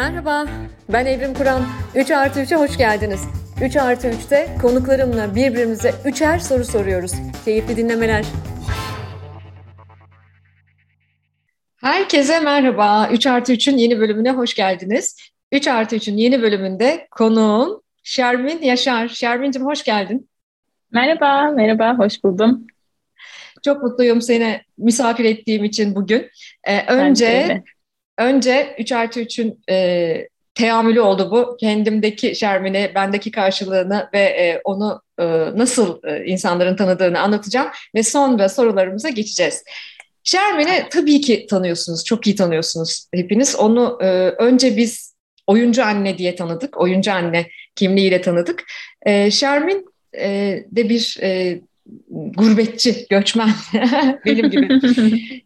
Merhaba, 0.00 0.46
ben 0.92 1.06
Evrim 1.06 1.34
Kur'an. 1.34 1.62
3 1.94 2.10
artı 2.10 2.40
3'e 2.40 2.56
hoş 2.56 2.76
geldiniz. 2.78 3.20
3 3.62 3.76
artı 3.76 4.08
3'te 4.08 4.48
konuklarımla 4.62 5.34
birbirimize 5.34 5.94
üçer 6.04 6.38
soru 6.38 6.64
soruyoruz. 6.64 7.12
Keyifli 7.44 7.76
dinlemeler. 7.76 8.24
Herkese 11.80 12.40
merhaba. 12.40 13.08
3 13.12 13.26
artı 13.26 13.52
3'ün 13.52 13.76
yeni 13.76 14.00
bölümüne 14.00 14.30
hoş 14.30 14.54
geldiniz. 14.54 15.16
3 15.52 15.68
artı 15.68 15.96
3'ün 15.96 16.16
yeni 16.16 16.42
bölümünde 16.42 17.08
konuğum 17.10 17.82
Şermin 18.02 18.62
Yaşar. 18.62 19.08
Şermin'cim 19.08 19.66
hoş 19.66 19.84
geldin. 19.84 20.28
Merhaba, 20.90 21.50
merhaba, 21.50 21.98
hoş 21.98 22.24
buldum. 22.24 22.66
Çok 23.64 23.82
mutluyum 23.82 24.22
seni 24.22 24.60
misafir 24.78 25.24
ettiğim 25.24 25.64
için 25.64 25.94
bugün. 25.94 26.30
Ee, 26.64 26.86
önce 26.86 27.62
önce 28.20 28.74
3 28.78 28.92
artı 28.92 29.20
3'ün 29.20 29.60
e, 29.70 30.28
teamülü 30.54 31.00
oldu 31.00 31.30
bu. 31.30 31.56
Kendimdeki 31.56 32.34
Şermin'i, 32.34 32.92
bendeki 32.94 33.30
karşılığını 33.30 34.08
ve 34.12 34.20
e, 34.20 34.60
onu 34.64 35.02
e, 35.18 35.24
nasıl 35.54 36.00
e, 36.04 36.24
insanların 36.24 36.76
tanıdığını 36.76 37.20
anlatacağım 37.20 37.68
ve 37.94 38.02
sonra 38.02 38.48
sorularımıza 38.48 39.08
geçeceğiz. 39.08 39.64
Şermin'i 40.24 40.88
tabii 40.90 41.20
ki 41.20 41.46
tanıyorsunuz, 41.50 42.04
çok 42.04 42.26
iyi 42.26 42.36
tanıyorsunuz 42.36 43.06
hepiniz. 43.14 43.56
Onu 43.56 43.98
e, 44.02 44.06
önce 44.30 44.76
biz 44.76 45.14
oyuncu 45.46 45.84
anne 45.84 46.18
diye 46.18 46.36
tanıdık, 46.36 46.80
oyuncu 46.80 47.12
anne 47.12 47.46
kimliğiyle 47.76 48.20
tanıdık. 48.20 48.64
E, 49.06 49.30
Şermin 49.30 49.86
e, 50.18 50.28
de 50.70 50.88
bir 50.88 51.18
e, 51.22 51.60
gurbetçi, 52.10 53.06
göçmen 53.10 53.50
benim 54.26 54.50
gibi. 54.50 54.80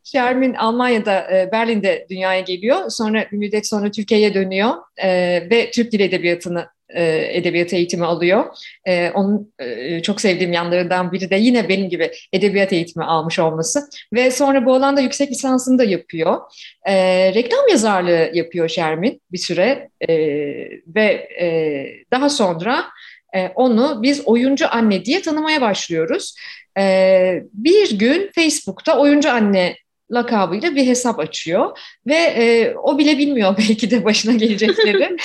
Şermin 0.04 0.54
Almanya'da, 0.54 1.38
e, 1.38 1.52
Berlin'de 1.52 2.06
dünyaya 2.10 2.40
geliyor. 2.40 2.90
Sonra 2.90 3.26
bir 3.32 3.36
müddet 3.36 3.66
sonra 3.66 3.90
Türkiye'ye 3.90 4.34
dönüyor 4.34 4.74
e, 4.96 5.08
ve 5.50 5.70
Türk 5.70 5.92
Dil 5.92 6.00
Edebiyatı'nı 6.00 6.66
e, 6.88 7.28
edebiyat 7.38 7.72
eğitimi 7.72 8.04
alıyor. 8.04 8.44
Onun 9.14 9.52
çok 10.02 10.20
sevdiğim 10.20 10.52
yanlarından 10.52 11.12
biri 11.12 11.30
de 11.30 11.36
yine 11.36 11.68
benim 11.68 11.88
gibi 11.88 12.10
edebiyat 12.32 12.72
eğitimi 12.72 13.04
almış 13.04 13.38
olması. 13.38 13.80
Ve 14.12 14.30
sonra 14.30 14.66
bu 14.66 14.74
alanda 14.74 15.00
yüksek 15.00 15.30
lisansını 15.30 15.78
da 15.78 15.84
yapıyor. 15.84 16.40
Reklam 17.34 17.68
yazarlığı 17.70 18.30
yapıyor 18.34 18.68
Şermin 18.68 19.20
bir 19.32 19.38
süre 19.38 19.88
ve 20.86 21.28
daha 22.12 22.28
sonra 22.28 22.84
e, 23.34 23.48
onu 23.54 24.02
biz 24.02 24.22
oyuncu 24.24 24.66
anne 24.70 25.04
diye 25.04 25.22
tanımaya 25.22 25.60
başlıyoruz. 25.60 26.34
E, 26.78 27.42
bir 27.52 27.98
gün 27.98 28.30
Facebook'ta 28.34 28.98
oyuncu 28.98 29.30
anne 29.30 29.76
lakabıyla 30.10 30.74
bir 30.74 30.86
hesap 30.86 31.18
açıyor 31.18 31.78
ve 32.06 32.14
e, 32.14 32.74
o 32.82 32.98
bile 32.98 33.18
bilmiyor 33.18 33.56
belki 33.58 33.90
de 33.90 34.04
başına 34.04 34.32
gelecekleri 34.32 35.16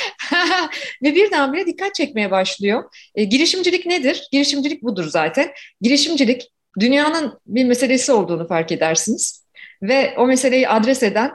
ve 1.04 1.16
birdenbire 1.16 1.66
dikkat 1.66 1.96
çekmeye 1.96 2.32
başlıyor. 2.32 2.84
E, 3.16 3.24
girişimcilik 3.24 3.86
nedir? 3.86 4.28
Girişimcilik 4.32 4.84
budur 4.84 5.06
zaten. 5.10 5.52
Girişimcilik 5.82 6.52
dünyanın 6.80 7.40
bir 7.46 7.66
meselesi 7.66 8.12
olduğunu 8.12 8.48
fark 8.48 8.72
edersiniz 8.72 9.46
ve 9.82 10.14
o 10.18 10.28
meseleyi 10.28 10.70
adres 10.70 11.04
eden 11.04 11.32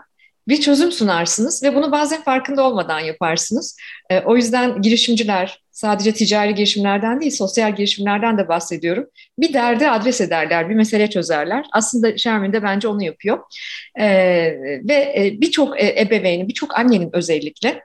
bir 0.49 0.61
çözüm 0.61 0.93
sunarsınız 0.93 1.63
ve 1.63 1.75
bunu 1.75 1.93
bazen 1.93 2.23
farkında 2.23 2.63
olmadan 2.63 3.01
yaparsınız. 3.01 3.77
E, 4.11 4.21
o 4.21 4.37
yüzden 4.37 4.83
girişimciler 4.83 5.64
sadece 5.75 6.13
ticari 6.13 6.55
girişimlerden 6.55 7.21
değil 7.21 7.33
sosyal 7.33 7.77
girişimlerden 7.77 8.39
de 8.39 8.49
bahsediyorum. 8.49 9.07
Bir 9.39 9.53
derdi 9.53 9.89
adres 9.89 10.21
ederler, 10.21 10.69
bir 10.69 10.75
mesele 10.75 11.11
çözerler. 11.11 11.65
Aslında 11.73 12.19
Şermin 12.19 12.53
de 12.53 12.63
bence 12.63 12.89
onu 12.89 13.05
yapıyor. 13.05 13.39
E, 14.01 14.07
ve 14.89 14.95
e, 14.95 15.41
birçok 15.41 15.83
e, 15.83 16.01
ebeveynin, 16.01 16.49
birçok 16.49 16.79
annenin 16.79 17.11
özellikle 17.13 17.83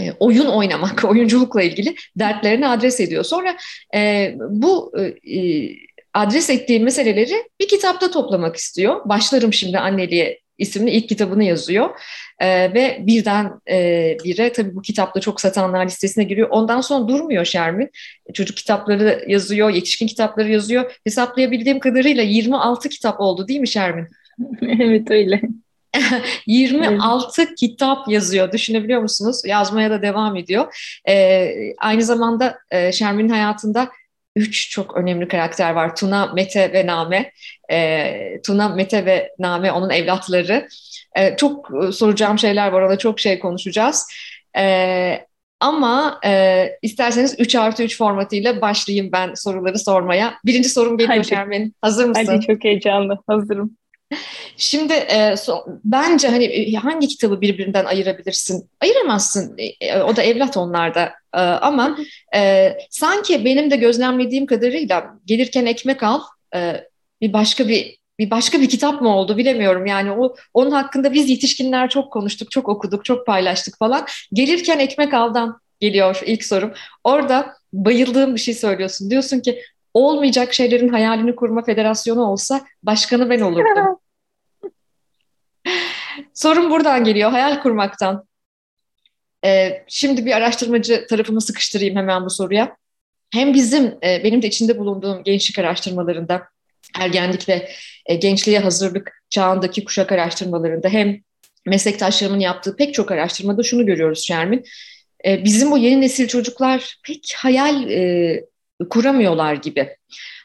e, 0.00 0.12
oyun 0.20 0.46
oynamak, 0.46 1.04
oyunculukla 1.08 1.62
ilgili 1.62 1.94
dertlerini 2.16 2.68
adres 2.68 3.00
ediyor. 3.00 3.24
Sonra 3.24 3.56
e, 3.94 4.34
bu 4.38 4.92
e, 5.24 5.68
adres 6.14 6.50
ettiği 6.50 6.80
meseleleri 6.80 7.44
bir 7.60 7.68
kitapta 7.68 8.10
toplamak 8.10 8.56
istiyor. 8.56 9.00
Başlarım 9.04 9.52
şimdi 9.52 9.78
anneliğe 9.78 10.45
isimli 10.58 10.90
ilk 10.90 11.08
kitabını 11.08 11.44
yazıyor. 11.44 11.90
E, 12.38 12.74
ve 12.74 12.98
birden 13.00 13.52
e, 13.70 14.16
bire 14.24 14.52
tabii 14.52 14.74
bu 14.74 14.82
kitapta 14.82 15.20
çok 15.20 15.40
satanlar 15.40 15.86
listesine 15.86 16.24
giriyor. 16.24 16.48
Ondan 16.50 16.80
sonra 16.80 17.08
durmuyor 17.08 17.44
Şermin. 17.44 17.90
Çocuk 18.34 18.56
kitapları 18.56 19.24
yazıyor, 19.28 19.70
yetişkin 19.70 20.06
kitapları 20.06 20.50
yazıyor. 20.50 20.98
Hesaplayabildiğim 21.04 21.80
kadarıyla 21.80 22.22
26 22.22 22.88
kitap 22.88 23.20
oldu 23.20 23.48
değil 23.48 23.60
mi 23.60 23.68
Şermin? 23.68 24.06
evet 24.80 25.10
öyle. 25.10 25.40
26 26.46 27.42
evet. 27.42 27.54
kitap 27.54 28.08
yazıyor. 28.08 28.52
Düşünebiliyor 28.52 29.00
musunuz? 29.00 29.42
Yazmaya 29.46 29.90
da 29.90 30.02
devam 30.02 30.36
ediyor. 30.36 30.96
E, 31.08 31.48
aynı 31.78 32.02
zamanda 32.02 32.58
e, 32.70 32.92
Şermin'in 32.92 33.28
hayatında 33.28 33.88
üç 34.36 34.70
çok 34.70 34.96
önemli 34.96 35.28
karakter 35.28 35.72
var. 35.72 35.96
Tuna, 35.96 36.26
Mete 36.26 36.72
ve 36.72 36.86
Name. 36.86 37.32
E, 37.72 38.40
Tuna, 38.46 38.68
Mete 38.68 39.06
ve 39.06 39.32
Name 39.38 39.72
onun 39.72 39.90
evlatları. 39.90 40.68
E, 41.16 41.36
çok 41.36 41.70
soracağım 41.92 42.38
şeyler 42.38 42.72
var. 42.72 42.82
Orada 42.82 42.98
çok 42.98 43.20
şey 43.20 43.38
konuşacağız. 43.38 44.06
E, 44.58 45.26
ama 45.60 46.20
e, 46.24 46.66
isterseniz 46.82 47.34
3 47.38 47.54
artı 47.54 47.82
3 47.82 47.98
formatıyla 47.98 48.60
başlayayım 48.60 49.12
ben 49.12 49.34
soruları 49.34 49.78
sormaya. 49.78 50.34
Birinci 50.44 50.68
sorum 50.68 50.98
geliyor 50.98 51.24
Şermin. 51.24 51.74
Hazır 51.82 52.04
mısın? 52.08 52.26
Hadi 52.26 52.46
çok 52.46 52.64
heyecanlı. 52.64 53.18
Hazırım. 53.26 53.76
Şimdi 54.56 54.92
e, 54.92 55.36
so, 55.36 55.64
bence 55.84 56.28
hani 56.28 56.44
e, 56.44 56.74
hangi 56.74 57.08
kitabı 57.08 57.40
birbirinden 57.40 57.84
ayırabilirsin? 57.84 58.70
Ayıramazsın. 58.80 59.56
E, 59.80 59.98
o 59.98 60.16
da 60.16 60.22
evlat 60.22 60.56
onlarda. 60.56 61.12
E, 61.36 61.40
ama 61.40 61.98
e, 62.34 62.72
sanki 62.90 63.44
benim 63.44 63.70
de 63.70 63.76
gözlemlediğim 63.76 64.46
kadarıyla 64.46 65.14
gelirken 65.24 65.66
ekmek 65.66 66.02
al, 66.02 66.20
e, 66.54 66.84
bir 67.20 67.32
başka 67.32 67.68
bir 67.68 67.98
bir 68.18 68.30
başka 68.30 68.60
bir 68.60 68.68
kitap 68.68 69.02
mı 69.02 69.16
oldu 69.16 69.36
bilemiyorum. 69.36 69.86
Yani 69.86 70.12
o 70.12 70.36
onun 70.54 70.70
hakkında 70.70 71.12
biz 71.12 71.30
yetişkinler 71.30 71.88
çok 71.88 72.12
konuştuk, 72.12 72.50
çok 72.50 72.68
okuduk, 72.68 73.04
çok 73.04 73.26
paylaştık 73.26 73.78
falan. 73.78 74.06
Gelirken 74.32 74.78
ekmek 74.78 75.14
aldan 75.14 75.60
geliyor 75.80 76.20
ilk 76.26 76.44
sorum. 76.44 76.72
Orada 77.04 77.54
bayıldığım 77.72 78.34
bir 78.34 78.40
şey 78.40 78.54
söylüyorsun. 78.54 79.10
Diyorsun 79.10 79.40
ki 79.40 79.62
olmayacak 79.94 80.54
şeylerin 80.54 80.88
hayalini 80.88 81.36
kurma 81.36 81.64
federasyonu 81.64 82.22
olsa 82.22 82.60
başkanı 82.82 83.30
ben 83.30 83.40
olurdum. 83.40 83.98
Sorun 86.34 86.70
buradan 86.70 87.04
geliyor, 87.04 87.30
hayal 87.30 87.62
kurmaktan. 87.62 88.24
Ee, 89.46 89.84
şimdi 89.88 90.26
bir 90.26 90.32
araştırmacı 90.32 91.06
tarafımı 91.06 91.40
sıkıştırayım 91.40 91.96
hemen 91.96 92.24
bu 92.24 92.30
soruya. 92.30 92.76
Hem 93.32 93.54
bizim, 93.54 93.84
e, 93.86 94.24
benim 94.24 94.42
de 94.42 94.46
içinde 94.46 94.78
bulunduğum 94.78 95.24
gençlik 95.24 95.58
araştırmalarında, 95.58 96.42
ergenlik 96.98 97.48
ve 97.48 97.68
e, 98.06 98.14
gençliğe 98.14 98.58
hazırlık 98.58 99.22
çağındaki 99.30 99.84
kuşak 99.84 100.12
araştırmalarında 100.12 100.88
hem 100.88 101.20
meslektaşlarımın 101.66 102.40
yaptığı 102.40 102.76
pek 102.76 102.94
çok 102.94 103.10
araştırmada 103.10 103.62
şunu 103.62 103.86
görüyoruz 103.86 104.26
Şermin. 104.26 104.64
E, 105.26 105.44
bizim 105.44 105.70
bu 105.70 105.78
yeni 105.78 106.00
nesil 106.00 106.28
çocuklar 106.28 106.96
pek 107.04 107.34
hayal 107.36 107.88
kuramıyorlar 108.90 109.54
gibi. 109.54 109.96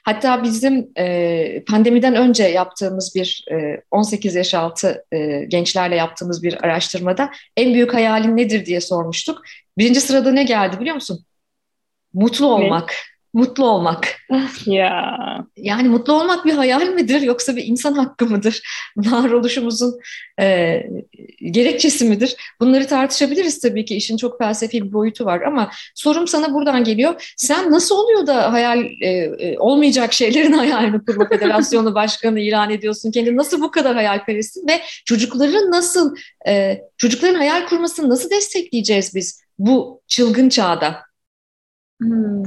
Hatta 0.04 0.44
bizim 0.44 0.92
e, 0.98 1.64
pandemiden 1.68 2.16
önce 2.16 2.44
yaptığımız 2.44 3.16
bir 3.16 3.46
e, 3.52 3.82
18 3.92 4.36
yaş 4.36 4.54
altı 4.54 5.06
e, 5.12 5.46
gençlerle 5.48 5.96
yaptığımız 5.96 6.44
bir 6.44 6.64
araştırmada 6.64 7.32
en 7.58 7.74
büyük 7.74 7.94
hayalin 7.94 8.38
nedir 8.38 8.66
diye 8.66 8.82
sormuştuk. 8.82 9.42
Birinci 9.78 10.02
sırada 10.02 10.32
ne 10.32 10.44
geldi 10.44 10.80
biliyor 10.80 10.96
musun? 10.96 11.26
Mutlu 12.14 12.46
olmak. 12.46 13.11
Mutlu 13.34 13.66
olmak. 13.66 14.16
Ya. 14.66 15.18
Yani 15.58 15.90
mutlu 15.90 16.14
olmak 16.14 16.46
bir 16.46 16.54
hayal 16.54 16.88
midir 16.88 17.22
yoksa 17.22 17.56
bir 17.56 17.64
insan 17.64 17.94
hakkı 17.94 18.26
mıdır? 18.26 18.62
Varoluşumuzun 18.98 20.00
e, 20.42 20.78
gerekçesi 21.52 22.06
midir? 22.06 22.36
Bunları 22.60 22.88
tartışabiliriz 22.88 23.60
tabii 23.60 23.86
ki. 23.86 23.96
İşin 23.96 24.18
çok 24.18 24.38
felsefi 24.38 24.84
bir 24.84 24.94
boyutu 24.94 25.26
var 25.26 25.42
ama 25.42 25.72
sorum 25.96 26.28
sana 26.28 26.54
buradan 26.54 26.84
geliyor. 26.84 27.34
Sen 27.38 27.72
nasıl 27.72 27.96
oluyor 27.96 28.28
da 28.28 28.54
hayal 28.54 28.86
e, 29.02 29.08
e 29.08 29.60
olmayacak 29.60 30.14
şeylerin 30.14 30.54
hayalini 30.62 31.06
kurma 31.06 31.30
federasyonu 31.30 31.96
başkanı 31.96 32.40
ilan 32.40 32.70
ediyorsun? 32.70 33.12
Kendini 33.12 33.38
nasıl 33.38 33.62
bu 33.62 33.72
kadar 33.72 33.96
hayalperestsin 33.96 34.68
ve 34.68 34.82
çocukların 35.06 35.72
nasıl 35.72 36.16
e, 36.48 36.82
çocukların 36.98 37.36
hayal 37.36 37.68
kurmasını 37.68 38.10
nasıl 38.10 38.30
destekleyeceğiz 38.30 39.16
biz 39.16 39.44
bu 39.60 40.02
çılgın 40.08 40.50
çağda? 40.50 40.96
Hmm. 42.02 42.44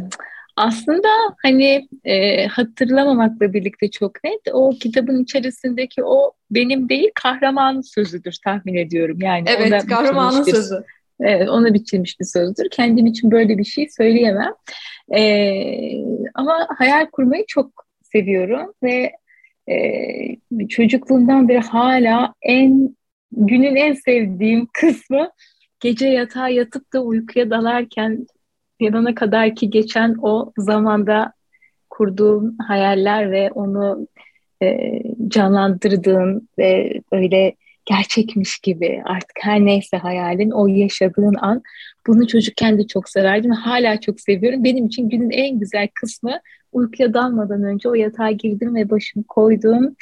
Aslında 0.56 1.08
hani 1.42 1.88
e, 2.04 2.46
hatırlamamakla 2.46 3.52
birlikte 3.52 3.90
çok 3.90 4.24
net 4.24 4.40
o 4.52 4.70
kitabın 4.70 5.22
içerisindeki 5.22 6.04
o 6.04 6.32
benim 6.50 6.88
değil 6.88 7.10
kahramanın 7.14 7.80
sözüdür 7.80 8.38
tahmin 8.44 8.74
ediyorum. 8.74 9.18
Yani 9.20 9.44
evet 9.58 9.86
kahramanın 9.86 10.42
sözü. 10.42 10.84
Evet 11.20 11.48
ona 11.48 11.74
biçilmiş 11.74 12.20
bir 12.20 12.24
sözdür. 12.24 12.70
Kendim 12.70 13.06
için 13.06 13.30
böyle 13.30 13.58
bir 13.58 13.64
şey 13.64 13.88
söyleyemem. 13.88 14.54
E, 15.16 15.22
ama 16.34 16.68
hayal 16.78 17.06
kurmayı 17.06 17.44
çok 17.48 17.86
seviyorum 18.02 18.72
ve 18.82 19.12
e, 19.70 20.66
çocukluğumdan 20.68 21.48
beri 21.48 21.60
hala 21.60 22.34
en 22.42 22.96
günün 23.32 23.76
en 23.76 23.94
sevdiğim 23.94 24.68
kısmı 24.72 25.30
gece 25.80 26.06
yatağa 26.06 26.48
yatıp 26.48 26.92
da 26.92 27.02
uykuya 27.02 27.50
dalarken 27.50 28.26
yanana 28.84 29.14
kadar 29.14 29.54
ki 29.54 29.70
geçen 29.70 30.16
o 30.22 30.52
zamanda 30.58 31.32
kurduğum 31.90 32.58
hayaller 32.58 33.30
ve 33.30 33.50
onu 33.50 34.08
e, 34.62 34.90
canlandırdığın 35.28 36.48
ve 36.58 37.00
öyle 37.12 37.54
gerçekmiş 37.84 38.58
gibi 38.58 39.02
artık 39.04 39.36
her 39.40 39.60
neyse 39.60 39.96
hayalin 39.96 40.50
o 40.50 40.66
yaşadığın 40.66 41.34
an 41.40 41.62
bunu 42.06 42.26
çocukken 42.26 42.78
de 42.78 42.86
çok 42.86 43.08
severdim 43.08 43.50
ve 43.50 43.54
hala 43.54 44.00
çok 44.00 44.20
seviyorum. 44.20 44.64
Benim 44.64 44.86
için 44.86 45.08
günün 45.08 45.30
en 45.30 45.58
güzel 45.58 45.88
kısmı 45.94 46.40
uykuya 46.72 47.14
dalmadan 47.14 47.62
önce 47.62 47.88
o 47.88 47.94
yatağa 47.94 48.30
girdim 48.30 48.74
ve 48.74 48.90
başımı 48.90 49.24
koyduğum 49.24 49.96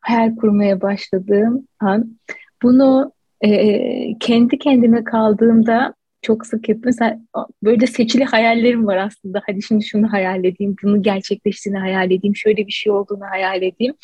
hayal 0.00 0.36
kurmaya 0.36 0.80
başladığım 0.80 1.68
an. 1.80 2.18
Bunu 2.62 3.12
e, 3.40 4.18
kendi 4.18 4.58
kendime 4.58 5.04
kaldığımda 5.04 5.94
çok 6.22 6.46
sık 6.46 6.68
yapıyorum. 6.68 6.82
Mesela 6.84 7.20
böyle 7.62 7.86
seçili 7.86 8.24
hayallerim 8.24 8.86
var 8.86 8.96
aslında. 8.96 9.42
Hadi 9.46 9.62
şimdi 9.62 9.84
şunu 9.84 10.12
hayal 10.12 10.44
edeyim, 10.44 10.76
bunu 10.82 11.02
gerçekleştiğini 11.02 11.78
hayal 11.78 12.10
edeyim, 12.10 12.36
şöyle 12.36 12.66
bir 12.66 12.72
şey 12.72 12.92
olduğunu 12.92 13.24
hayal 13.30 13.62
edeyim. 13.62 13.94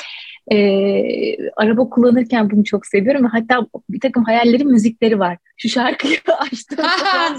Ee, 0.52 1.50
araba 1.56 1.88
kullanırken 1.88 2.50
bunu 2.50 2.64
çok 2.64 2.86
seviyorum. 2.86 3.24
Hatta 3.24 3.66
bir 3.90 4.00
takım 4.00 4.24
hayallerim 4.24 4.68
müzikleri 4.68 5.18
var. 5.18 5.38
Şu 5.56 5.68
şarkıyı 5.68 6.16
açtım. 6.38 6.86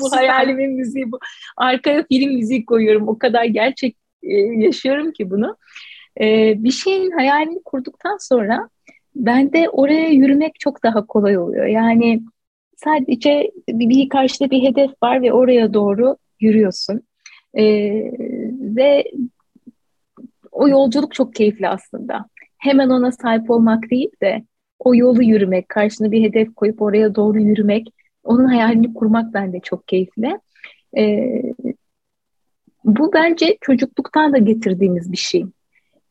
bu 0.02 0.16
hayalimin 0.16 0.72
müziği 0.72 1.12
bu. 1.12 1.20
Arkaya 1.58 2.06
film 2.12 2.34
müziği 2.34 2.66
koyuyorum. 2.66 3.08
O 3.08 3.20
kadar 3.20 3.44
gerçek 3.46 3.98
e, 4.24 4.34
yaşıyorum 4.36 5.12
ki 5.12 5.30
bunu. 5.30 5.58
Ee, 6.22 6.54
bir 6.58 6.72
şeyin 6.72 7.12
hayalini 7.12 7.64
kurduktan 7.66 8.18
sonra 8.20 8.70
bende 9.16 9.70
oraya 9.70 10.10
yürümek 10.10 10.60
çok 10.60 10.84
daha 10.84 11.06
kolay 11.06 11.38
oluyor. 11.38 11.66
Yani 11.66 12.22
sadece 12.78 13.52
bir, 13.70 14.10
karşıda 14.10 14.52
bir 14.52 14.64
hedef 14.64 14.92
var 15.04 15.22
ve 15.22 15.34
oraya 15.34 15.74
doğru 15.74 16.18
yürüyorsun. 16.40 17.02
Ee, 17.58 18.12
ve 18.60 19.12
o 20.52 20.68
yolculuk 20.68 21.14
çok 21.14 21.36
keyifli 21.36 21.68
aslında. 21.68 22.26
Hemen 22.58 22.90
ona 22.90 23.12
sahip 23.12 23.50
olmak 23.50 23.90
değil 23.92 24.12
de 24.22 24.44
o 24.80 24.96
yolu 24.96 25.24
yürümek, 25.24 25.70
karşına 25.70 26.12
bir 26.12 26.24
hedef 26.24 26.56
koyup 26.56 26.82
oraya 26.82 27.16
doğru 27.16 27.40
yürümek, 27.40 27.88
onun 28.24 28.46
hayalini 28.46 28.94
kurmak 28.94 29.34
bende 29.34 29.60
çok 29.60 29.88
keyifli. 29.88 30.40
Ee, 30.98 31.42
bu 32.84 33.14
bence 33.14 33.58
çocukluktan 33.62 34.34
da 34.34 34.38
getirdiğimiz 34.38 35.12
bir 35.12 35.18
şey. 35.18 35.46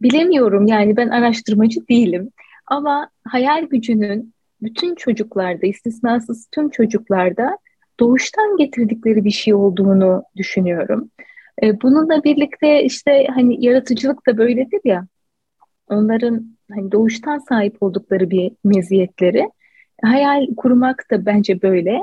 Bilemiyorum 0.02 0.66
yani 0.66 0.96
ben 0.96 1.08
araştırmacı 1.08 1.88
değilim 1.88 2.30
ama 2.66 3.10
hayal 3.24 3.62
gücünün 3.62 4.34
bütün 4.62 4.94
çocuklarda, 4.94 5.66
istisnasız 5.66 6.48
tüm 6.52 6.70
çocuklarda 6.70 7.58
doğuştan 8.00 8.56
getirdikleri 8.56 9.24
bir 9.24 9.30
şey 9.30 9.54
olduğunu 9.54 10.22
düşünüyorum. 10.36 11.10
E, 11.62 11.80
bununla 11.80 12.24
birlikte 12.24 12.82
işte 12.84 13.26
hani 13.34 13.64
yaratıcılık 13.64 14.26
da 14.26 14.38
böyledir 14.38 14.80
ya. 14.84 15.06
Onların 15.88 16.56
hani 16.74 16.92
doğuştan 16.92 17.38
sahip 17.38 17.82
oldukları 17.82 18.30
bir 18.30 18.52
meziyetleri. 18.64 19.50
Hayal 20.02 20.46
kurmak 20.56 21.10
da 21.10 21.26
bence 21.26 21.62
böyle. 21.62 21.98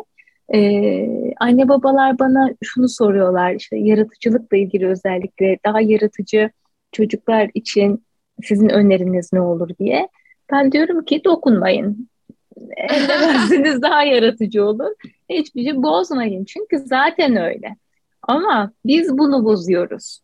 Ee, 0.53 1.33
anne 1.39 1.69
babalar 1.69 2.19
bana 2.19 2.49
şunu 2.63 2.89
soruyorlar 2.89 3.53
işte 3.53 3.77
yaratıcılıkla 3.77 4.57
ilgili 4.57 4.88
özellikle 4.88 5.57
daha 5.65 5.81
yaratıcı 5.81 6.49
çocuklar 6.91 7.49
için 7.53 8.06
sizin 8.44 8.69
öneriniz 8.69 9.33
ne 9.33 9.41
olur 9.41 9.69
diye. 9.79 10.09
Ben 10.51 10.71
diyorum 10.71 11.06
ki 11.06 11.23
dokunmayın 11.25 12.09
elde 12.77 13.81
daha 13.81 14.03
yaratıcı 14.03 14.65
olun. 14.65 14.95
Hiçbir 15.29 15.63
şey 15.63 15.83
bozmayın. 15.83 16.45
Çünkü 16.45 16.79
zaten 16.79 17.35
öyle. 17.35 17.75
Ama 18.21 18.71
biz 18.85 19.17
bunu 19.17 19.45
bozuyoruz. 19.45 20.19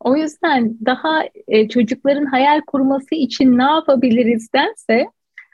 O 0.00 0.16
yüzden 0.16 0.76
daha 0.86 1.24
e, 1.48 1.68
çocukların 1.68 2.24
hayal 2.24 2.60
kurması 2.66 3.14
için 3.14 3.58
ne 3.58 3.62
yapabiliriz 3.62 4.52
dense 4.52 5.06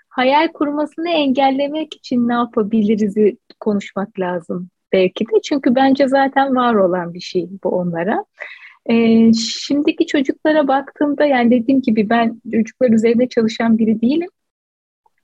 hayal 0.08 0.49
kurmasını 0.49 1.11
engellemek 1.11 1.94
için 1.96 2.28
ne 2.28 2.32
yapabiliriz 2.32 3.37
konuşmak 3.60 4.20
lazım 4.20 4.69
belki 4.93 5.25
de. 5.25 5.40
Çünkü 5.44 5.75
bence 5.75 6.08
zaten 6.08 6.56
var 6.56 6.75
olan 6.75 7.14
bir 7.14 7.20
şey 7.20 7.49
bu 7.64 7.69
onlara. 7.69 8.25
E, 8.87 9.32
şimdiki 9.32 10.06
çocuklara 10.06 10.69
baktığımda 10.69 11.25
yani 11.25 11.50
dediğim 11.50 11.82
gibi 11.82 12.10
ben 12.10 12.40
çocuklar 12.52 12.90
üzerinde 12.90 13.28
çalışan 13.28 13.78
biri 13.78 14.00
değilim. 14.00 14.28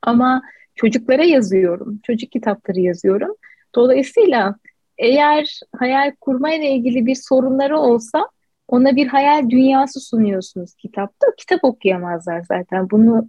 Ama 0.02 0.43
çocuklara 0.81 1.25
yazıyorum. 1.25 2.00
Çocuk 2.03 2.32
kitapları 2.32 2.81
yazıyorum. 2.81 3.35
Dolayısıyla 3.75 4.55
eğer 4.99 5.61
hayal 5.77 6.12
kurmayla 6.21 6.69
ilgili 6.69 7.06
bir 7.06 7.15
sorunları 7.15 7.79
olsa 7.79 8.29
ona 8.69 8.97
bir 8.97 9.06
hayal 9.06 9.50
dünyası 9.50 10.00
sunuyorsunuz 10.00 10.75
kitapta. 10.75 11.27
Kitap 11.38 11.65
okuyamazlar 11.65 12.43
zaten. 12.49 12.91
Bunu 12.91 13.29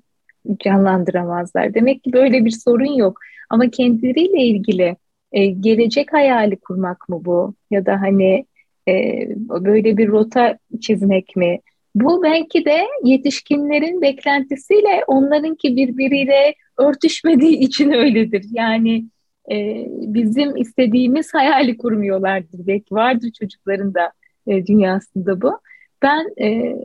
canlandıramazlar. 0.59 1.74
Demek 1.74 2.03
ki 2.03 2.13
böyle 2.13 2.45
bir 2.45 2.51
sorun 2.51 2.94
yok. 2.98 3.19
Ama 3.50 3.69
kendileriyle 3.69 4.44
ilgili 4.44 4.95
e, 5.31 5.45
gelecek 5.45 6.13
hayali 6.13 6.56
kurmak 6.59 7.09
mı 7.09 7.25
bu? 7.25 7.56
Ya 7.71 7.86
da 7.86 8.01
hani 8.01 8.45
e, 8.88 9.27
böyle 9.50 9.98
bir 9.98 10.07
rota 10.07 10.57
çizmek 10.81 11.36
mi? 11.36 11.59
Bu 11.95 12.23
belki 12.23 12.65
de 12.65 12.77
yetişkinlerin 13.03 14.01
beklentisiyle 14.01 15.03
onlarınki 15.07 15.75
birbiriyle 15.75 16.55
örtüşmediği 16.77 17.57
için 17.57 17.91
öyledir. 17.91 18.45
Yani 18.51 19.05
e, 19.51 19.85
bizim 19.89 20.55
istediğimiz 20.55 21.33
hayali 21.33 21.77
kurmuyorlardır. 21.77 22.67
Belki 22.67 22.95
vardır 22.95 23.31
çocukların 23.39 23.93
da 23.93 24.11
e, 24.47 24.65
dünyasında 24.65 25.41
bu. 25.41 25.59
Ben 26.01 26.41
e, 26.41 26.75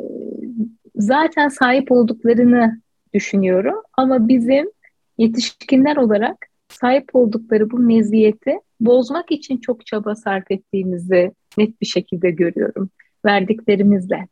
zaten 0.96 1.48
sahip 1.48 1.92
olduklarını 1.92 2.80
düşünüyorum 3.14 3.82
ama 3.96 4.28
bizim 4.28 4.70
yetişkinler 5.18 5.96
olarak 5.96 6.46
sahip 6.68 7.10
oldukları 7.14 7.70
bu 7.70 7.78
meziyeti 7.78 8.60
bozmak 8.80 9.32
için 9.32 9.56
çok 9.56 9.86
çaba 9.86 10.14
sarf 10.14 10.50
ettiğimizi 10.50 11.32
net 11.58 11.80
bir 11.80 11.86
şekilde 11.86 12.30
görüyorum. 12.30 12.90
Verdiklerimizle, 13.24 14.28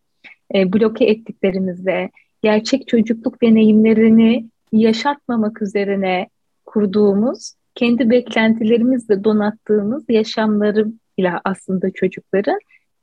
e, 0.55 0.73
bloke 0.73 1.05
ettiklerimizle, 1.05 2.11
gerçek 2.43 2.89
çocukluk 2.89 3.43
deneyimlerini 3.43 4.49
yaşatmamak 4.73 5.63
üzerine 5.63 6.29
kurduğumuz, 6.65 7.55
kendi 7.75 8.11
beklentilerimizle 8.11 9.25
donattığımız 9.25 10.05
yaşamlarıyla 10.09 11.41
aslında 11.45 11.91
çocukların 11.91 12.59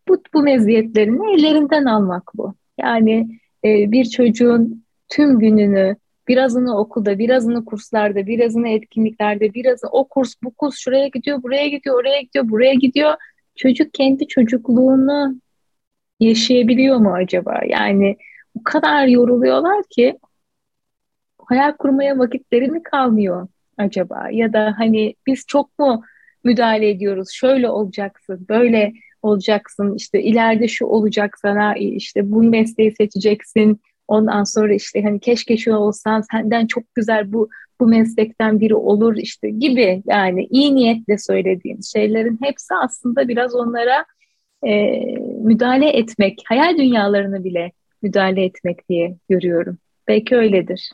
bu, 0.08 0.24
bu 0.34 0.44
meziyetlerini 0.44 1.36
ellerinden 1.36 1.86
almak 1.86 2.32
bu. 2.36 2.54
Yani 2.80 3.40
e, 3.66 3.92
bir 3.92 4.06
çocuğun 4.06 4.86
tüm 5.10 5.40
gününü 5.40 5.96
birazını 6.28 6.78
okulda, 6.78 7.20
birazını 7.20 7.66
kurslarda, 7.66 8.28
birazını 8.28 8.70
etkinliklerde, 8.70 9.54
birazını 9.54 9.90
o 9.92 10.08
kurs, 10.08 10.34
bu 10.44 10.52
kurs 10.52 10.78
şuraya 10.78 11.08
gidiyor, 11.08 11.44
buraya 11.44 11.68
gidiyor, 11.68 12.00
oraya 12.00 12.22
gidiyor, 12.22 12.50
buraya 12.50 12.74
gidiyor. 12.74 13.14
Çocuk 13.56 13.94
kendi 13.94 14.28
çocukluğunu 14.28 15.36
yaşayabiliyor 16.22 16.98
mu 16.98 17.14
acaba? 17.14 17.60
Yani 17.68 18.18
o 18.60 18.64
kadar 18.64 19.08
yoruluyorlar 19.08 19.84
ki 19.90 20.20
hayal 21.48 21.72
kurmaya 21.72 22.20
vakitleri 22.20 22.68
mi 22.68 22.84
kalmıyor 22.84 23.48
acaba? 23.78 24.28
Ya 24.32 24.54
da 24.54 24.74
hani 24.78 25.16
biz 25.28 25.46
çok 25.48 25.80
mu 25.80 26.04
müdahale 26.44 26.90
ediyoruz? 26.90 27.30
Şöyle 27.32 27.70
olacaksın, 27.70 28.46
böyle 28.50 28.94
olacaksın, 29.22 29.96
işte 29.96 30.22
ileride 30.22 30.68
şu 30.68 30.86
olacak 30.86 31.38
sana, 31.42 31.76
işte 31.76 32.32
bu 32.32 32.44
mesleği 32.44 32.92
seçeceksin. 32.92 33.82
Ondan 34.08 34.44
sonra 34.44 34.74
işte 34.74 35.04
hani 35.04 35.20
keşke 35.20 35.58
şu 35.58 35.76
olsan, 35.76 36.22
senden 36.32 36.68
çok 36.68 36.96
güzel 36.96 37.34
bu 37.34 37.50
bu 37.80 37.88
meslekten 37.88 38.60
biri 38.60 38.76
olur 38.76 39.16
işte 39.18 39.50
gibi 39.50 40.04
yani 40.06 40.48
iyi 40.50 40.76
niyetle 40.76 41.18
söylediğimiz 41.18 41.92
şeylerin 41.92 42.40
hepsi 42.42 42.76
aslında 42.76 43.28
biraz 43.28 43.56
onlara 43.56 44.06
e, 44.68 44.92
müdahale 45.44 45.90
etmek, 45.90 46.42
hayal 46.46 46.78
dünyalarını 46.78 47.44
bile 47.44 47.72
müdahale 48.02 48.46
etmek 48.46 48.90
diye 48.90 49.16
görüyorum. 49.30 49.78
Belki 50.08 50.36
öyledir. 50.36 50.92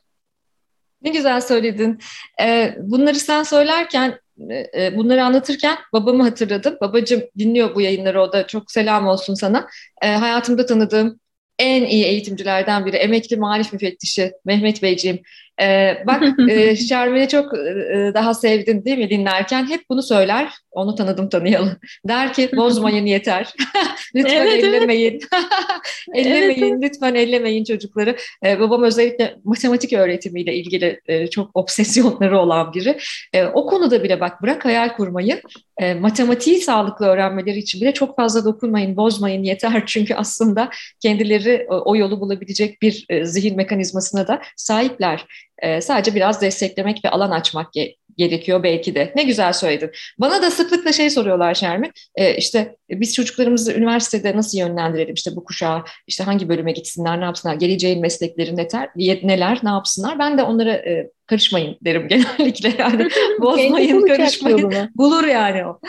Ne 1.02 1.10
güzel 1.10 1.42
söyledin. 1.42 2.00
Ee, 2.42 2.76
bunları 2.80 3.16
sen 3.16 3.44
söylerken, 3.44 4.20
e, 4.50 4.56
e, 4.56 4.98
bunları 4.98 5.24
anlatırken 5.24 5.78
babamı 5.94 6.24
hatırladım. 6.24 6.78
Babacığım 6.82 7.22
dinliyor 7.38 7.76
bu 7.76 7.82
yayınları, 7.82 8.22
o 8.22 8.34
da 8.34 8.48
çok 8.48 8.72
selam 8.72 9.08
olsun 9.08 9.34
sana. 9.34 9.68
Ee, 10.02 10.08
hayatımda 10.08 10.66
tanıdığım 10.66 11.20
en 11.60 11.86
iyi 11.86 12.06
eğitimcilerden 12.06 12.86
biri, 12.86 12.96
emekli 12.96 13.38
marif 13.38 13.74
müfettişi 13.74 14.32
Mehmet 14.46 14.84
Beyciğim. 14.84 15.20
Ee, 15.62 16.04
bak 16.08 16.24
e, 16.50 16.76
Şermin'i 16.76 17.28
çok 17.28 17.54
e, 17.58 18.12
daha 18.14 18.34
sevdin 18.34 18.86
değil 18.86 18.98
mi 18.98 19.10
dinlerken? 19.10 19.70
Hep 19.70 19.90
bunu 19.90 20.04
söyler. 20.04 20.54
Onu 20.72 20.96
tanıdım 20.96 21.30
tanıyalım. 21.30 21.78
Der 22.08 22.34
ki 22.34 22.50
bozmayın 22.56 23.06
yeter. 23.06 23.54
lütfen 24.16 24.48
evet, 24.48 24.64
ellemeyin. 24.64 25.20
ellemeyin 26.14 26.74
evet. 26.74 26.84
lütfen 26.84 27.16
ellemeyin 27.16 27.64
çocukları. 27.64 28.16
Ee, 28.46 28.60
babam 28.60 28.84
özellikle 28.84 29.36
matematik 29.44 29.94
öğretimiyle 29.94 30.56
ilgili 30.56 31.02
e, 31.06 31.28
çok 31.28 31.52
obsesyonları 31.54 32.40
olan 32.40 32.74
biri. 32.74 32.98
E, 33.34 33.46
o 33.46 33.66
konuda 33.66 34.04
bile 34.04 34.20
bak 34.20 34.42
bırak 34.42 34.66
hayal 34.66 34.96
kurmayı. 34.96 35.42
E, 35.78 35.94
matematiği 35.94 36.62
sağlıklı 36.62 37.06
öğrenmeleri 37.06 37.58
için 37.58 37.82
bile 37.82 37.94
çok 37.94 38.16
fazla 38.16 38.46
dokunmayın, 38.46 38.98
bozmayın 38.98 39.44
yeter. 39.44 39.84
Çünkü 39.86 40.14
aslında 40.14 40.70
kendileri 41.00 41.66
o, 41.70 41.92
o 41.92 41.96
yolu 41.96 42.22
bulabilecek 42.22 42.82
bir 42.82 43.06
e, 43.10 43.26
zihin 43.26 43.56
mekanizmasına 43.56 44.28
da 44.28 44.42
sahipler. 44.56 45.26
E, 45.62 45.82
sadece 45.82 46.16
biraz 46.16 46.42
desteklemek 46.42 47.06
ve 47.06 47.10
alan 47.10 47.32
açmak 47.32 47.76
ge- 47.76 47.96
gerekiyor 48.18 48.64
belki 48.64 48.96
de. 48.96 49.14
Ne 49.16 49.24
güzel 49.24 49.54
söyledin. 49.54 49.92
Bana 50.20 50.42
da 50.42 50.52
sıklıkla 50.52 50.94
şey 50.94 51.10
soruyorlar 51.10 51.54
Şermi. 51.54 51.92
E, 52.16 52.36
işte 52.36 52.76
biz 52.90 53.14
çocuklarımızı 53.14 53.74
üniversitede 53.74 54.38
nasıl 54.38 54.58
yönlendirelim? 54.58 55.14
İşte 55.14 55.32
bu 55.36 55.44
kuşağı 55.44 55.84
işte 56.08 56.24
hangi 56.24 56.50
bölüme 56.50 56.72
gitsinler, 56.72 57.20
ne 57.20 57.24
yapsınlar? 57.24 57.56
Geleceğin 57.56 58.02
meslekleri 58.02 58.56
neler, 58.56 58.90
neler, 59.24 59.60
ne 59.64 59.70
yapsınlar? 59.70 60.20
Ben 60.20 60.38
de 60.38 60.44
onlara 60.44 60.74
e, 60.74 61.10
karışmayın 61.26 61.78
derim 61.82 62.08
genellikle. 62.10 62.74
Yani 62.80 63.10
bozmayın, 63.42 64.08
karışmayın. 64.08 64.92
Bulur 64.96 65.24
yani 65.24 65.66
o. 65.66 65.80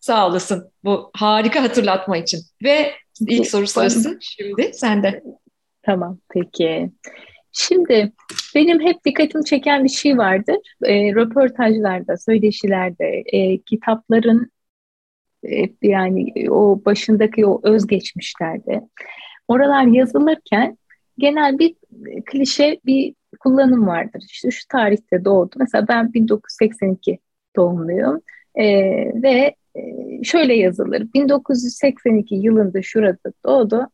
Sağ 0.00 0.26
olasın 0.28 0.70
bu 0.84 1.10
harika 1.16 1.62
hatırlatma 1.62 2.16
için. 2.16 2.40
Ve 2.62 2.92
ilk 3.28 3.46
soru 3.46 3.66
sırası 3.66 4.18
şimdi 4.20 4.70
sende. 4.74 5.22
Tamam 5.82 6.18
peki. 6.34 6.90
Şimdi 7.52 8.12
benim 8.54 8.80
hep 8.80 9.04
dikkatimi 9.04 9.44
çeken 9.44 9.84
bir 9.84 9.88
şey 9.88 10.18
vardır. 10.18 10.56
E, 10.82 11.14
röportajlarda, 11.14 12.16
söyleşilerde, 12.16 13.22
e, 13.26 13.58
kitapların 13.58 14.50
e, 15.48 15.64
yani 15.82 16.50
o 16.50 16.84
başındaki 16.84 17.46
o 17.46 17.60
özgeçmişlerde 17.62 18.88
oralar 19.48 19.84
yazılırken 19.84 20.78
genel 21.18 21.58
bir 21.58 21.74
klişe 22.26 22.80
bir 22.86 23.14
kullanım 23.40 23.86
vardır. 23.86 24.22
İşte 24.30 24.50
şu 24.50 24.68
tarihte 24.68 25.24
doğdu. 25.24 25.56
Mesela 25.58 25.88
ben 25.88 26.12
1982 26.12 27.18
doğumluyum 27.56 28.20
e, 28.54 28.64
ve 29.22 29.54
e, 29.74 29.80
şöyle 30.24 30.54
yazılır. 30.54 31.06
1982 31.14 32.34
yılında 32.34 32.82
şurada 32.82 33.32
doğdu. 33.46 33.88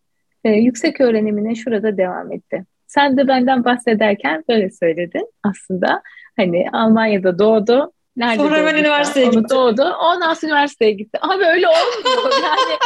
E, 0.45 0.51
yüksek 0.51 1.01
öğrenimine 1.01 1.55
şurada 1.55 1.97
devam 1.97 2.33
etti. 2.33 2.65
Sen 2.97 3.17
de 3.17 3.29
benden 3.29 3.65
bahsederken 3.65 4.45
böyle 4.49 4.71
söyledin 4.71 5.33
aslında. 5.43 6.03
Hani 6.37 6.67
Almanya'da 6.73 7.39
doğdu. 7.39 7.93
Nerede 8.17 8.43
Sonra 8.43 8.57
hemen 8.57 8.75
üniversiteye 8.75 9.27
gitti. 9.27 9.49
Doğdu. 9.51 9.83
Ondan 9.83 10.35
sonra 10.35 10.53
üniversiteye 10.53 10.91
gitti. 10.91 11.19
Ama 11.21 11.35
öyle 11.35 11.69
olmuyor. 11.69 12.33
yani 12.43 12.79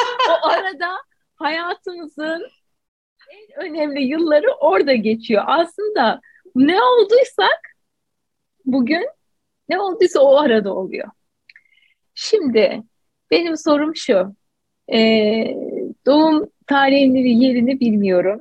o 0.45 0.49
arada 0.49 0.97
hayatımızın 1.35 2.47
en 3.31 3.65
önemli 3.67 4.03
yılları 4.03 4.47
orada 4.61 4.95
geçiyor. 4.95 5.45
Aslında 5.47 6.21
ne 6.55 6.83
olduysak 6.83 7.61
bugün 8.65 9.09
ne 9.69 9.81
olduysa 9.81 10.21
o 10.21 10.37
arada 10.37 10.75
oluyor. 10.75 11.09
Şimdi 12.15 12.83
benim 13.31 13.57
sorum 13.57 13.97
şu. 13.97 14.35
Ee, 14.93 15.57
doğum 16.07 16.51
tarihini 16.67 17.45
yerini 17.45 17.81
bilmiyorum. 17.81 18.41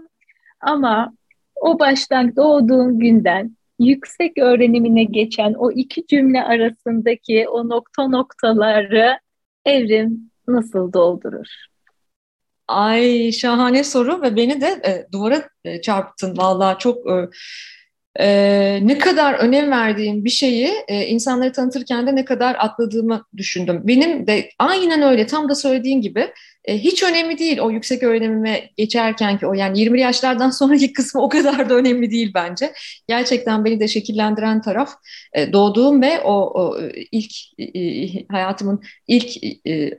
Ama 0.61 1.13
o 1.61 1.79
baştan 1.79 2.35
doğduğun 2.35 2.99
günden 2.99 3.57
yüksek 3.79 4.37
öğrenimine 4.37 5.03
geçen 5.03 5.53
o 5.53 5.71
iki 5.71 6.07
cümle 6.07 6.43
arasındaki 6.43 7.49
o 7.49 7.69
nokta 7.69 8.07
noktaları 8.07 9.19
evrim 9.65 10.31
nasıl 10.47 10.93
doldurur? 10.93 11.47
Ay 12.67 13.31
şahane 13.31 13.83
soru 13.83 14.21
ve 14.21 14.35
beni 14.35 14.61
de 14.61 14.67
e, 14.67 15.11
duvara 15.11 15.49
e, 15.63 15.81
çarptın 15.81 16.37
vallahi 16.37 16.77
çok 16.79 17.11
e, 17.11 17.29
e, 18.19 18.79
ne 18.87 18.97
kadar 18.97 19.33
önem 19.33 19.71
verdiğim 19.71 20.25
bir 20.25 20.29
şeyi 20.29 20.69
e, 20.87 21.05
insanları 21.05 21.51
tanıtırken 21.51 22.07
de 22.07 22.15
ne 22.15 22.25
kadar 22.25 22.55
atladığımı 22.59 23.25
düşündüm. 23.37 23.81
Benim 23.83 24.27
de 24.27 24.49
aynen 24.59 25.01
öyle 25.01 25.27
tam 25.27 25.49
da 25.49 25.55
söylediğin 25.55 26.01
gibi 26.01 26.33
e, 26.69 26.77
hiç 26.77 27.03
önemli 27.03 27.37
değil 27.37 27.59
o 27.59 27.71
yüksek 27.71 28.03
öğrenimime 28.03 28.69
geçerken 28.77 29.37
ki 29.37 29.47
o 29.47 29.53
yani 29.53 29.79
20 29.79 30.01
yaşlardan 30.01 30.49
sonraki 30.59 30.93
kısmı 30.93 31.21
o 31.21 31.29
kadar 31.29 31.69
da 31.69 31.75
önemli 31.75 32.11
değil 32.11 32.31
bence. 32.33 32.73
Gerçekten 33.07 33.65
beni 33.65 33.79
de 33.79 33.87
şekillendiren 33.87 34.61
taraf 34.61 34.89
e, 35.33 35.53
doğduğum 35.53 36.01
ve 36.01 36.19
o, 36.19 36.33
o 36.33 36.79
ilk 37.11 37.31
e, 37.59 38.27
hayatımın 38.27 38.81
ilk 39.07 39.29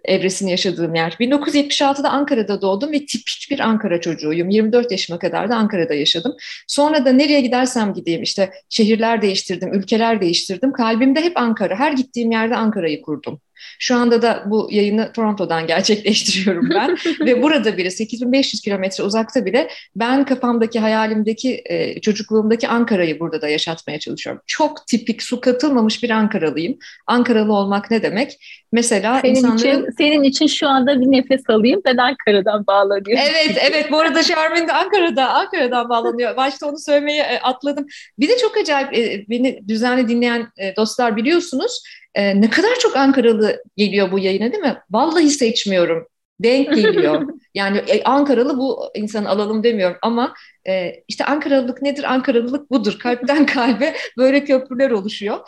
evresini 0.05 0.51
yaşadığım 0.51 0.95
yer. 0.95 1.17
1976'da 1.21 2.11
Ankara'da 2.11 2.63
doğdum 2.63 2.93
ve 2.93 3.07
tipik 3.07 3.47
bir 3.51 3.61
Ankara 3.61 4.01
çocuğuyum. 4.01 4.51
24 4.51 4.93
yaşıma 4.93 5.19
kadar 5.19 5.51
da 5.51 5.57
Ankara'da 5.57 5.95
yaşadım. 5.95 6.37
Sonra 6.67 7.05
da 7.05 7.13
nereye 7.13 7.41
gidersem 7.41 7.95
gideyim 7.95 8.23
işte 8.23 8.51
şehirler 8.69 9.23
değiştirdim, 9.23 9.75
ülkeler 9.75 10.21
değiştirdim. 10.21 10.73
Kalbimde 10.73 11.21
hep 11.21 11.37
Ankara. 11.37 11.77
Her 11.79 11.93
gittiğim 11.93 12.33
yerde 12.33 12.57
Ankara'yı 12.57 13.03
kurdum. 13.03 13.41
Şu 13.79 13.97
anda 13.97 14.23
da 14.23 14.45
bu 14.47 14.69
yayını 14.71 15.13
Toronto'dan 15.13 15.67
gerçekleştiriyorum 15.67 16.71
ben 16.71 16.97
ve 17.21 17.43
burada 17.43 17.77
bile 17.77 17.91
8500 17.91 18.63
kilometre 18.63 19.05
uzakta 19.05 19.47
bile 19.47 19.69
ben 19.97 20.25
kafamdaki 20.25 20.81
hayalimdeki 20.81 21.63
e, 21.65 22.01
çocukluğumdaki 22.01 22.69
Ankara'yı 22.69 23.21
burada 23.21 23.43
da 23.43 23.49
yaşatmaya 23.49 23.99
çalışıyorum. 23.99 24.43
Çok 24.47 24.87
tipik 24.87 25.23
su 25.23 25.41
katılmamış 25.41 26.03
bir 26.03 26.11
Ankaralıyım. 26.11 26.79
Ankaralı 27.07 27.53
olmak 27.53 27.91
ne 27.91 28.03
demek? 28.03 28.39
Mesela 28.73 29.21
senin 29.21 29.35
insanların... 29.35 29.59
için 29.59 29.87
senin 29.99 30.23
için 30.23 30.47
şu 30.47 30.69
anda 30.69 31.01
bir 31.01 31.07
nefes 31.07 31.51
alayım 31.51 31.81
ben 31.85 31.97
Ankara'dan 31.97 32.67
bağlanıyorum. 32.67 33.25
Evet 33.31 33.59
evet 33.71 33.93
bu 33.93 33.99
arada 33.99 34.23
Şermin 34.23 34.69
de 34.69 34.73
Ankara'da 34.73 35.29
Ankara'dan 35.29 35.89
bağlanıyor. 35.89 36.37
Başta 36.37 36.67
onu 36.67 36.79
söylemeyi 36.79 37.21
e, 37.21 37.39
atladım. 37.41 37.87
Bir 38.19 38.29
de 38.29 38.39
çok 38.39 38.57
acayip 38.57 38.99
e, 38.99 39.25
beni 39.29 39.69
düzenli 39.69 40.09
dinleyen 40.09 40.49
e, 40.59 40.77
dostlar 40.77 41.17
biliyorsunuz 41.17 41.83
ne 42.17 42.51
kadar 42.51 42.75
çok 42.79 42.97
Ankaralı 42.97 43.63
geliyor 43.77 44.13
bu 44.13 44.19
yayına 44.19 44.53
değil 44.53 44.63
mi? 44.63 44.77
Vallahi 44.91 45.31
seçmiyorum. 45.31 46.07
Denk 46.43 46.75
geliyor. 46.75 47.29
yani 47.55 47.79
e, 47.79 48.03
Ankaralı 48.05 48.59
bu 48.59 48.91
insanı 48.95 49.29
alalım 49.29 49.65
demiyorum 49.65 49.97
ama 50.03 50.35
e, 50.69 50.93
işte 51.09 51.25
Ankaralılık 51.25 51.83
nedir? 51.83 52.13
Ankaralılık 52.13 52.71
budur. 52.71 52.99
Kalpten 52.99 53.47
kalbe 53.55 53.95
böyle 54.17 54.45
köprüler 54.45 54.91
oluşuyor. 54.91 55.39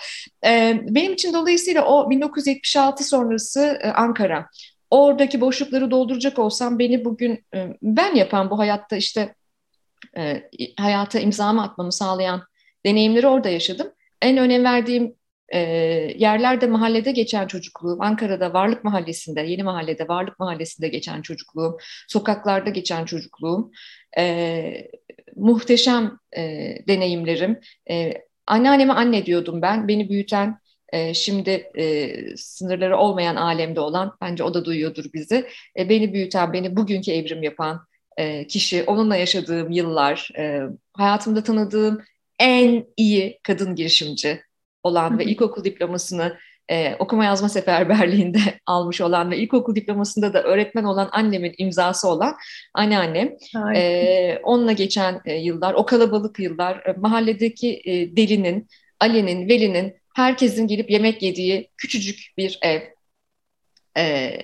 E, 0.47 0.81
benim 0.83 1.13
için 1.13 1.35
dolayısıyla 1.35 1.85
o 1.85 2.11
1976 2.11 3.05
sonrası 3.05 3.79
e, 3.83 3.89
Ankara. 3.89 4.49
Oradaki 4.91 5.41
boşlukları 5.41 5.91
dolduracak 5.91 6.39
olsam 6.39 6.79
beni 6.79 7.05
bugün 7.05 7.45
e, 7.55 7.69
ben 7.83 8.15
yapan 8.15 8.51
bu 8.51 8.59
hayatta 8.59 8.97
işte 8.97 9.35
e, 10.17 10.43
hayata 10.81 11.19
imzamı 11.19 11.63
atmamı 11.63 11.93
sağlayan 11.93 12.43
deneyimleri 12.87 13.27
orada 13.27 13.49
yaşadım. 13.49 13.93
En 14.23 14.39
önem 14.39 14.65
verdiğim 14.65 15.15
e, 15.53 15.59
yerlerde 16.19 16.67
mahallede 16.67 17.13
geçen 17.13 17.47
çocukluğum, 17.47 18.03
Ankara'da 18.03 18.53
Varlık 18.53 18.85
Mahallesi'nde, 18.85 19.41
Yeni 19.41 19.63
Mahalle'de 19.63 20.09
Varlık 20.09 20.39
Mahallesi'nde 20.39 20.89
geçen 20.89 21.23
çocukluğum, 21.23 21.79
sokaklarda 22.09 22.71
geçen 22.71 23.05
çocukluğum, 23.05 23.71
e, 24.19 24.89
muhteşem 25.37 26.19
e, 26.37 26.43
deneyimlerim. 26.89 27.61
E, 27.91 28.13
anneanneme 28.47 28.93
anne 28.93 29.27
diyordum 29.27 29.63
ben, 29.63 29.89
beni 29.89 30.09
büyüten, 30.09 30.59
e, 30.93 31.15
şimdi 31.15 31.51
e, 31.79 32.15
sınırları 32.37 32.97
olmayan 32.97 33.37
alemde 33.37 33.81
olan, 33.81 34.17
bence 34.21 34.45
o 34.45 34.55
da 34.55 34.65
duyuyordur 34.65 35.05
bizi, 35.15 35.47
e, 35.79 35.89
beni 35.89 36.13
büyüten, 36.15 36.53
beni 36.53 36.77
bugünkü 36.77 37.11
evrim 37.11 37.43
yapan 37.43 37.87
e, 38.17 38.47
kişi, 38.47 38.85
onunla 38.85 39.17
yaşadığım 39.17 39.71
yıllar, 39.71 40.31
e, 40.39 40.61
hayatımda 40.93 41.43
tanıdığım 41.43 42.03
en 42.39 42.85
iyi 42.97 43.41
kadın 43.43 43.75
girişimci 43.75 44.41
olan 44.83 45.19
ve 45.19 45.25
ilkokul 45.25 45.65
diplomasını 45.65 46.39
e, 46.71 46.97
okuma 46.99 47.25
yazma 47.25 47.49
seferberliğinde 47.49 48.39
almış 48.67 49.01
olan 49.01 49.31
ve 49.31 49.37
ilkokul 49.37 49.75
diplomasında 49.75 50.35
da 50.35 50.43
öğretmen 50.43 50.85
olan 50.85 51.09
annemin 51.13 51.55
imzası 51.59 52.09
olan 52.09 52.37
anneannem. 52.75 53.37
E, 53.75 54.39
onunla 54.43 54.73
geçen 54.73 55.21
e, 55.25 55.35
yıllar, 55.35 55.75
o 55.75 55.87
kalabalık 55.87 56.39
yıllar, 56.39 56.87
e, 56.87 56.93
mahalledeki 56.99 57.83
e, 57.85 58.17
delinin, 58.17 58.69
Ali'nin, 59.01 59.49
Veli'nin, 59.49 59.97
herkesin 60.15 60.67
gelip 60.67 60.91
yemek 60.91 61.23
yediği 61.23 61.71
küçücük 61.77 62.19
bir 62.39 62.59
ev 62.63 62.81
e, 63.99 64.03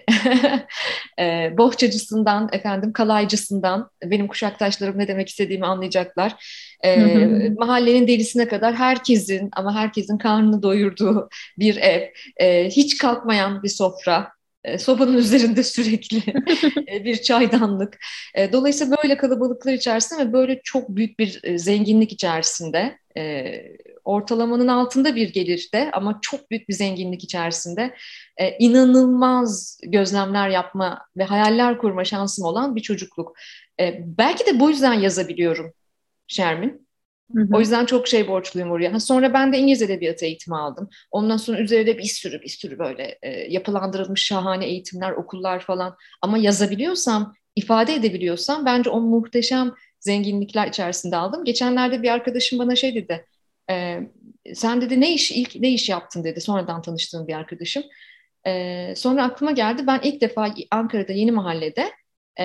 e, 1.21 1.59
bohçacısından, 1.59 2.49
efendim 2.53 2.93
kalaycısından, 2.93 3.91
benim 4.05 4.29
kuşaktaşlarım 4.29 4.99
ne 4.99 5.09
demek 5.09 5.29
istediğimi 5.29 5.67
anlayacaklar. 5.67 6.35
E, 6.85 7.19
mahallenin 7.59 8.09
delisine 8.09 8.49
kadar 8.49 8.75
herkesin 8.75 9.49
ama 9.53 9.75
herkesin 9.75 10.19
karnını 10.19 10.63
doyurduğu 10.63 11.29
bir 11.59 11.77
ev, 11.77 12.03
e, 12.37 12.69
hiç 12.69 12.99
kalkmayan 12.99 13.63
bir 13.63 13.69
sofra, 13.69 14.39
E, 14.65 14.79
sobanın 14.79 15.17
üzerinde 15.17 15.63
sürekli 15.63 16.23
e, 16.93 17.05
bir 17.05 17.17
çaydanlık. 17.17 17.99
E, 18.35 18.53
dolayısıyla 18.53 18.97
böyle 19.03 19.17
kalabalıklar 19.17 19.73
içerisinde 19.73 20.29
ve 20.29 20.33
böyle 20.33 20.61
çok 20.65 20.89
büyük 20.89 21.19
bir 21.19 21.59
zenginlik 21.59 22.13
içerisinde 22.13 22.99
ortalamanın 24.09 24.69
altında 24.69 25.17
bir 25.17 25.33
gelirde 25.33 25.91
ama 25.93 26.19
çok 26.23 26.51
büyük 26.51 26.69
bir 26.69 26.75
zenginlik 26.75 27.25
içerisinde 27.25 27.95
inanılmaz 28.59 29.81
gözlemler 29.83 30.49
yapma 30.49 31.01
ve 31.17 31.25
hayaller 31.25 31.79
kurma 31.79 32.05
şansım 32.05 32.45
olan 32.45 32.77
bir 32.77 32.81
çocukluk. 32.81 33.37
Belki 34.01 34.47
de 34.47 34.61
bu 34.61 34.71
yüzden 34.71 34.95
yazabiliyorum 34.95 35.73
Şermin. 36.29 36.89
Hı 37.35 37.43
hı. 37.43 37.49
O 37.53 37.61
yüzden 37.61 37.87
çok 37.87 38.09
şey 38.09 38.29
borçluyum 38.29 38.71
oraya. 38.71 38.93
Ha, 38.93 39.01
sonra 39.01 39.35
ben 39.35 39.53
de 39.53 39.59
İngiliz 39.59 39.83
Edebiyatı 39.83 40.25
eğitimi 40.25 40.57
aldım. 40.57 40.89
Ondan 41.11 41.37
sonra 41.37 41.61
üzerinde 41.61 41.99
bir 41.99 42.05
sürü 42.05 42.41
bir 42.43 42.49
sürü 42.49 42.79
böyle 42.79 43.19
e, 43.23 43.31
yapılandırılmış 43.31 44.23
şahane 44.23 44.67
eğitimler, 44.67 45.13
okullar 45.13 45.61
falan. 45.61 45.97
Ama 46.23 46.39
yazabiliyorsam, 46.39 47.35
ifade 47.57 47.95
edebiliyorsam 47.95 48.67
bence 48.67 48.91
o 48.91 49.01
muhteşem 49.01 49.73
zenginlikler 50.01 50.69
içerisinde 50.69 51.17
aldım. 51.17 51.45
Geçenlerde 51.45 52.03
bir 52.03 52.09
arkadaşım 52.09 52.59
bana 52.59 52.77
şey 52.77 52.95
dedi. 52.95 53.27
E, 53.71 54.01
sen 54.55 54.81
dedi 54.81 55.01
ne 55.01 55.15
iş 55.15 55.31
ilk 55.33 55.57
ne 55.57 55.73
iş 55.73 55.89
yaptın 55.89 56.25
dedi. 56.25 56.41
Sonradan 56.41 56.83
tanıştığım 56.83 57.29
bir 57.29 57.35
arkadaşım. 57.35 57.83
E, 58.47 58.95
sonra 58.97 59.25
aklıma 59.25 59.53
geldi. 59.53 59.87
Ben 59.87 60.01
ilk 60.03 60.21
defa 60.21 60.55
Ankara'da 60.71 61.13
Yeni 61.13 61.33
Mahalle'de 61.33 61.93
e, 62.37 62.45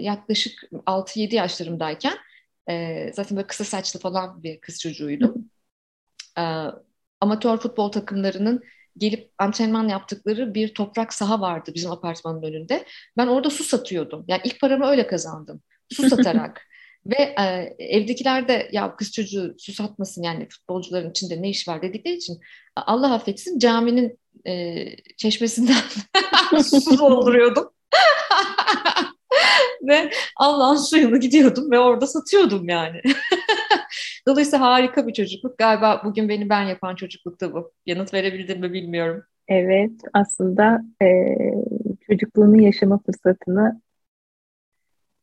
yaklaşık 0.00 0.62
6-7 0.86 1.34
yaşlarımdayken 1.34 2.14
e, 2.70 3.10
zaten 3.14 3.36
böyle 3.36 3.46
kısa 3.46 3.64
saçlı 3.64 4.00
falan 4.00 4.42
bir 4.42 4.60
kız 4.60 4.80
çocuğuydu. 4.80 5.34
E, 6.38 6.42
amatör 7.20 7.58
futbol 7.58 7.92
takımlarının 7.92 8.62
gelip 8.98 9.32
antrenman 9.38 9.88
yaptıkları 9.88 10.54
bir 10.54 10.74
toprak 10.74 11.12
saha 11.14 11.40
vardı 11.40 11.72
bizim 11.74 11.90
apartmanın 11.90 12.42
önünde. 12.42 12.86
Ben 13.16 13.26
orada 13.26 13.50
su 13.50 13.64
satıyordum. 13.64 14.24
Yani 14.28 14.40
ilk 14.44 14.60
paramı 14.60 14.86
öyle 14.86 15.06
kazandım. 15.06 15.62
Su 15.92 16.02
satarak. 16.08 16.69
Ve 17.06 17.34
e, 17.38 17.74
evdekiler 17.78 18.48
de 18.48 18.68
ya 18.72 18.96
kız 18.96 19.12
çocuğu 19.12 19.54
su 19.58 19.72
satmasın 19.72 20.22
yani 20.22 20.48
futbolcuların 20.48 21.10
içinde 21.10 21.42
ne 21.42 21.50
iş 21.50 21.68
var 21.68 21.82
dedikleri 21.82 22.14
için 22.14 22.40
Allah 22.76 23.14
affetsin 23.14 23.58
caminin 23.58 24.18
e, 24.46 24.84
çeşmesinden 25.16 25.82
su 26.62 26.98
dolduruyordum. 26.98 27.70
ve 29.82 30.10
Allah'ın 30.36 30.76
suyunu 30.76 31.20
gidiyordum 31.20 31.70
ve 31.70 31.78
orada 31.78 32.06
satıyordum 32.06 32.68
yani. 32.68 33.00
Dolayısıyla 34.28 34.66
harika 34.66 35.06
bir 35.06 35.12
çocukluk. 35.12 35.58
Galiba 35.58 36.02
bugün 36.04 36.28
beni 36.28 36.48
ben 36.48 36.62
yapan 36.62 36.94
çocuklukta 36.94 37.52
bu. 37.52 37.72
Yanıt 37.86 38.14
verebildim 38.14 38.60
mi 38.60 38.72
bilmiyorum. 38.72 39.24
Evet, 39.48 39.92
aslında 40.12 40.80
e, 41.02 41.36
çocukluğunu 42.06 42.62
yaşama 42.62 42.98
fırsatını 42.98 43.80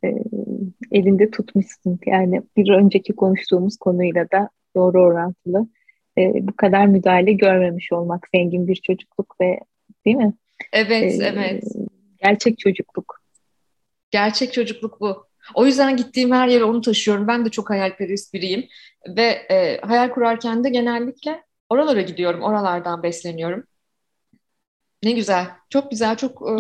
e, 0.04 0.08
elinde 0.98 1.32
tutmuşsun. 1.32 2.00
Yani 2.06 2.42
bir 2.58 2.70
önceki 2.70 3.14
konuştuğumuz 3.14 3.78
konuyla 3.78 4.32
da 4.32 4.50
doğru 4.76 5.02
orantılı. 5.02 5.68
E, 6.18 6.48
bu 6.48 6.56
kadar 6.56 6.86
müdahale 6.86 7.32
görmemiş 7.32 7.92
olmak 7.92 8.28
zengin 8.36 8.68
bir 8.68 8.76
çocukluk 8.76 9.36
ve 9.42 9.60
değil 10.06 10.18
mi? 10.18 10.34
Evet, 10.74 11.22
e, 11.22 11.26
evet. 11.26 11.64
Gerçek 12.24 12.60
çocukluk. 12.60 13.22
Gerçek 14.12 14.54
çocukluk 14.54 15.02
bu. 15.02 15.28
O 15.56 15.66
yüzden 15.66 15.98
gittiğim 15.98 16.32
her 16.32 16.48
yere 16.48 16.64
onu 16.64 16.82
taşıyorum. 16.82 17.28
Ben 17.28 17.46
de 17.46 17.50
çok 17.50 17.70
hayalperest 17.70 18.34
biriyim. 18.34 18.68
Ve 19.18 19.24
e, 19.24 19.82
hayal 19.82 20.10
kurarken 20.10 20.64
de 20.64 20.70
genellikle 20.70 21.44
oralara 21.70 22.02
gidiyorum. 22.02 22.42
Oralardan 22.42 23.04
besleniyorum. 23.04 23.64
Ne 25.04 25.12
güzel. 25.12 25.48
Çok 25.70 25.92
güzel. 25.92 26.16
Çok 26.16 26.50
e, 26.50 26.54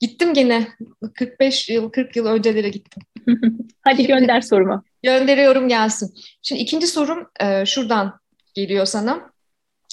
gittim 0.00 0.34
gene 0.34 0.68
45 1.14 1.68
yıl, 1.68 1.90
40 1.90 2.16
yıl 2.16 2.26
öncelere 2.26 2.68
gittim. 2.68 3.02
Hadi 3.82 4.06
gönder 4.06 4.40
sorumu. 4.40 4.84
Gönderiyorum 5.02 5.68
gelsin. 5.68 6.14
Şimdi 6.42 6.62
ikinci 6.62 6.86
sorum 6.86 7.26
e, 7.40 7.66
şuradan 7.66 8.20
geliyor 8.54 8.86
sana. 8.86 9.30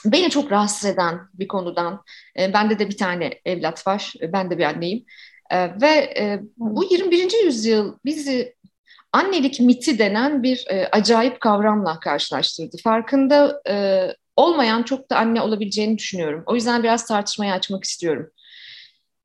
Beni 0.06 0.30
çok 0.30 0.51
rahatsız 0.51 0.89
eden 0.89 1.20
bir 1.34 1.48
konudan. 1.48 2.04
E, 2.39 2.54
bende 2.54 2.80
de 2.80 2.89
bir 2.89 2.98
tane 2.98 3.39
evlat 3.46 3.88
var. 3.88 4.13
Ben 4.22 4.50
de 4.51 4.58
bir 4.58 4.63
anneyim. 4.63 5.06
E, 5.51 5.82
ve 5.82 6.13
bu 6.58 6.84
21. 6.84 7.46
yüzyıl 7.46 7.98
bizi 8.06 8.56
annelik 9.12 9.60
miti 9.60 10.00
denen 10.00 10.44
bir 10.44 10.68
acayip 10.92 11.39
kavramla 11.39 12.00
karşılaştırdı. 12.00 12.77
Farkında 12.84 13.62
olmayan 14.38 14.84
çok 14.84 15.10
da 15.10 15.17
anne 15.17 15.41
olabileceğini 15.41 15.98
düşünüyorum. 15.98 16.44
O 16.46 16.56
yüzden 16.56 16.84
biraz 16.84 17.06
tartışmayı 17.06 17.53
açmak 17.53 17.84
istiyorum. 17.84 18.32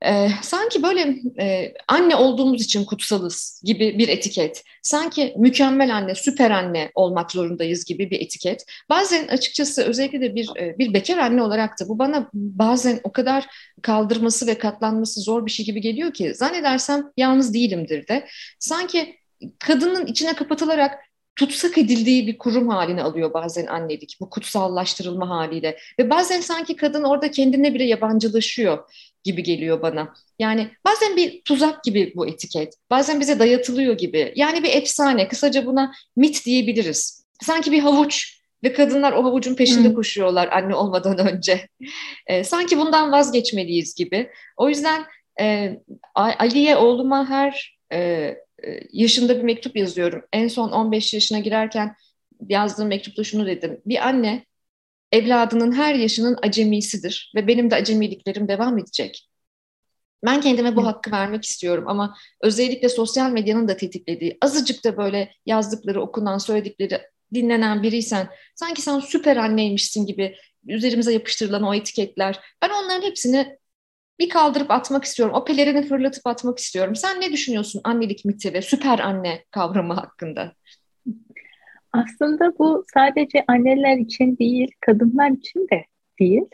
Ee, 0.05 0.29
sanki 0.41 0.83
böyle 0.83 1.15
e, 1.39 1.73
anne 1.87 2.15
olduğumuz 2.15 2.61
için 2.61 2.85
kutsalız 2.85 3.61
gibi 3.65 3.97
bir 3.97 4.07
etiket. 4.07 4.63
Sanki 4.81 5.33
mükemmel 5.37 5.95
anne, 5.95 6.15
süper 6.15 6.51
anne 6.51 6.91
olmak 6.95 7.31
zorundayız 7.31 7.85
gibi 7.85 8.09
bir 8.11 8.21
etiket. 8.21 8.65
Bazen 8.89 9.27
açıkçası 9.27 9.83
özellikle 9.83 10.21
de 10.21 10.35
bir 10.35 10.49
e, 10.57 10.77
bir 10.77 10.93
bekar 10.93 11.17
anne 11.17 11.43
olarak 11.43 11.79
da 11.79 11.87
bu 11.87 11.99
bana 11.99 12.29
bazen 12.33 12.99
o 13.03 13.11
kadar 13.11 13.45
kaldırması 13.81 14.47
ve 14.47 14.57
katlanması 14.57 15.21
zor 15.21 15.45
bir 15.45 15.51
şey 15.51 15.65
gibi 15.65 15.81
geliyor 15.81 16.13
ki 16.13 16.33
zannedersem 16.35 17.03
yalnız 17.17 17.53
değilimdir 17.53 18.07
de. 18.07 18.27
Sanki 18.59 19.15
kadının 19.59 20.05
içine 20.05 20.33
kapatılarak 20.33 20.99
tutsak 21.35 21.77
edildiği 21.77 22.27
bir 22.27 22.37
kurum 22.37 22.69
haline 22.69 23.03
alıyor 23.03 23.33
bazen 23.33 23.65
annelik 23.65 24.17
bu 24.19 24.29
kutsallaştırılma 24.29 25.29
haliyle 25.29 25.77
ve 25.99 26.09
bazen 26.09 26.41
sanki 26.41 26.75
kadın 26.75 27.03
orada 27.03 27.31
kendine 27.31 27.73
bile 27.73 27.83
yabancılaşıyor 27.83 28.91
gibi 29.23 29.43
geliyor 29.43 29.81
bana. 29.81 30.13
Yani 30.39 30.69
bazen 30.85 31.17
bir 31.17 31.41
tuzak 31.41 31.83
gibi 31.83 32.13
bu 32.15 32.27
etiket. 32.27 32.73
Bazen 32.89 33.19
bize 33.19 33.39
dayatılıyor 33.39 33.97
gibi. 33.97 34.33
Yani 34.35 34.63
bir 34.63 34.69
efsane. 34.69 35.27
Kısaca 35.27 35.65
buna 35.65 35.93
mit 36.15 36.45
diyebiliriz. 36.45 37.25
Sanki 37.41 37.71
bir 37.71 37.79
havuç 37.79 38.41
ve 38.63 38.73
kadınlar 38.73 39.11
o 39.13 39.23
havucun 39.23 39.55
peşinde 39.55 39.87
hmm. 39.87 39.95
koşuyorlar 39.95 40.47
anne 40.47 40.75
olmadan 40.75 41.27
önce. 41.27 41.67
E, 42.27 42.43
sanki 42.43 42.77
bundan 42.77 43.11
vazgeçmeliyiz 43.11 43.95
gibi. 43.95 44.29
O 44.57 44.69
yüzden 44.69 45.05
e, 45.41 45.77
Ali'ye 46.15 46.75
oğluma 46.75 47.29
her 47.29 47.77
e, 47.93 48.35
yaşında 48.91 49.37
bir 49.37 49.43
mektup 49.43 49.75
yazıyorum. 49.75 50.25
En 50.33 50.47
son 50.47 50.71
15 50.71 51.13
yaşına 51.13 51.39
girerken 51.39 51.95
yazdığım 52.49 52.87
mektupta 52.87 53.23
şunu 53.23 53.45
dedim. 53.45 53.81
Bir 53.85 54.07
anne 54.07 54.45
evladının 55.11 55.71
her 55.71 55.95
yaşının 55.95 56.37
acemisidir 56.41 57.31
ve 57.35 57.47
benim 57.47 57.71
de 57.71 57.75
acemiliklerim 57.75 58.47
devam 58.47 58.77
edecek. 58.77 59.29
Ben 60.25 60.41
kendime 60.41 60.75
bu 60.75 60.85
hakkı 60.85 61.11
vermek 61.11 61.43
istiyorum 61.43 61.83
ama 61.87 62.15
özellikle 62.41 62.89
sosyal 62.89 63.31
medyanın 63.31 63.67
da 63.67 63.77
tetiklediği, 63.77 64.37
azıcık 64.41 64.83
da 64.83 64.97
böyle 64.97 65.33
yazdıkları, 65.45 66.01
okunan, 66.01 66.37
söyledikleri 66.37 67.01
dinlenen 67.33 67.83
biriysen, 67.83 68.27
sanki 68.55 68.81
sen 68.81 68.99
süper 68.99 69.37
anneymişsin 69.37 70.05
gibi 70.05 70.35
üzerimize 70.67 71.13
yapıştırılan 71.13 71.63
o 71.63 71.73
etiketler, 71.73 72.39
ben 72.61 72.69
onların 72.69 73.01
hepsini 73.01 73.57
bir 74.19 74.29
kaldırıp 74.29 74.71
atmak 74.71 75.03
istiyorum. 75.03 75.35
O 75.35 75.45
pelerini 75.45 75.83
fırlatıp 75.83 76.27
atmak 76.27 76.59
istiyorum. 76.59 76.95
Sen 76.95 77.21
ne 77.21 77.31
düşünüyorsun 77.31 77.81
annelik 77.83 78.25
miti 78.25 78.53
ve 78.53 78.61
süper 78.61 78.99
anne 78.99 79.43
kavramı 79.51 79.93
hakkında? 79.93 80.53
Aslında 81.91 82.57
bu 82.59 82.83
sadece 82.93 83.43
anneler 83.47 83.97
için 83.97 84.37
değil, 84.37 84.71
kadınlar 84.81 85.31
için 85.31 85.67
de 85.71 85.85
değil. 86.19 86.45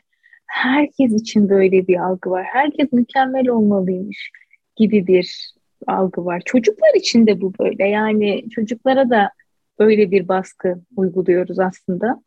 Herkes 0.46 1.22
için 1.22 1.50
böyle 1.50 1.88
bir 1.88 1.98
algı 1.98 2.30
var. 2.30 2.46
Herkes 2.52 2.94
mükemmel 2.94 3.48
olmalıymış 3.48 4.32
gibi 4.76 5.08
bir 5.08 5.54
algı 5.88 6.26
var. 6.26 6.42
Çocuklar 6.46 6.96
için 6.96 7.28
de 7.28 7.42
bu 7.42 7.54
böyle. 7.60 7.88
Yani 7.88 8.50
çocuklara 8.50 9.10
da 9.10 9.32
böyle 9.80 10.12
bir 10.12 10.28
baskı 10.28 10.82
uyguluyoruz 10.96 11.60
aslında. 11.60 12.24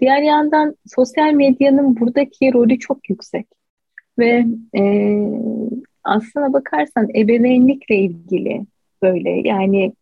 Diğer 0.00 0.22
yandan 0.22 0.76
sosyal 0.86 1.32
medyanın 1.32 2.00
buradaki 2.00 2.52
rolü 2.52 2.78
çok 2.78 3.10
yüksek. 3.10 3.46
Ve 4.18 4.44
e, 4.78 4.82
aslına 6.04 6.52
bakarsan 6.52 7.08
ebeveynlikle 7.16 7.96
ilgili 7.96 8.66
böyle 9.02 9.48
yani 9.48 9.92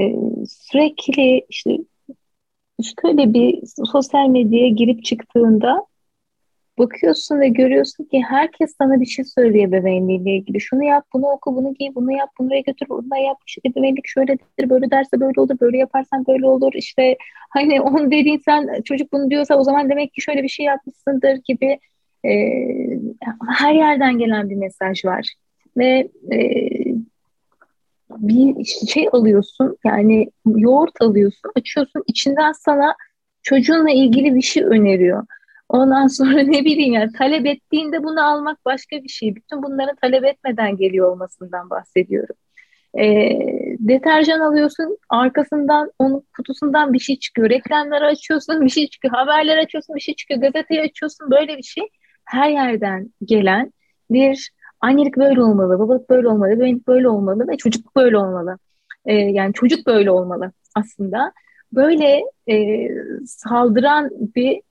e, 0.00 0.14
sürekli 0.48 1.46
işte 1.48 1.78
şöyle 3.00 3.34
bir 3.34 3.60
sosyal 3.92 4.28
medyaya 4.28 4.68
girip 4.68 5.04
çıktığında 5.04 5.86
bakıyorsun 6.78 7.40
ve 7.40 7.48
görüyorsun 7.48 8.04
ki 8.04 8.22
herkes 8.28 8.74
sana 8.78 9.00
bir 9.00 9.06
şey 9.06 9.24
söylüyor 9.24 9.68
ebeveynliğiyle 9.68 10.36
ilgili. 10.36 10.60
Şunu 10.60 10.84
yap, 10.84 11.04
bunu 11.12 11.26
oku, 11.26 11.56
bunu 11.56 11.74
giy, 11.74 11.88
bunu 11.94 12.12
yap, 12.12 12.30
bunu 12.38 12.48
götür, 12.48 12.88
bunu 12.88 13.22
yap. 13.24 13.38
İşte 13.46 13.60
ebeveynlik 13.68 14.06
şöyledir, 14.06 14.70
böyle 14.70 14.90
derse 14.90 15.20
böyle 15.20 15.40
olur, 15.40 15.60
böyle 15.60 15.78
yaparsan 15.78 16.26
böyle 16.26 16.46
olur. 16.46 16.72
İşte 16.74 17.16
hani 17.50 17.80
onu 17.80 18.10
dediğin 18.10 18.38
sen 18.44 18.82
çocuk 18.82 19.12
bunu 19.12 19.30
diyorsa 19.30 19.56
o 19.56 19.64
zaman 19.64 19.90
demek 19.90 20.12
ki 20.12 20.20
şöyle 20.22 20.42
bir 20.42 20.48
şey 20.48 20.66
yapmışsındır 20.66 21.40
gibi 21.44 21.78
e, 22.24 22.30
her 23.48 23.74
yerden 23.74 24.18
gelen 24.18 24.50
bir 24.50 24.56
mesaj 24.56 25.04
var. 25.04 25.34
Ve 25.76 26.08
e, 26.32 26.38
bir 28.10 28.64
şey 28.64 29.08
alıyorsun 29.12 29.76
yani 29.84 30.30
yoğurt 30.46 31.00
alıyorsun 31.00 31.50
açıyorsun 31.56 32.02
içinden 32.06 32.52
sana 32.52 32.94
çocuğunla 33.42 33.90
ilgili 33.90 34.34
bir 34.34 34.42
şey 34.42 34.64
öneriyor. 34.64 35.26
Ondan 35.68 36.06
sonra 36.06 36.42
ne 36.42 36.64
bileyim 36.64 36.94
yani 36.94 37.12
talep 37.12 37.46
ettiğinde 37.46 38.02
bunu 38.02 38.26
almak 38.26 38.64
başka 38.64 38.96
bir 38.96 39.08
şey. 39.08 39.36
Bütün 39.36 39.62
bunların 39.62 39.96
talep 39.96 40.24
etmeden 40.24 40.76
geliyor 40.76 41.12
olmasından 41.12 41.70
bahsediyorum. 41.70 42.36
E, 42.98 43.04
deterjan 43.78 44.40
alıyorsun 44.40 44.98
arkasından 45.08 45.92
onun 45.98 46.22
kutusundan 46.36 46.92
bir 46.92 46.98
şey 46.98 47.18
çıkıyor. 47.18 47.50
Reklamları 47.50 48.06
açıyorsun 48.06 48.60
bir 48.60 48.70
şey 48.70 48.88
çıkıyor. 48.88 49.14
Haberler 49.14 49.58
açıyorsun 49.58 49.96
bir 49.96 50.00
şey 50.00 50.14
çıkıyor. 50.14 50.40
Gazeteyi 50.40 50.80
açıyorsun 50.80 51.30
böyle 51.30 51.56
bir 51.56 51.62
şey. 51.62 51.84
Her 52.24 52.50
yerden 52.50 53.10
gelen 53.24 53.72
bir 54.10 54.50
annelik 54.80 55.16
böyle 55.16 55.42
olmalı, 55.42 55.78
babalık 55.78 56.10
böyle 56.10 56.28
olmalı, 56.28 56.50
bebeğlik 56.50 56.88
böyle 56.88 57.08
olmalı 57.08 57.48
ve 57.48 57.56
çocuk 57.56 57.96
böyle 57.96 58.18
olmalı. 58.18 58.58
E, 59.06 59.14
yani 59.14 59.52
çocuk 59.52 59.86
böyle 59.86 60.10
olmalı 60.10 60.52
aslında. 60.74 61.32
Böyle 61.72 62.22
e, 62.50 62.88
saldıran 63.26 64.10
bir 64.36 64.62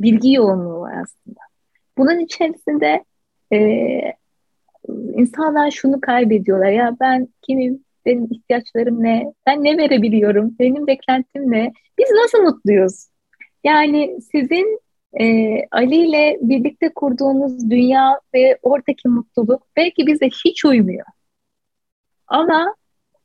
bilgi 0.00 0.32
yoğunluğu 0.32 0.80
var 0.80 0.94
aslında. 1.02 1.40
Bunun 1.98 2.18
içerisinde 2.18 3.04
e, 3.52 3.58
insanlar 4.88 5.70
şunu 5.70 6.00
kaybediyorlar. 6.00 6.70
Ya 6.70 6.96
ben 7.00 7.28
kimim? 7.42 7.84
Benim 8.06 8.28
ihtiyaçlarım 8.30 9.02
ne? 9.02 9.32
Ben 9.46 9.64
ne 9.64 9.78
verebiliyorum? 9.78 10.56
Benim 10.58 10.86
beklentim 10.86 11.50
ne? 11.50 11.72
Biz 11.98 12.10
nasıl 12.10 12.38
mutluyuz? 12.38 13.08
Yani 13.64 14.18
sizin 14.32 14.80
e, 15.20 15.56
Ali 15.70 15.96
ile 15.96 16.38
birlikte 16.40 16.92
kurduğunuz 16.94 17.70
dünya 17.70 18.20
ve 18.34 18.58
oradaki 18.62 19.08
mutluluk 19.08 19.62
belki 19.76 20.06
bize 20.06 20.26
hiç 20.26 20.64
uymuyor. 20.64 21.06
Ama 22.26 22.74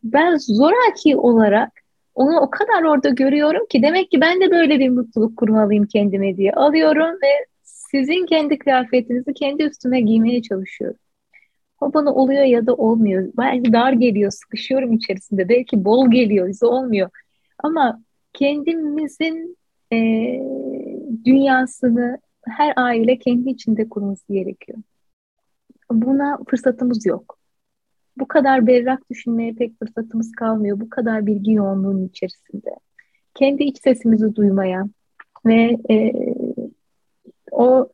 ben 0.03 0.37
zoraki 0.37 1.17
olarak 1.17 1.71
onu 2.15 2.39
o 2.39 2.49
kadar 2.49 2.83
orada 2.83 3.09
görüyorum 3.09 3.65
ki 3.69 3.81
demek 3.81 4.11
ki 4.11 4.21
ben 4.21 4.41
de 4.41 4.51
böyle 4.51 4.79
bir 4.79 4.89
mutluluk 4.89 5.37
kurmalıyım 5.37 5.85
kendime 5.85 6.37
diye 6.37 6.53
alıyorum 6.53 7.15
ve 7.23 7.45
sizin 7.63 8.25
kendi 8.25 8.57
kıyafetinizi 8.57 9.33
kendi 9.33 9.63
üstüme 9.63 10.01
giymeye 10.01 10.41
çalışıyorum. 10.41 10.99
O 11.81 11.93
bana 11.93 12.13
oluyor 12.13 12.43
ya 12.43 12.65
da 12.65 12.73
olmuyor. 12.73 13.31
Belki 13.37 13.73
dar 13.73 13.93
geliyor, 13.93 14.31
sıkışıyorum 14.31 14.93
içerisinde. 14.93 15.49
Belki 15.49 15.85
bol 15.85 16.11
geliyor, 16.11 16.47
bize 16.47 16.65
olmuyor. 16.65 17.09
Ama 17.59 18.01
kendimizin 18.33 19.57
e, 19.93 19.97
dünyasını 21.25 22.17
her 22.47 22.73
aile 22.75 23.19
kendi 23.19 23.49
içinde 23.49 23.89
kurması 23.89 24.33
gerekiyor. 24.33 24.77
Buna 25.91 26.39
fırsatımız 26.49 27.05
yok. 27.05 27.37
Bu 28.17 28.27
kadar 28.27 28.67
berrak 28.67 29.09
düşünmeye 29.09 29.53
pek 29.53 29.79
fırsatımız 29.79 30.31
kalmıyor. 30.31 30.79
Bu 30.79 30.89
kadar 30.89 31.25
bilgi 31.25 31.51
yoğunluğunun 31.51 32.07
içerisinde. 32.07 32.69
Kendi 33.33 33.63
iç 33.63 33.81
sesimizi 33.81 34.35
duymaya 34.35 34.85
ve 35.45 35.77
e, 35.89 36.13
o 37.51 37.89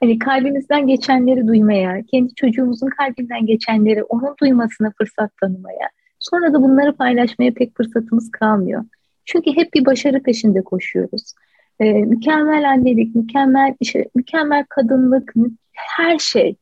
hani 0.00 0.18
kalbimizden 0.18 0.86
geçenleri 0.86 1.46
duymaya, 1.46 2.02
kendi 2.02 2.34
çocuğumuzun 2.34 2.88
kalbinden 2.88 3.46
geçenleri 3.46 4.04
onun 4.04 4.34
duymasına 4.42 4.92
fırsat 4.98 5.36
tanımaya, 5.40 5.88
sonra 6.18 6.52
da 6.52 6.62
bunları 6.62 6.96
paylaşmaya 6.96 7.54
pek 7.54 7.76
fırsatımız 7.76 8.30
kalmıyor. 8.30 8.84
Çünkü 9.24 9.50
hep 9.56 9.74
bir 9.74 9.86
başarı 9.86 10.22
peşinde 10.22 10.62
koşuyoruz. 10.62 11.34
Ee, 11.80 11.92
mükemmel 11.92 12.70
annelik, 12.70 13.14
mükemmel 13.14 13.74
işte, 13.80 14.08
mükemmel 14.14 14.64
kadınlık, 14.68 15.34
her 15.72 16.18
şey. 16.18 16.56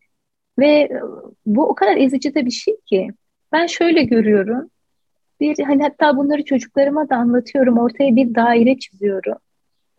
Ve 0.59 1.01
bu 1.47 1.69
o 1.69 1.75
kadar 1.75 1.97
ezici 1.97 2.35
de 2.35 2.47
bir 2.47 2.51
şey 2.51 2.77
ki. 2.87 3.09
Ben 3.53 3.67
şöyle 3.67 4.03
görüyorum. 4.03 4.71
Bir 5.41 5.59
hani 5.65 5.83
hatta 5.83 6.17
bunları 6.17 6.45
çocuklarıma 6.45 7.09
da 7.09 7.17
anlatıyorum. 7.17 7.79
Ortaya 7.79 8.17
bir 8.17 8.35
daire 8.35 8.79
çiziyorum. 8.79 9.35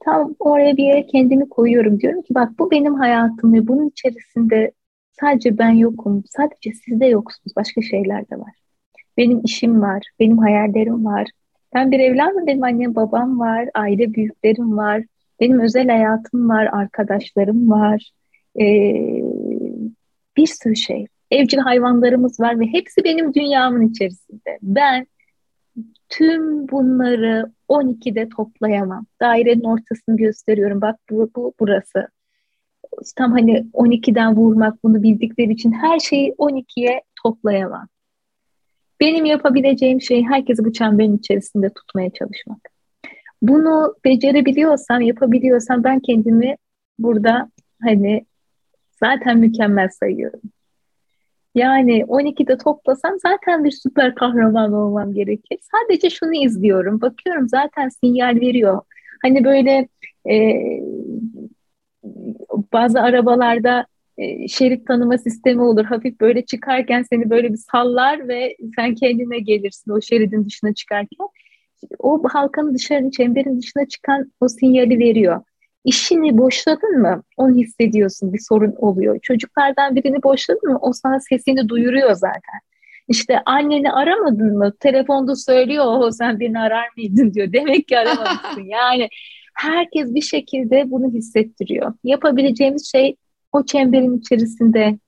Tam 0.06 0.36
oraya 0.40 0.78
bir 0.78 0.84
yere 0.84 1.08
kendimi 1.08 1.50
koyuyorum. 1.50 2.00
Diyorum 2.00 2.22
ki 2.22 2.36
bak 2.36 2.52
bu 2.60 2.72
benim 2.72 2.96
hayatım 2.96 3.54
ve 3.54 3.68
bunun 3.68 3.90
içerisinde 3.90 4.72
sadece 5.22 5.58
ben 5.58 5.70
yokum. 5.70 6.24
Sadece 6.30 6.72
siz 6.74 7.00
de 7.00 7.06
yoksunuz. 7.06 7.56
Başka 7.56 7.82
şeyler 7.82 8.30
de 8.30 8.40
var. 8.40 8.54
Benim 9.18 9.42
işim 9.44 9.82
var. 9.82 10.04
Benim 10.20 10.38
hayallerim 10.38 11.06
var. 11.06 11.28
Ben 11.74 11.92
bir 11.92 12.00
evladım. 12.00 12.48
Benim 12.48 12.64
annem 12.64 12.96
babam 12.96 13.40
var. 13.40 13.70
Aile 13.74 14.14
büyüklerim 14.14 14.78
var. 14.78 15.04
Benim 15.40 15.60
özel 15.60 15.88
hayatım 15.88 16.50
var. 16.50 16.70
Arkadaşlarım 16.72 17.70
var. 17.70 18.12
Ee, 18.60 19.22
bir 20.38 20.48
sürü 20.48 20.76
şey. 20.76 21.08
Evcil 21.32 21.58
hayvanlarımız 21.58 22.40
var 22.40 22.60
ve 22.60 22.66
hepsi 22.66 23.04
benim 23.04 23.34
dünyamın 23.34 23.88
içerisinde. 23.88 24.60
Ben 24.62 25.08
tüm 26.10 26.68
bunları 26.68 27.52
12'de 27.70 28.30
toplayamam. 28.30 29.06
Dairenin 29.22 29.64
ortasını 29.64 30.18
gösteriyorum. 30.18 30.82
Bak 30.82 30.96
bu, 31.10 31.32
bu 31.36 31.54
burası. 31.60 32.08
Tam 33.16 33.32
hani 33.32 33.66
12'den 33.74 34.36
vurmak 34.36 34.84
bunu 34.84 35.04
bildikleri 35.04 35.52
için 35.52 35.72
her 35.72 36.00
şeyi 36.00 36.32
12'ye 36.32 37.02
toplayamam. 37.24 37.88
Benim 39.00 39.26
yapabileceğim 39.26 40.02
şey 40.02 40.24
herkesi 40.24 40.66
bu 40.66 40.74
çemberin 40.74 41.18
içerisinde 41.18 41.70
tutmaya 41.70 42.10
çalışmak. 42.10 42.60
Bunu 43.42 43.96
becerebiliyorsam, 44.06 45.02
yapabiliyorsam 45.02 45.84
ben 45.84 46.00
kendimi 46.00 46.56
burada 47.00 47.52
hani 47.82 48.26
zaten 49.00 49.38
mükemmel 49.38 49.90
sayıyorum. 49.90 50.42
Yani 51.56 52.06
12'de 52.08 52.58
toplasam 52.58 53.20
zaten 53.20 53.64
bir 53.64 53.72
süper 53.72 54.16
kahraman 54.16 54.74
olmam 54.74 55.14
gerekir. 55.14 55.60
Sadece 55.62 56.10
şunu 56.10 56.46
izliyorum. 56.46 57.02
Bakıyorum 57.02 57.50
zaten 57.50 57.90
sinyal 57.90 58.36
veriyor. 58.36 58.82
Hani 59.22 59.44
böyle 59.44 59.88
e, 60.30 60.62
bazı 62.74 63.02
arabalarda 63.02 63.86
e, 64.18 64.48
şerit 64.48 64.88
tanıma 64.88 65.18
sistemi 65.18 65.62
olur. 65.62 65.86
Hafif 65.86 66.20
böyle 66.20 66.46
çıkarken 66.46 67.06
seni 67.10 67.30
böyle 67.30 67.54
bir 67.54 67.58
sallar 67.58 68.28
ve 68.28 68.56
sen 68.76 68.96
kendine 68.96 69.40
gelirsin 69.40 69.92
o 69.92 70.02
şeridin 70.02 70.46
dışına 70.46 70.74
çıkarken. 70.74 71.28
O 72.00 72.24
halkanın 72.30 72.76
dışarı, 72.76 73.12
çemberin 73.12 73.60
dışına 73.62 73.88
çıkan 73.88 74.32
o 74.42 74.48
sinyali 74.48 75.00
veriyor. 75.00 75.42
İşini 75.86 76.38
boşladın 76.38 77.02
mı 77.02 77.24
onu 77.38 77.56
hissediyorsun 77.56 78.34
bir 78.34 78.40
sorun 78.40 78.76
oluyor. 78.78 79.20
Çocuklardan 79.22 79.96
birini 79.96 80.24
boşladın 80.24 80.72
mı 80.72 80.80
o 80.82 80.94
sana 80.94 81.20
sesini 81.20 81.70
duyuruyor 81.70 82.14
zaten. 82.14 82.60
İşte 83.08 83.40
anneni 83.46 83.92
aramadın 83.92 84.58
mı? 84.58 84.74
Telefonda 84.80 85.36
söylüyor 85.36 85.86
o 85.88 86.12
sen 86.12 86.40
birini 86.40 86.60
arar 86.60 86.88
mıydın 86.98 87.34
diyor. 87.34 87.54
Demek 87.54 87.88
ki 87.88 88.00
aramamışsın. 88.00 88.64
yani 88.68 89.10
herkes 89.56 90.14
bir 90.14 90.22
şekilde 90.22 90.92
bunu 90.92 91.14
hissettiriyor. 91.14 91.94
Yapabileceğimiz 92.04 92.92
şey 92.92 93.16
o 93.52 93.66
çemberin 93.66 94.18
içerisinde 94.18 95.00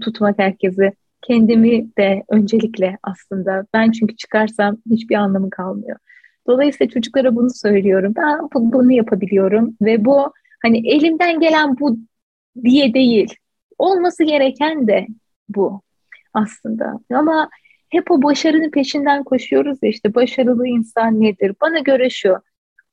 tutmak 0.00 0.38
herkesi. 0.38 0.92
Kendimi 1.22 1.96
de 1.96 2.24
öncelikle 2.28 2.98
aslında. 3.02 3.66
Ben 3.74 3.90
çünkü 3.90 4.16
çıkarsam 4.16 4.76
hiçbir 4.90 5.14
anlamı 5.14 5.50
kalmıyor. 5.50 5.98
Dolayısıyla 6.46 6.90
çocuklara 6.90 7.36
bunu 7.36 7.50
söylüyorum. 7.50 8.12
Ben 8.16 8.38
bunu 8.54 8.92
yapabiliyorum 8.92 9.76
ve 9.82 10.04
bu 10.04 10.32
hani 10.62 10.88
elimden 10.94 11.40
gelen 11.40 11.78
bu 11.78 11.98
diye 12.64 12.94
değil. 12.94 13.34
Olması 13.78 14.24
gereken 14.24 14.86
de 14.86 15.06
bu 15.48 15.82
aslında. 16.34 16.92
Ama 17.14 17.48
hep 17.88 18.10
o 18.10 18.22
başarının 18.22 18.70
peşinden 18.70 19.24
koşuyoruz 19.24 19.78
ya 19.82 19.90
işte 19.90 20.14
başarılı 20.14 20.66
insan 20.66 21.20
nedir? 21.20 21.54
Bana 21.60 21.78
göre 21.78 22.10
şu. 22.10 22.36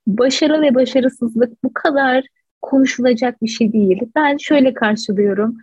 Başarı 0.08 0.62
ve 0.62 0.76
başarısızlık 0.76 1.63
bu 1.63 1.74
kadar 1.74 2.24
konuşulacak 2.65 3.41
bir 3.41 3.47
şey 3.47 3.73
değil. 3.73 4.01
Ben 4.15 4.38
şöyle 4.38 4.73
karşılıyorum. 4.73 5.58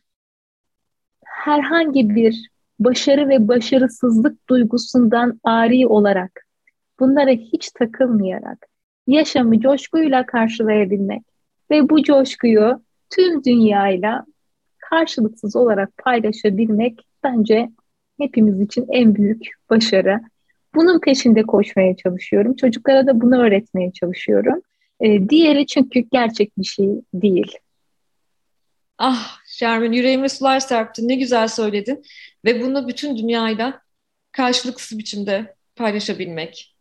Herhangi 1.24 2.14
bir 2.14 2.50
başarı 2.80 3.28
ve 3.28 3.48
başarısızlık 3.48 4.48
duygusundan 4.48 5.40
ari 5.44 5.86
olarak 5.86 6.46
bunlara 7.00 7.30
hiç 7.30 7.70
takılmayarak 7.70 8.66
yaşamı 9.06 9.60
coşkuyla 9.60 10.26
karşılayabilmek 10.26 11.22
ve 11.70 11.88
bu 11.88 12.02
coşkuyu 12.02 12.82
tüm 13.10 13.44
dünyayla 13.44 14.24
karşılıksız 14.78 15.56
olarak 15.56 15.96
paylaşabilmek 15.96 17.06
bence 17.24 17.68
hepimiz 18.18 18.60
için 18.60 18.86
en 18.88 19.14
büyük 19.14 19.46
başarı. 19.70 20.20
Bunun 20.74 21.00
peşinde 21.00 21.42
koşmaya 21.42 21.96
çalışıyorum. 21.96 22.56
Çocuklara 22.56 23.06
da 23.06 23.20
bunu 23.20 23.42
öğretmeye 23.42 23.92
çalışıyorum. 23.92 24.62
Ee, 25.02 25.28
diğeri 25.28 25.66
çünkü 25.66 26.00
gerçek 26.12 26.58
bir 26.58 26.64
şey 26.64 26.86
değil. 27.14 27.52
Ah 28.98 29.38
Şermin 29.46 29.92
yüreğime 29.92 30.28
sular 30.28 30.60
serptin. 30.60 31.08
Ne 31.08 31.14
güzel 31.14 31.48
söyledin. 31.48 32.02
Ve 32.44 32.62
bunu 32.62 32.88
bütün 32.88 33.16
dünyayla 33.16 33.80
karşılıksız 34.32 34.98
biçimde 34.98 35.54
paylaşabilmek. 35.76 36.74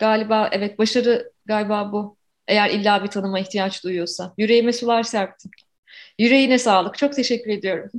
Galiba 0.00 0.48
evet 0.52 0.78
başarı 0.78 1.32
galiba 1.46 1.92
bu. 1.92 2.16
Eğer 2.48 2.70
illa 2.70 3.02
bir 3.02 3.08
tanıma 3.08 3.40
ihtiyaç 3.40 3.84
duyuyorsa. 3.84 4.34
Yüreğime 4.38 4.72
sular 4.72 5.02
serptin. 5.02 5.50
Yüreğine 6.18 6.58
sağlık. 6.58 6.98
Çok 6.98 7.14
teşekkür 7.14 7.50
ediyorum. 7.50 7.90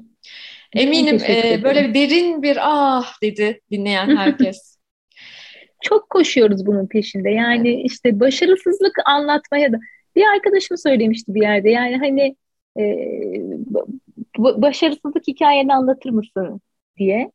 Eminim 0.74 1.16
e, 1.28 1.64
böyle 1.64 1.94
derin 1.94 2.44
bir 2.44 2.58
ah 2.62 3.22
dedi 3.22 3.62
dinleyen 3.72 4.18
herkes. 4.18 4.73
Çok 5.84 6.10
koşuyoruz 6.10 6.66
bunun 6.66 6.88
peşinde. 6.88 7.30
Yani 7.30 7.82
işte 7.84 8.20
başarısızlık 8.20 8.94
anlatmaya 9.06 9.74
da 9.74 9.80
bir 10.16 10.26
arkadaşım 10.36 10.78
söylemişti 10.78 11.36
bir 11.36 11.42
yerde 11.42 11.70
yani 11.70 11.98
hani 11.98 12.36
e, 12.80 12.84
başarısızlık 14.40 15.28
hikayeni 15.28 15.74
anlatır 15.74 16.10
mısın 16.10 16.62
diye. 16.98 17.32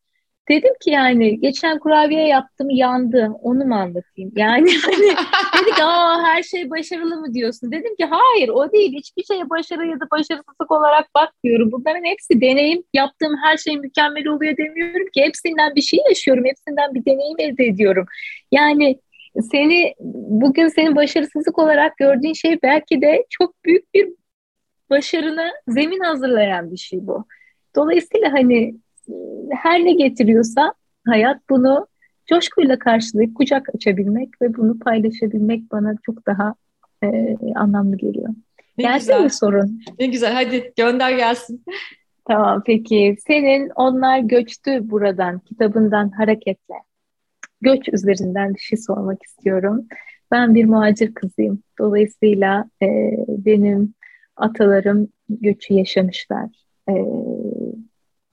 Dedim 0.51 0.73
ki 0.81 0.91
yani 0.91 1.41
geçen 1.41 1.79
kurabiye 1.79 2.27
yaptım 2.27 2.71
yandı 2.71 3.31
onu 3.43 3.65
mu 3.65 3.75
anlatayım? 3.75 4.33
Yani 4.37 4.71
hani 4.83 5.17
dedik 5.61 5.81
aa 5.83 6.23
her 6.23 6.43
şey 6.43 6.71
başarılı 6.71 7.17
mı 7.17 7.35
diyorsun? 7.35 7.73
Dedim 7.73 7.97
ki 7.97 8.05
hayır 8.05 8.49
o 8.49 8.73
değil 8.73 8.93
hiçbir 8.93 9.25
şeye 9.25 9.51
başarı 9.51 9.87
ya 9.87 10.01
da 10.01 10.05
başarısızlık 10.11 10.71
olarak 10.71 11.15
bakmıyorum. 11.15 11.73
Bunların 11.73 12.05
hepsi 12.05 12.41
deneyim 12.41 12.83
yaptığım 12.95 13.37
her 13.43 13.57
şey 13.57 13.77
mükemmel 13.77 14.27
oluyor 14.27 14.57
demiyorum 14.57 15.07
ki 15.15 15.23
hepsinden 15.23 15.75
bir 15.75 15.83
şey 15.83 16.01
yaşıyorum 16.09 16.45
hepsinden 16.45 16.95
bir 16.95 17.05
deneyim 17.05 17.37
elde 17.39 17.65
ediyorum. 17.65 18.07
Yani 18.53 19.01
seni 19.53 19.95
bugün 20.01 20.69
senin 20.69 20.97
başarısızlık 20.97 21.59
olarak 21.59 21.97
gördüğün 21.97 22.33
şey 22.33 22.59
belki 22.63 23.03
de 23.03 23.27
çok 23.31 23.65
büyük 23.65 23.95
bir 23.95 24.09
başarına 24.91 25.51
zemin 25.69 26.01
hazırlayan 26.01 26.71
bir 26.71 26.77
şey 26.77 27.07
bu. 27.07 27.25
Dolayısıyla 27.77 28.33
hani 28.33 28.75
her 29.51 29.85
ne 29.85 29.93
getiriyorsa 29.93 30.75
hayat 31.07 31.41
bunu 31.51 31.87
coşkuyla 32.27 32.79
karşılayıp 32.79 33.37
kucak 33.37 33.75
açabilmek 33.75 34.43
ve 34.43 34.57
bunu 34.57 34.79
paylaşabilmek 34.79 35.73
bana 35.73 35.95
çok 36.07 36.27
daha 36.27 36.55
e, 37.05 37.37
anlamlı 37.55 37.97
geliyor. 37.97 38.29
Ne 38.79 38.85
gelsin 38.85 39.13
güzel. 39.13 39.25
mi 39.25 39.31
sorun? 39.31 39.83
Ne 39.99 40.07
güzel 40.07 40.33
hadi 40.33 40.73
gönder 40.77 41.11
gelsin. 41.11 41.65
Tamam 42.25 42.63
peki. 42.67 43.17
Senin 43.27 43.71
Onlar 43.77 44.19
Göçtü 44.19 44.91
Buradan 44.91 45.39
kitabından 45.39 46.09
hareketle 46.11 46.75
göç 47.61 47.89
üzerinden 47.93 48.55
bir 48.55 48.61
şey 48.61 48.79
sormak 48.79 49.23
istiyorum. 49.23 49.87
Ben 50.31 50.55
bir 50.55 50.65
muhacir 50.65 51.15
kızıyım. 51.15 51.63
Dolayısıyla 51.79 52.65
e, 52.83 52.87
benim 53.29 53.95
atalarım 54.37 55.09
göçü 55.29 55.75
yaşamışlar. 55.75 56.49
E, 56.89 56.95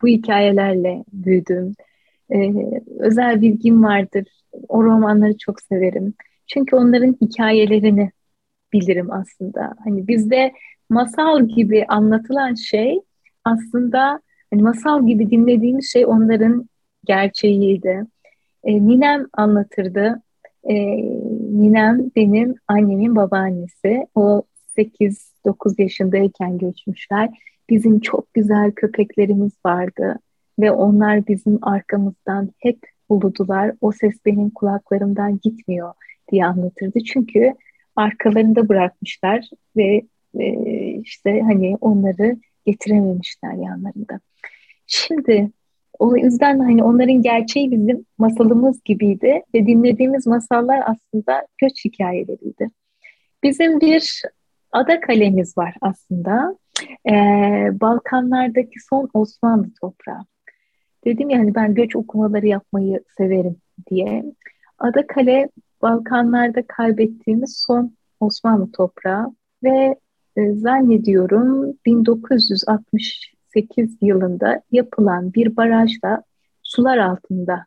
bu 0.01 0.07
hikayelerle 0.07 1.03
büyüdüm. 1.13 1.75
E, 2.33 2.51
özel 2.99 3.41
bilgim 3.41 3.83
vardır. 3.83 4.25
O 4.67 4.83
romanları 4.83 5.37
çok 5.37 5.61
severim. 5.61 6.13
Çünkü 6.47 6.75
onların 6.75 7.17
hikayelerini 7.21 8.11
bilirim 8.73 9.11
aslında. 9.11 9.75
Hani 9.83 10.07
bizde 10.07 10.51
masal 10.89 11.47
gibi 11.47 11.85
anlatılan 11.87 12.53
şey 12.53 12.99
aslında 13.43 14.21
hani 14.53 14.63
masal 14.63 15.07
gibi 15.07 15.31
dinlediğimiz 15.31 15.91
şey 15.91 16.05
onların 16.05 16.69
gerçeğiydi. 17.05 18.05
E, 18.63 18.73
ninem 18.73 19.25
anlatırdı. 19.33 20.21
E, 20.63 20.75
ninem 21.61 22.11
benim 22.15 22.55
annemin 22.67 23.15
babaannesi. 23.15 24.07
O 24.15 24.43
8-9 24.77 25.81
yaşındayken 25.81 26.57
göçmüşler. 26.57 27.29
Bizim 27.69 27.99
çok 27.99 28.33
güzel 28.33 28.71
köpeklerimiz 28.71 29.51
vardı 29.65 30.19
ve 30.59 30.71
onlar 30.71 31.27
bizim 31.27 31.59
arkamızdan 31.61 32.49
hep 32.59 32.79
uludular. 33.09 33.71
O 33.81 33.91
ses 33.91 34.13
benim 34.25 34.49
kulaklarımdan 34.49 35.39
gitmiyor 35.43 35.93
diye 36.31 36.45
anlatırdı. 36.45 36.99
Çünkü 36.99 37.53
arkalarında 37.95 38.69
bırakmışlar 38.69 39.49
ve 39.75 40.01
e, 40.39 40.47
işte 40.91 41.41
hani 41.41 41.77
onları 41.81 42.37
getirememişler 42.65 43.53
yanlarında. 43.53 44.19
Şimdi 44.87 45.51
o 45.99 46.15
yüzden 46.15 46.59
hani 46.59 46.83
onların 46.83 47.21
gerçeği 47.21 47.71
bizim 47.71 48.05
masalımız 48.17 48.83
gibiydi 48.83 49.41
ve 49.55 49.67
dinlediğimiz 49.67 50.27
masallar 50.27 50.79
aslında 50.85 51.47
göç 51.57 51.85
hikayeleriydi. 51.85 52.69
Bizim 53.43 53.79
bir 53.81 54.21
ada 54.71 54.99
kalemiz 54.99 55.57
var 55.57 55.75
aslında. 55.81 56.57
Ee, 57.09 57.69
Balkanlardaki 57.81 58.79
son 58.89 59.09
Osmanlı 59.13 59.67
toprağı. 59.81 60.25
Dedim 61.05 61.29
yani 61.29 61.55
ben 61.55 61.73
göç 61.73 61.95
okumaları 61.95 62.47
yapmayı 62.47 63.03
severim 63.17 63.55
diye. 63.89 64.23
Ada 64.79 65.07
Kale 65.07 65.49
Balkanlarda 65.81 66.67
kaybettiğimiz 66.67 67.63
son 67.67 67.95
Osmanlı 68.19 68.71
toprağı 68.71 69.35
ve 69.63 69.95
e, 70.37 70.51
zannediyorum 70.51 71.73
1968 71.85 73.97
yılında 74.01 74.61
yapılan 74.71 75.33
bir 75.33 75.55
barajla 75.55 76.23
sular 76.63 76.97
altında 76.97 77.65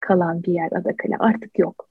kalan 0.00 0.42
bir 0.42 0.52
yer 0.52 0.72
Adakale 0.72 1.16
artık 1.18 1.58
yok. 1.58 1.88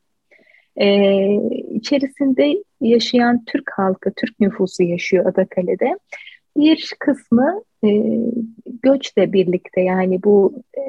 Ee, 0.76 1.36
içerisinde 1.70 2.64
yaşayan 2.82 3.46
Türk 3.46 3.72
halkı, 3.72 4.14
Türk 4.14 4.40
nüfusu 4.40 4.84
yaşıyor 4.84 5.26
Adakale'de. 5.26 5.98
Bir 6.58 6.94
kısmı 7.00 7.64
e, 7.84 7.90
göçle 8.84 9.34
birlikte 9.34 9.82
yani 9.82 10.24
bu 10.24 10.64
e, 10.78 10.82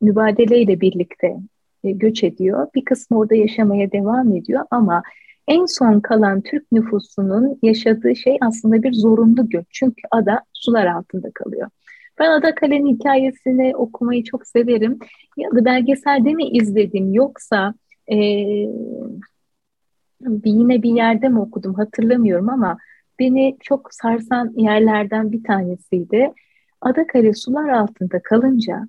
mübadeleyle 0.00 0.80
birlikte 0.80 1.36
e, 1.84 1.90
göç 1.90 2.24
ediyor. 2.24 2.66
Bir 2.74 2.84
kısmı 2.84 3.18
orada 3.18 3.34
yaşamaya 3.34 3.92
devam 3.92 4.36
ediyor 4.36 4.64
ama 4.70 5.02
en 5.48 5.64
son 5.64 6.00
kalan 6.00 6.40
Türk 6.40 6.72
nüfusunun 6.72 7.58
yaşadığı 7.62 8.16
şey 8.16 8.38
aslında 8.40 8.82
bir 8.82 8.92
zorunlu 8.92 9.48
göç. 9.48 9.66
Çünkü 9.70 10.02
ada 10.10 10.40
sular 10.52 10.86
altında 10.86 11.30
kalıyor. 11.34 11.68
Ben 12.18 12.30
Ada 12.30 12.54
Kale'nin 12.54 12.94
hikayesini 12.94 13.76
okumayı 13.76 14.24
çok 14.24 14.46
severim. 14.46 14.98
Ya 15.36 15.50
da 15.50 15.64
belgeselde 15.64 16.34
mi 16.34 16.48
izledim 16.48 17.12
yoksa 17.14 17.74
e, 18.06 18.16
yine 20.44 20.82
bir 20.82 20.90
yerde 20.90 21.28
mi 21.28 21.40
okudum 21.40 21.74
hatırlamıyorum 21.74 22.48
ama 22.48 22.78
beni 23.22 23.56
çok 23.60 23.94
sarsan 23.94 24.52
yerlerden 24.56 25.32
bir 25.32 25.44
tanesiydi. 25.44 26.32
Adakale 26.80 27.34
sular 27.34 27.68
altında 27.68 28.22
kalınca 28.22 28.88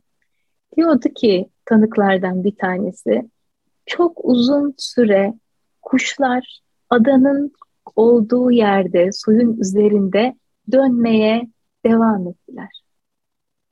diyordu 0.77 1.09
ki 1.15 1.49
tanıklardan 1.65 2.43
bir 2.43 2.55
tanesi 2.55 3.29
çok 3.85 4.25
uzun 4.25 4.73
süre 4.77 5.33
kuşlar 5.81 6.59
adanın 6.89 7.51
olduğu 7.95 8.51
yerde 8.51 9.11
suyun 9.11 9.57
üzerinde 9.57 10.35
dönmeye 10.71 11.47
devam 11.85 12.27
ettiler. 12.27 12.83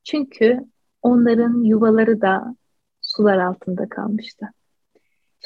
Çünkü 0.04 0.60
onların 1.02 1.64
yuvaları 1.64 2.22
da 2.22 2.56
sular 3.02 3.38
altında 3.38 3.90
kalmıştı. 3.90 4.46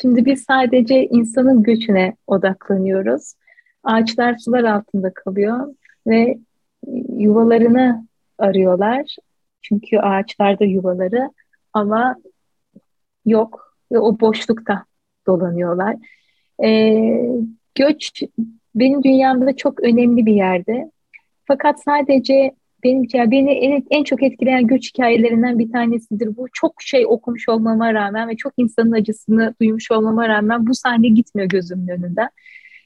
Şimdi 0.02 0.26
biz 0.26 0.44
sadece 0.44 1.06
insanın 1.06 1.64
göçüne 1.64 2.16
odaklanıyoruz. 2.28 3.34
Ağaçlar 3.86 4.38
sular 4.38 4.64
altında 4.64 5.14
kalıyor 5.14 5.76
ve 6.08 6.38
yuvalarını 7.18 8.08
arıyorlar. 8.38 9.16
Çünkü 9.62 9.98
ağaçlarda 9.98 10.66
yuvaları 10.66 11.32
ama 11.74 12.16
yok 13.26 13.76
ve 13.92 14.00
o 14.00 14.20
boşlukta 14.20 14.86
dolanıyorlar. 15.28 15.96
Ee, 16.64 17.30
göç 17.76 18.24
benim 18.76 19.04
dünyamda 19.04 19.56
çok 19.56 19.84
önemli 19.84 20.26
bir 20.26 20.34
yerde. 20.34 20.92
Fakat 21.46 21.84
sadece 21.84 22.52
benim 22.84 23.32
beni 23.32 23.52
en, 23.52 23.84
en 23.90 24.04
çok 24.04 24.24
etkileyen 24.24 24.68
göç 24.68 24.90
hikayelerinden 24.90 25.60
bir 25.60 25.72
tanesidir. 25.72 26.38
Bu 26.38 26.46
çok 26.54 26.82
şey 26.82 27.06
okumuş 27.08 27.50
olmama 27.50 27.94
rağmen 27.94 28.30
ve 28.30 28.36
çok 28.36 28.54
insanın 28.58 28.92
acısını 28.92 29.56
duymuş 29.62 29.92
olmama 29.92 30.30
rağmen 30.30 30.68
bu 30.68 30.74
sahne 30.74 31.08
gitmiyor 31.08 31.50
gözümün 31.50 31.88
önünden. 31.88 32.30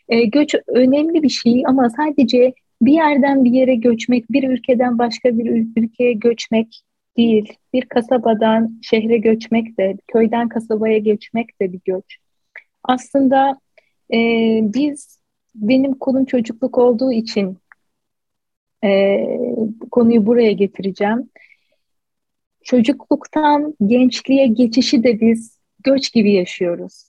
E, 0.09 0.25
göç 0.25 0.55
önemli 0.67 1.23
bir 1.23 1.29
şey 1.29 1.63
ama 1.65 1.89
sadece 1.89 2.53
bir 2.81 2.93
yerden 2.93 3.45
bir 3.45 3.51
yere 3.51 3.75
göçmek, 3.75 4.31
bir 4.31 4.49
ülkeden 4.49 4.97
başka 4.97 5.37
bir 5.37 5.67
ülkeye 5.77 6.13
göçmek 6.13 6.81
değil. 7.17 7.53
Bir 7.73 7.81
kasabadan 7.85 8.79
şehre 8.81 9.17
göçmek 9.17 9.77
de, 9.77 9.97
köyden 10.07 10.49
kasabaya 10.49 10.97
göçmek 10.97 11.61
de 11.61 11.73
bir 11.73 11.79
göç. 11.85 12.17
Aslında 12.83 13.59
e, 14.13 14.17
biz, 14.63 15.19
benim 15.55 15.93
konum 15.93 16.25
çocukluk 16.25 16.77
olduğu 16.77 17.11
için 17.11 17.57
e, 18.83 19.19
konuyu 19.91 20.25
buraya 20.25 20.51
getireceğim. 20.51 21.29
Çocukluktan 22.63 23.75
gençliğe 23.85 24.47
geçişi 24.47 25.03
de 25.03 25.21
biz 25.21 25.59
göç 25.83 26.13
gibi 26.13 26.31
yaşıyoruz. 26.33 27.08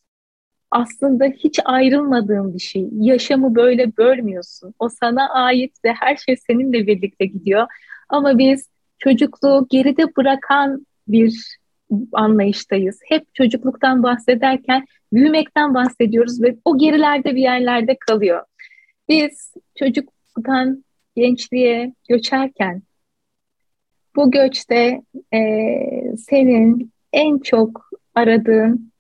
Aslında 0.71 1.25
hiç 1.25 1.61
ayrılmadığın 1.65 2.55
bir 2.55 2.59
şey. 2.59 2.89
Yaşamı 2.93 3.55
böyle 3.55 3.97
bölmüyorsun. 3.97 4.75
O 4.79 4.89
sana 4.89 5.29
ait 5.29 5.73
ve 5.85 5.93
her 5.93 6.17
şey 6.17 6.37
seninle 6.37 6.87
birlikte 6.87 7.27
gidiyor. 7.27 7.67
Ama 8.09 8.39
biz 8.39 8.69
çocukluğu 8.99 9.67
geride 9.71 10.17
bırakan 10.17 10.87
bir 11.09 11.59
anlayıştayız. 12.13 13.01
Hep 13.05 13.35
çocukluktan 13.35 14.03
bahsederken 14.03 14.85
büyümekten 15.13 15.75
bahsediyoruz 15.75 16.43
ve 16.43 16.57
o 16.65 16.79
gerilerde 16.79 17.35
bir 17.35 17.43
yerlerde 17.43 17.97
kalıyor. 17.97 18.45
Biz 19.09 19.55
çocukluktan 19.79 20.85
gençliğe 21.17 21.95
göçerken 22.09 22.83
bu 24.17 24.31
göçte 24.31 25.03
e, 25.35 25.41
senin 26.17 26.93
en 27.13 27.39
çok 27.39 27.91
aradığın 28.15 28.93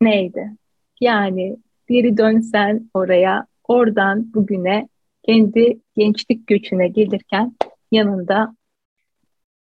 neydi? 0.00 0.57
Yani 1.00 1.56
geri 1.88 2.16
dönsen 2.16 2.90
oraya 2.94 3.46
oradan 3.68 4.34
bugüne 4.34 4.88
kendi 5.22 5.78
gençlik 5.96 6.46
göçüne 6.46 6.88
gelirken 6.88 7.56
yanında 7.92 8.56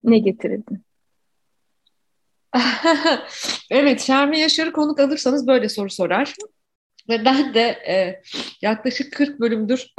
ne 0.05 0.19
getirirdin? 0.19 0.85
evet, 3.71 4.01
Şermin 4.01 4.39
Yaşar'ı 4.39 4.73
konuk 4.73 5.01
alırsanız 5.01 5.47
böyle 5.47 5.69
soru 5.69 5.91
sorar. 5.91 6.35
Ve 7.09 7.25
ben 7.25 7.55
de 7.55 7.61
e, 7.61 8.23
yaklaşık 8.63 9.13
40 9.13 9.41
bölümdür 9.41 9.95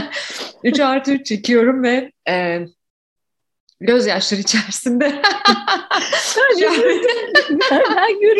3 0.64 0.80
artı 0.80 1.12
3 1.12 1.26
çekiyorum 1.26 1.82
ve 1.82 2.12
e, 2.28 2.66
gözyaşları 3.86 4.40
içerisinde 4.40 5.22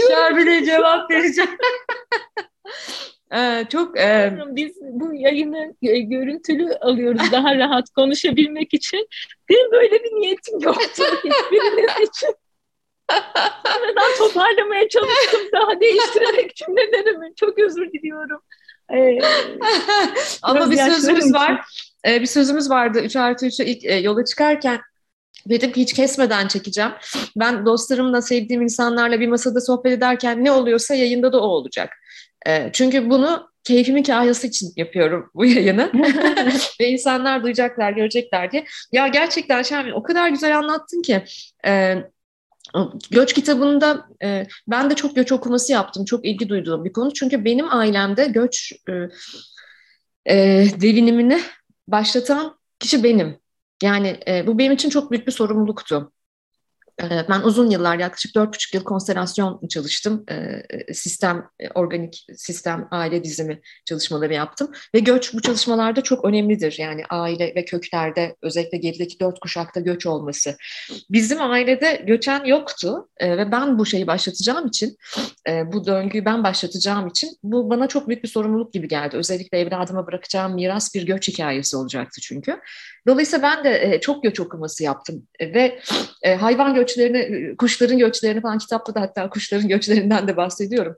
Şermin'e 0.09 0.65
cevap 0.65 1.11
vereceğim. 1.11 1.51
Ee, 3.35 3.65
çok 3.69 4.01
e... 4.01 4.39
biz 4.47 4.73
bu 4.83 5.15
yayını 5.15 5.75
e, 5.83 5.99
görüntülü 5.99 6.75
alıyoruz 6.81 7.33
daha 7.33 7.57
rahat 7.57 7.91
konuşabilmek 7.91 8.75
için. 8.75 9.09
Benim 9.49 9.73
böyle 9.73 10.05
bir 10.05 10.11
niyetim 10.13 10.61
yoktu 10.61 11.05
hiçbiriniz 11.25 12.09
için. 12.09 12.35
Sonradan 13.67 14.19
toparlamaya 14.19 14.89
çalıştım 14.89 15.41
daha 15.53 15.81
değiştirerek 15.81 16.57
cümlelerimi. 16.57 17.35
Çok 17.35 17.59
özür 17.59 17.93
diliyorum. 17.93 18.41
Ee, 18.95 19.19
Ama 20.43 20.71
bir 20.71 20.77
sözümüz 20.77 21.35
var. 21.35 21.61
Ee, 22.07 22.21
bir 22.21 22.27
sözümüz 22.27 22.71
vardı 22.71 23.01
3 23.01 23.17
artı 23.17 23.47
3'e 23.47 23.67
ilk 23.67 23.85
e, 23.85 23.95
yola 23.95 24.25
çıkarken. 24.25 24.81
Dedim 25.49 25.73
ki 25.73 25.81
hiç 25.81 25.93
kesmeden 25.93 26.49
çekeceğim. 26.49 26.91
Ben 27.37 27.67
dostlarımla, 27.67 28.23
sevdiğim 28.23 28.63
insanlarla 28.63 29.21
bir 29.21 29.29
masada 29.29 29.61
sohbet 29.61 29.93
ederken 29.93 30.45
ne 30.45 30.53
oluyorsa 30.53 30.95
yayında 30.95 31.33
da 31.33 31.41
o 31.41 31.47
olacak. 31.47 31.93
E, 32.47 32.71
çünkü 32.73 33.11
bunu 33.11 33.49
keyfimin 33.65 34.03
kahyası 34.03 34.47
için 34.47 34.73
yapıyorum 34.77 35.31
bu 35.35 35.45
yayını. 35.45 35.93
Ve 36.81 36.89
insanlar 36.89 37.43
duyacaklar, 37.43 37.93
görecekler 37.93 38.53
diye. 38.53 38.65
Ya 38.93 39.09
gerçekten 39.09 39.63
Şermin 39.63 39.93
o 39.93 40.03
kadar 40.03 40.29
güzel 40.29 40.59
anlattın 40.59 41.03
ki. 41.03 41.25
E, 41.67 41.97
Göç 43.11 43.33
kitabında 43.33 44.07
e, 44.23 44.47
ben 44.69 44.91
de 44.91 44.95
çok 44.95 45.17
göç 45.17 45.33
okuması 45.33 45.73
yaptım. 45.73 46.05
Çok 46.05 46.25
ilgi 46.25 46.49
duyduğum 46.49 46.85
bir 46.85 46.93
konu. 46.93 47.13
Çünkü 47.13 47.45
benim 47.45 47.67
ailemde 47.71 48.25
göç 48.25 48.73
e, 48.89 48.93
e, 50.27 50.67
devinimini 50.81 51.41
başlatan 51.89 52.59
kişi 52.79 53.05
benim. 53.05 53.42
Yani 53.83 54.21
e, 54.29 54.47
bu 54.47 54.59
benim 54.59 54.73
için 54.73 54.91
çok 54.91 55.11
büyük 55.11 55.27
bir 55.27 55.33
sorumluluktu. 55.33 56.13
Ee, 57.01 57.25
ben 57.29 57.41
uzun 57.41 57.71
yıllar, 57.71 57.99
yaklaşık 57.99 58.35
dört 58.35 58.55
buçuk 58.55 58.75
yıl 58.75 58.85
konstelasyon 58.85 59.69
çalıştım. 59.69 60.25
Ee, 60.31 60.63
sistem, 60.95 61.49
e, 61.61 61.69
organik 61.69 62.27
sistem, 62.37 62.89
aile 62.91 63.25
dizimi 63.25 63.61
çalışmaları 63.85 64.35
yaptım. 64.35 64.71
Ve 64.95 64.99
göç 64.99 65.35
bu 65.35 65.43
çalışmalarda 65.43 66.03
çok 66.03 66.25
önemlidir. 66.25 66.77
Yani 66.79 67.03
aile 67.11 67.55
ve 67.55 67.65
köklerde, 67.65 68.37
özellikle 68.43 68.79
gerideki 68.79 69.21
dört 69.21 69.41
kuşakta 69.41 69.81
göç 69.81 70.07
olması. 70.07 70.57
Bizim 71.11 71.41
ailede 71.41 72.03
göçen 72.07 72.45
yoktu 72.45 73.09
ee, 73.19 73.37
ve 73.39 73.53
ben 73.53 73.79
bu 73.79 73.87
şeyi 73.87 74.07
başlatacağım 74.07 74.67
için, 74.67 74.97
e, 75.49 75.73
bu 75.73 75.87
döngüyü 75.87 76.25
ben 76.25 76.45
başlatacağım 76.45 77.09
için 77.09 77.31
bu 77.43 77.71
bana 77.71 77.89
çok 77.89 78.09
büyük 78.09 78.23
bir 78.25 78.29
sorumluluk 78.29 78.73
gibi 78.73 78.89
geldi. 78.89 79.17
Özellikle 79.17 79.59
evladıma 79.59 80.07
bırakacağım 80.07 80.55
miras 80.55 80.95
bir 80.95 81.07
göç 81.07 81.29
hikayesi 81.29 81.77
olacaktı 81.77 82.21
çünkü. 82.21 82.61
Dolayısıyla 83.07 83.43
ben 83.43 83.65
de 83.65 83.95
e, 83.95 84.01
çok 84.01 84.23
göç 84.23 84.41
okuması 84.41 84.85
yaptım 84.85 85.27
ve 85.41 85.79
hayvan 86.39 86.75
göç 86.75 86.82
göçlerini, 86.83 87.57
kuşların 87.57 87.99
göçlerini 87.99 88.41
falan 88.41 88.59
kitapta 88.59 88.95
da 88.95 89.01
hatta 89.01 89.31
kuşların 89.31 89.69
göçlerinden 89.69 90.29
de 90.29 90.37
bahsediyorum. 90.37 90.97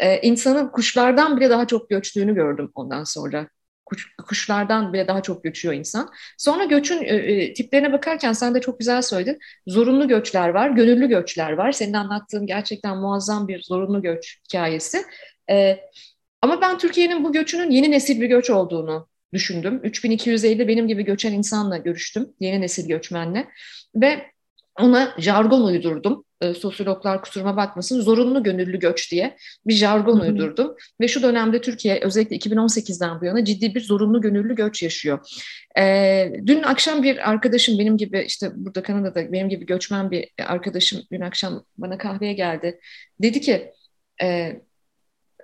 Ee, 0.00 0.20
insanın 0.20 0.68
kuşlardan 0.68 1.36
bile 1.36 1.50
daha 1.50 1.66
çok 1.66 1.90
göçtüğünü 1.90 2.34
gördüm 2.34 2.70
ondan 2.74 3.04
sonra. 3.04 3.48
Kuş, 3.86 4.16
kuşlardan 4.28 4.92
bile 4.92 5.06
daha 5.08 5.22
çok 5.22 5.44
göçüyor 5.44 5.74
insan. 5.74 6.10
Sonra 6.38 6.64
göçün 6.64 7.02
e, 7.02 7.14
e, 7.14 7.54
tiplerine 7.54 7.92
bakarken 7.92 8.32
sen 8.32 8.54
de 8.54 8.60
çok 8.60 8.78
güzel 8.78 9.02
söyledin. 9.02 9.38
Zorunlu 9.66 10.08
göçler 10.08 10.48
var, 10.48 10.70
gönüllü 10.70 11.08
göçler 11.08 11.52
var. 11.52 11.72
Senin 11.72 11.92
anlattığın 11.92 12.46
gerçekten 12.46 12.96
muazzam 12.96 13.48
bir 13.48 13.62
zorunlu 13.62 14.02
göç 14.02 14.38
hikayesi. 14.44 15.04
E, 15.50 15.78
ama 16.42 16.60
ben 16.60 16.78
Türkiye'nin 16.78 17.24
bu 17.24 17.32
göçünün 17.32 17.70
yeni 17.70 17.90
nesil 17.90 18.20
bir 18.20 18.26
göç 18.26 18.50
olduğunu 18.50 19.08
düşündüm. 19.32 19.80
3250 19.84 20.68
benim 20.68 20.88
gibi 20.88 21.04
göçen 21.04 21.32
insanla 21.32 21.76
görüştüm, 21.76 22.28
yeni 22.40 22.60
nesil 22.60 22.88
göçmenle. 22.88 23.48
Ve 23.94 24.35
ona 24.80 25.14
jargon 25.18 25.64
uydurdum. 25.64 26.24
E, 26.40 26.54
sosyologlar 26.54 27.22
kusuruma 27.22 27.56
bakmasın. 27.56 28.00
Zorunlu 28.00 28.42
gönüllü 28.42 28.78
göç 28.78 29.12
diye 29.12 29.36
bir 29.66 29.74
jargon 29.74 30.20
uydurdum. 30.20 30.74
Ve 31.00 31.08
şu 31.08 31.22
dönemde 31.22 31.60
Türkiye 31.60 32.00
özellikle 32.02 32.36
2018'den 32.36 33.20
bu 33.20 33.24
yana 33.24 33.44
ciddi 33.44 33.74
bir 33.74 33.80
zorunlu 33.80 34.20
gönüllü 34.20 34.54
göç 34.54 34.82
yaşıyor. 34.82 35.18
E, 35.78 36.32
dün 36.46 36.62
akşam 36.62 37.02
bir 37.02 37.30
arkadaşım 37.30 37.78
benim 37.78 37.96
gibi 37.96 38.24
işte 38.26 38.50
burada 38.54 38.82
Kanada'da 38.82 39.32
benim 39.32 39.48
gibi 39.48 39.66
göçmen 39.66 40.10
bir 40.10 40.28
arkadaşım 40.46 41.02
dün 41.12 41.20
akşam 41.20 41.64
bana 41.78 41.98
kahveye 41.98 42.32
geldi. 42.32 42.80
Dedi 43.22 43.40
ki 43.40 43.72
e, 44.22 44.52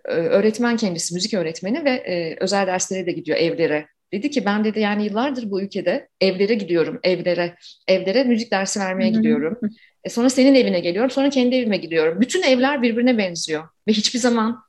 öğretmen 0.05 0.77
kendisi, 0.77 1.15
müzik 1.15 1.35
öğretmeni 1.35 1.85
ve 1.85 1.91
e, 1.91 2.37
özel 2.41 2.67
derslere 2.67 3.07
de 3.07 3.13
gidiyor 3.13 3.39
evlere 3.39 3.87
Dedi 4.13 4.31
ki 4.31 4.45
ben 4.45 4.65
dedi 4.65 4.81
yani 4.81 5.05
yıllardır 5.05 5.51
bu 5.51 5.63
ülkede 5.63 6.09
evlere 6.21 6.55
gidiyorum, 6.55 7.01
evlere, 7.03 7.57
evlere 7.89 8.25
müzik 8.25 8.51
dersi 8.51 8.81
vermeye 8.81 9.11
Hı-hı. 9.11 9.19
gidiyorum. 9.19 9.59
E 10.05 10.09
sonra 10.09 10.31
senin 10.31 10.55
evine 10.55 10.81
geliyorum, 10.81 11.11
sonra 11.11 11.31
kendi 11.31 11.57
evime 11.57 11.77
gidiyorum. 11.77 12.21
Bütün 12.21 12.43
evler 12.43 12.83
birbirine 12.83 13.19
benziyor 13.19 13.69
ve 13.89 13.93
hiçbir 13.93 14.19
zaman 14.19 14.63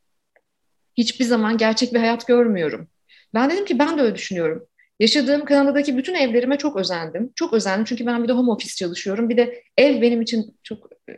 hiçbir 0.98 1.26
zaman 1.26 1.58
gerçek 1.58 1.94
bir 1.94 2.00
hayat 2.00 2.28
görmüyorum. 2.28 2.88
Ben 3.34 3.50
dedim 3.50 3.66
ki 3.66 3.80
ben 3.80 3.98
de 3.98 4.02
öyle 4.02 4.16
düşünüyorum. 4.16 4.68
Yaşadığım 5.00 5.46
Kanada'daki 5.46 5.98
bütün 5.98 6.14
evlerime 6.14 6.58
çok 6.58 6.76
özendim. 6.76 7.32
Çok 7.36 7.54
özendim 7.54 7.86
çünkü 7.86 8.06
ben 8.06 8.24
bir 8.24 8.28
de 8.28 8.34
home 8.34 8.52
office 8.52 8.76
çalışıyorum. 8.76 9.30
Bir 9.30 9.38
de 9.38 9.64
ev 9.78 10.02
benim 10.02 10.22
için 10.22 10.58
çok 10.64 10.90
e, 11.10 11.14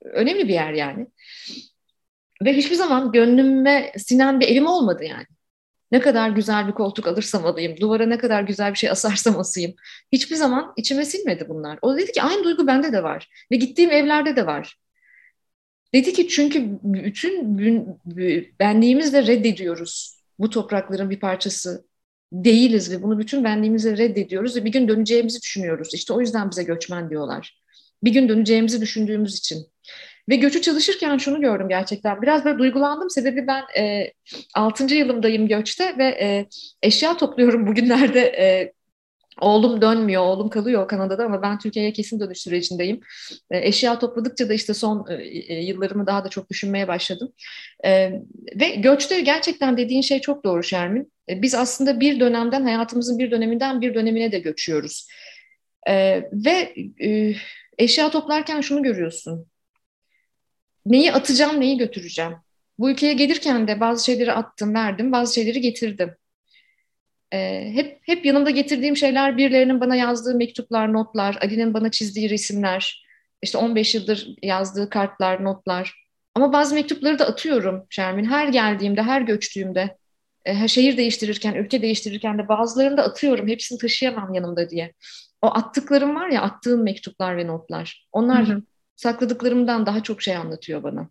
önemli 0.00 0.48
bir 0.48 0.54
yer 0.54 0.72
yani. 0.72 1.06
Ve 2.44 2.52
hiçbir 2.52 2.74
zaman 2.74 3.12
gönlüme 3.12 3.92
sinen 3.96 4.40
bir 4.40 4.48
evim 4.48 4.66
olmadı 4.66 5.04
yani. 5.04 5.26
Ne 5.92 6.00
kadar 6.00 6.30
güzel 6.30 6.68
bir 6.68 6.72
koltuk 6.72 7.06
alırsam 7.06 7.46
alayım, 7.46 7.80
duvara 7.80 8.06
ne 8.06 8.18
kadar 8.18 8.42
güzel 8.42 8.72
bir 8.72 8.78
şey 8.78 8.90
asarsam 8.90 9.38
asayım. 9.38 9.74
Hiçbir 10.12 10.36
zaman 10.36 10.72
içime 10.76 11.04
silmedi 11.04 11.48
bunlar. 11.48 11.78
O 11.82 11.96
dedi 11.96 12.12
ki 12.12 12.22
aynı 12.22 12.44
duygu 12.44 12.66
bende 12.66 12.92
de 12.92 13.02
var 13.02 13.28
ve 13.52 13.56
gittiğim 13.56 13.90
evlerde 13.90 14.36
de 14.36 14.46
var. 14.46 14.78
Dedi 15.94 16.12
ki 16.12 16.28
çünkü 16.28 16.78
bütün 16.82 17.58
benliğimizle 18.60 19.26
reddediyoruz. 19.26 20.18
Bu 20.38 20.50
toprakların 20.50 21.10
bir 21.10 21.20
parçası 21.20 21.88
değiliz 22.32 22.90
ve 22.90 23.02
bunu 23.02 23.18
bütün 23.18 23.44
benliğimizle 23.44 23.96
reddediyoruz 23.96 24.56
ve 24.56 24.64
bir 24.64 24.72
gün 24.72 24.88
döneceğimizi 24.88 25.42
düşünüyoruz. 25.42 25.94
İşte 25.94 26.12
o 26.12 26.20
yüzden 26.20 26.50
bize 26.50 26.62
göçmen 26.62 27.10
diyorlar. 27.10 27.62
Bir 28.04 28.12
gün 28.12 28.28
döneceğimizi 28.28 28.80
düşündüğümüz 28.80 29.38
için. 29.38 29.66
Ve 30.28 30.36
göçü 30.36 30.62
çalışırken 30.62 31.18
şunu 31.18 31.40
gördüm 31.40 31.68
gerçekten. 31.68 32.22
Biraz 32.22 32.44
böyle 32.44 32.58
duygulandım. 32.58 33.10
Sebebi 33.10 33.46
ben 33.46 33.62
e, 33.78 34.12
6. 34.54 34.94
yılımdayım 34.94 35.48
göçte 35.48 35.98
ve 35.98 36.04
e, 36.04 36.46
eşya 36.82 37.16
topluyorum 37.16 37.66
bugünlerde. 37.66 38.20
E, 38.20 38.72
Oğlum 39.40 39.82
dönmüyor, 39.82 40.22
oğlum 40.22 40.50
kalıyor 40.50 40.88
Kanada'da 40.88 41.24
ama 41.24 41.42
ben 41.42 41.58
Türkiye'ye 41.58 41.92
kesin 41.92 42.20
dönüş 42.20 42.38
sürecindeyim. 42.38 43.00
E, 43.50 43.68
eşya 43.68 43.98
topladıkça 43.98 44.48
da 44.48 44.54
işte 44.54 44.74
son 44.74 45.06
e, 45.10 45.14
e, 45.54 45.64
yıllarımı 45.64 46.06
daha 46.06 46.24
da 46.24 46.28
çok 46.28 46.50
düşünmeye 46.50 46.88
başladım. 46.88 47.32
E, 47.84 48.12
ve 48.60 48.68
göçte 48.68 49.20
gerçekten 49.20 49.76
dediğin 49.76 50.00
şey 50.00 50.20
çok 50.20 50.44
doğru 50.44 50.62
Şermin. 50.62 51.12
E, 51.30 51.42
biz 51.42 51.54
aslında 51.54 52.00
bir 52.00 52.20
dönemden, 52.20 52.62
hayatımızın 52.62 53.18
bir 53.18 53.30
döneminden 53.30 53.80
bir 53.80 53.94
dönemine 53.94 54.32
de 54.32 54.38
göçüyoruz. 54.38 55.06
E, 55.88 56.22
ve 56.32 56.74
e, 57.04 57.34
eşya 57.78 58.10
toplarken 58.10 58.60
şunu 58.60 58.82
görüyorsun 58.82 59.46
neyi 60.92 61.12
atacağım, 61.12 61.60
neyi 61.60 61.78
götüreceğim. 61.78 62.36
Bu 62.78 62.90
ülkeye 62.90 63.12
gelirken 63.12 63.68
de 63.68 63.80
bazı 63.80 64.04
şeyleri 64.04 64.32
attım, 64.32 64.74
verdim, 64.74 65.12
bazı 65.12 65.34
şeyleri 65.34 65.60
getirdim. 65.60 66.14
Ee, 67.32 67.70
hep 67.74 67.98
hep 68.02 68.26
yanımda 68.26 68.50
getirdiğim 68.50 68.96
şeyler 68.96 69.36
birilerinin 69.36 69.80
bana 69.80 69.96
yazdığı 69.96 70.34
mektuplar, 70.34 70.92
notlar, 70.92 71.38
Ali'nin 71.40 71.74
bana 71.74 71.90
çizdiği 71.90 72.30
resimler, 72.30 73.04
işte 73.42 73.58
15 73.58 73.94
yıldır 73.94 74.36
yazdığı 74.42 74.90
kartlar, 74.90 75.44
notlar. 75.44 75.94
Ama 76.34 76.52
bazı 76.52 76.74
mektupları 76.74 77.18
da 77.18 77.26
atıyorum 77.26 77.86
Şermin. 77.90 78.24
Her 78.24 78.48
geldiğimde, 78.48 79.02
her 79.02 79.20
göçtüğümde, 79.20 79.96
e, 80.44 80.68
şehir 80.68 80.96
değiştirirken, 80.96 81.54
ülke 81.54 81.82
değiştirirken 81.82 82.38
de 82.38 82.48
bazılarını 82.48 82.96
da 82.96 83.04
atıyorum. 83.04 83.48
Hepsini 83.48 83.78
taşıyamam 83.78 84.34
yanımda 84.34 84.70
diye. 84.70 84.92
O 85.42 85.46
attıklarım 85.46 86.14
var 86.14 86.28
ya, 86.28 86.42
attığım 86.42 86.82
mektuplar 86.82 87.36
ve 87.36 87.46
notlar. 87.46 88.06
Onlar 88.12 88.48
hı 88.48 88.52
hı 88.52 88.62
sakladıklarımdan 88.98 89.86
daha 89.86 90.02
çok 90.02 90.22
şey 90.22 90.36
anlatıyor 90.36 90.82
bana 90.82 91.10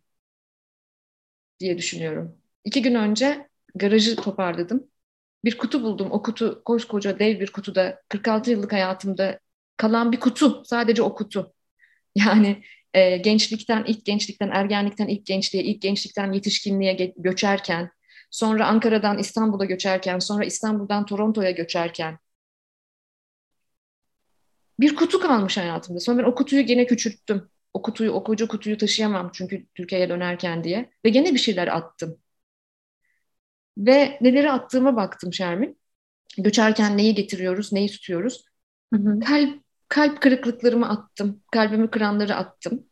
diye 1.60 1.78
düşünüyorum. 1.78 2.38
İki 2.66 2.82
gün 2.82 2.96
önce 2.96 3.50
garajı 3.76 4.16
toparladım. 4.16 4.88
Bir 5.46 5.58
kutu 5.58 5.84
buldum. 5.84 6.12
O 6.12 6.24
kutu 6.24 6.62
koskoca 6.66 7.20
dev 7.20 7.40
bir 7.40 7.52
kutuda 7.52 8.02
46 8.10 8.52
yıllık 8.52 8.74
hayatımda 8.74 9.40
kalan 9.78 10.12
bir 10.12 10.20
kutu. 10.20 10.64
Sadece 10.66 11.02
o 11.04 11.16
kutu. 11.16 11.54
Yani 12.16 12.64
e, 12.94 13.18
gençlikten, 13.18 13.86
ilk 13.88 14.06
gençlikten, 14.06 14.50
ergenlikten 14.50 15.08
ilk 15.08 15.26
gençliğe, 15.26 15.64
ilk 15.64 15.82
gençlikten 15.82 16.32
yetişkinliğe 16.34 17.14
göçerken 17.18 17.92
sonra 18.32 18.68
Ankara'dan 18.68 19.20
İstanbul'a 19.20 19.66
göçerken, 19.66 20.20
sonra 20.20 20.46
İstanbul'dan 20.46 21.06
Toronto'ya 21.06 21.52
göçerken 21.52 22.20
bir 24.80 24.96
kutu 24.96 25.20
kalmış 25.20 25.58
hayatımda. 25.58 26.00
Sonra 26.00 26.18
ben 26.18 26.24
o 26.24 26.36
kutuyu 26.36 26.66
gene 26.66 26.86
küçülttüm. 26.86 27.50
O 27.78 27.82
kutuyu, 27.82 28.12
o 28.12 28.24
koca 28.24 28.48
kutuyu 28.48 28.78
taşıyamam 28.78 29.32
çünkü 29.34 29.66
Türkiye'ye 29.76 30.10
dönerken 30.10 30.64
diye. 30.64 30.90
Ve 31.06 31.10
gene 31.10 31.34
bir 31.34 31.40
şeyler 31.40 31.68
attım. 31.68 32.18
Ve 33.78 34.18
neleri 34.22 34.52
attığıma 34.52 34.96
baktım 34.96 35.34
Şermin. 35.34 35.80
Göçerken 36.38 36.98
neyi 36.98 37.16
getiriyoruz, 37.16 37.74
neyi 37.74 37.90
tutuyoruz. 37.90 38.46
Hı 38.94 39.00
hı. 39.00 39.20
Kalp, 39.20 39.64
kalp 39.88 40.22
kırıklıklarımı 40.22 40.90
attım. 40.90 41.44
Kalbimi 41.52 41.90
kıranları 41.90 42.36
attım. 42.36 42.86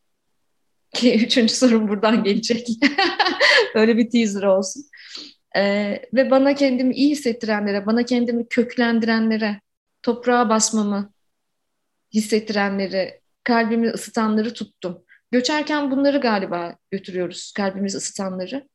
Ki 0.94 1.16
üçüncü 1.26 1.54
sorum 1.54 1.88
buradan 1.88 2.24
gelecek. 2.24 2.68
Öyle 3.76 3.98
bir 3.98 4.10
teaser 4.10 4.44
olsun. 4.44 4.84
Ee, 5.58 6.02
ve 6.14 6.32
bana 6.32 6.56
kendimi 6.56 6.96
iyi 6.96 7.12
hissettirenlere, 7.12 7.86
bana 7.86 8.04
kendimi 8.04 8.48
köklendirenlere, 8.48 9.62
toprağa 10.04 10.50
basmamı 10.50 11.14
hissettirenleri, 12.14 13.25
kalbimi 13.46 13.90
ısıtanları 13.90 14.54
tuttum. 14.54 15.04
Göçerken 15.32 15.92
bunları 15.92 16.18
galiba 16.18 16.76
götürüyoruz, 16.92 17.52
kalbimizi 17.52 17.98
ısıtanları. 17.98 18.70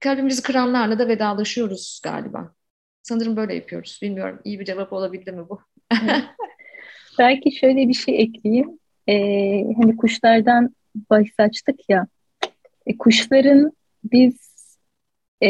Kalbimizi 0.00 0.42
kıranlarla 0.42 0.98
da 0.98 1.08
vedalaşıyoruz 1.08 2.00
galiba. 2.04 2.54
Sanırım 3.02 3.36
böyle 3.36 3.54
yapıyoruz. 3.54 3.98
Bilmiyorum 4.02 4.40
iyi 4.44 4.60
bir 4.60 4.64
cevap 4.64 4.92
olabildi 4.92 5.32
mi 5.32 5.48
bu? 5.48 5.60
Belki 7.18 7.52
şöyle 7.52 7.88
bir 7.88 7.94
şey 7.94 8.22
ekleyeyim. 8.22 8.78
Ee, 9.08 9.64
hani 9.80 9.96
kuşlardan 9.96 10.74
bahis 11.10 11.30
ya. 11.88 12.06
E, 12.86 12.98
kuşların 12.98 13.72
biz 14.04 14.36
e, 15.42 15.48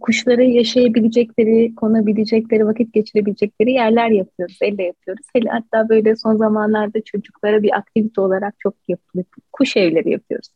kuşlara 0.00 0.42
yaşayabilecekleri, 0.42 1.74
konabilecekleri, 1.74 2.66
vakit 2.66 2.92
geçirebilecekleri 2.92 3.72
yerler 3.72 4.10
yapıyoruz, 4.10 4.58
elle 4.60 4.82
yapıyoruz. 4.82 5.26
Hele 5.34 5.48
hatta 5.50 5.88
böyle 5.88 6.16
son 6.16 6.36
zamanlarda 6.36 7.02
çocuklara 7.02 7.62
bir 7.62 7.76
aktivite 7.76 8.20
olarak 8.20 8.54
çok 8.58 8.74
yapılıyor. 8.88 9.24
Kuş 9.52 9.76
evleri 9.76 10.10
yapıyoruz. 10.10 10.48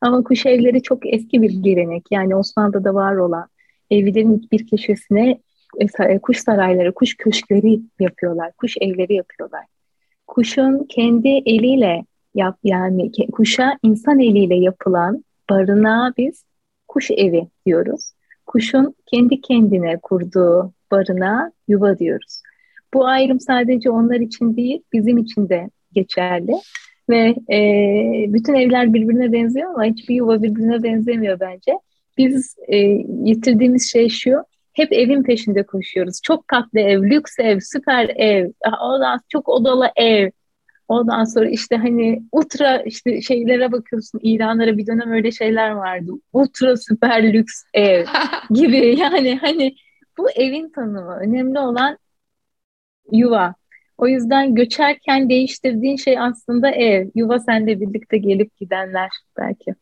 Ama 0.00 0.22
kuş 0.22 0.46
evleri 0.46 0.82
çok 0.82 1.14
eski 1.14 1.42
bir 1.42 1.50
gelenek. 1.50 2.06
Yani 2.10 2.36
Osmanlı'da 2.36 2.94
var 2.94 3.16
olan 3.16 3.48
evlerin 3.90 4.48
bir 4.52 4.66
köşesine 4.66 5.38
e, 5.98 6.18
kuş 6.18 6.38
sarayları, 6.38 6.94
kuş 6.94 7.16
köşkleri 7.16 7.80
yapıyorlar. 8.00 8.52
Kuş 8.52 8.76
evleri 8.80 9.14
yapıyorlar. 9.14 9.64
Kuşun 10.26 10.86
kendi 10.88 11.28
eliyle 11.28 12.04
yap 12.34 12.58
yani 12.64 13.10
kuşa 13.32 13.78
insan 13.82 14.20
eliyle 14.20 14.54
yapılan 14.54 15.24
barınağa 15.50 16.12
biz 16.18 16.44
kuş 16.88 17.10
evi 17.10 17.48
diyoruz. 17.66 18.12
Kuşun 18.52 18.94
kendi 19.06 19.40
kendine 19.40 19.98
kurduğu 20.02 20.72
barınağa 20.90 21.52
yuva 21.68 21.98
diyoruz. 21.98 22.42
Bu 22.94 23.06
ayrım 23.06 23.40
sadece 23.40 23.90
onlar 23.90 24.20
için 24.20 24.56
değil, 24.56 24.82
bizim 24.92 25.18
için 25.18 25.48
de 25.48 25.70
geçerli. 25.92 26.52
Ve 27.08 27.34
e, 27.52 27.58
bütün 28.28 28.54
evler 28.54 28.94
birbirine 28.94 29.32
benziyor 29.32 29.70
ama 29.70 29.84
hiçbir 29.84 30.14
yuva 30.14 30.42
birbirine 30.42 30.82
benzemiyor 30.82 31.40
bence. 31.40 31.72
Biz 32.18 32.56
e, 32.68 32.76
yitirdiğimiz 33.24 33.90
şey 33.92 34.08
şu, 34.08 34.32
hep 34.72 34.92
evin 34.92 35.22
peşinde 35.22 35.62
koşuyoruz. 35.62 36.20
Çok 36.22 36.48
katlı 36.48 36.80
ev, 36.80 37.02
lüks 37.02 37.38
ev, 37.38 37.58
süper 37.60 38.08
ev, 38.16 38.50
çok 39.28 39.48
odalı 39.48 39.90
ev. 39.96 40.30
Ondan 40.92 41.24
sonra 41.24 41.48
işte 41.48 41.76
hani 41.76 42.22
ultra 42.32 42.82
işte 42.82 43.20
şeylere 43.22 43.72
bakıyorsun, 43.72 44.20
ilanlara 44.22 44.76
bir 44.78 44.86
dönem 44.86 45.10
öyle 45.12 45.32
şeyler 45.32 45.70
vardı. 45.70 46.12
Ultra 46.32 46.76
süper 46.76 47.32
lüks 47.32 47.62
ev 47.74 48.06
gibi 48.50 48.96
yani 48.98 49.38
hani 49.38 49.74
bu 50.18 50.30
evin 50.30 50.68
tanımı. 50.70 51.16
Önemli 51.20 51.58
olan 51.58 51.98
yuva. 53.12 53.54
O 53.98 54.08
yüzden 54.08 54.54
göçerken 54.54 55.28
değiştirdiğin 55.28 55.96
şey 55.96 56.18
aslında 56.18 56.70
ev. 56.70 57.08
Yuva 57.14 57.38
sende 57.38 57.80
birlikte 57.80 58.18
gelip 58.18 58.56
gidenler 58.56 59.10
belki. 59.38 59.74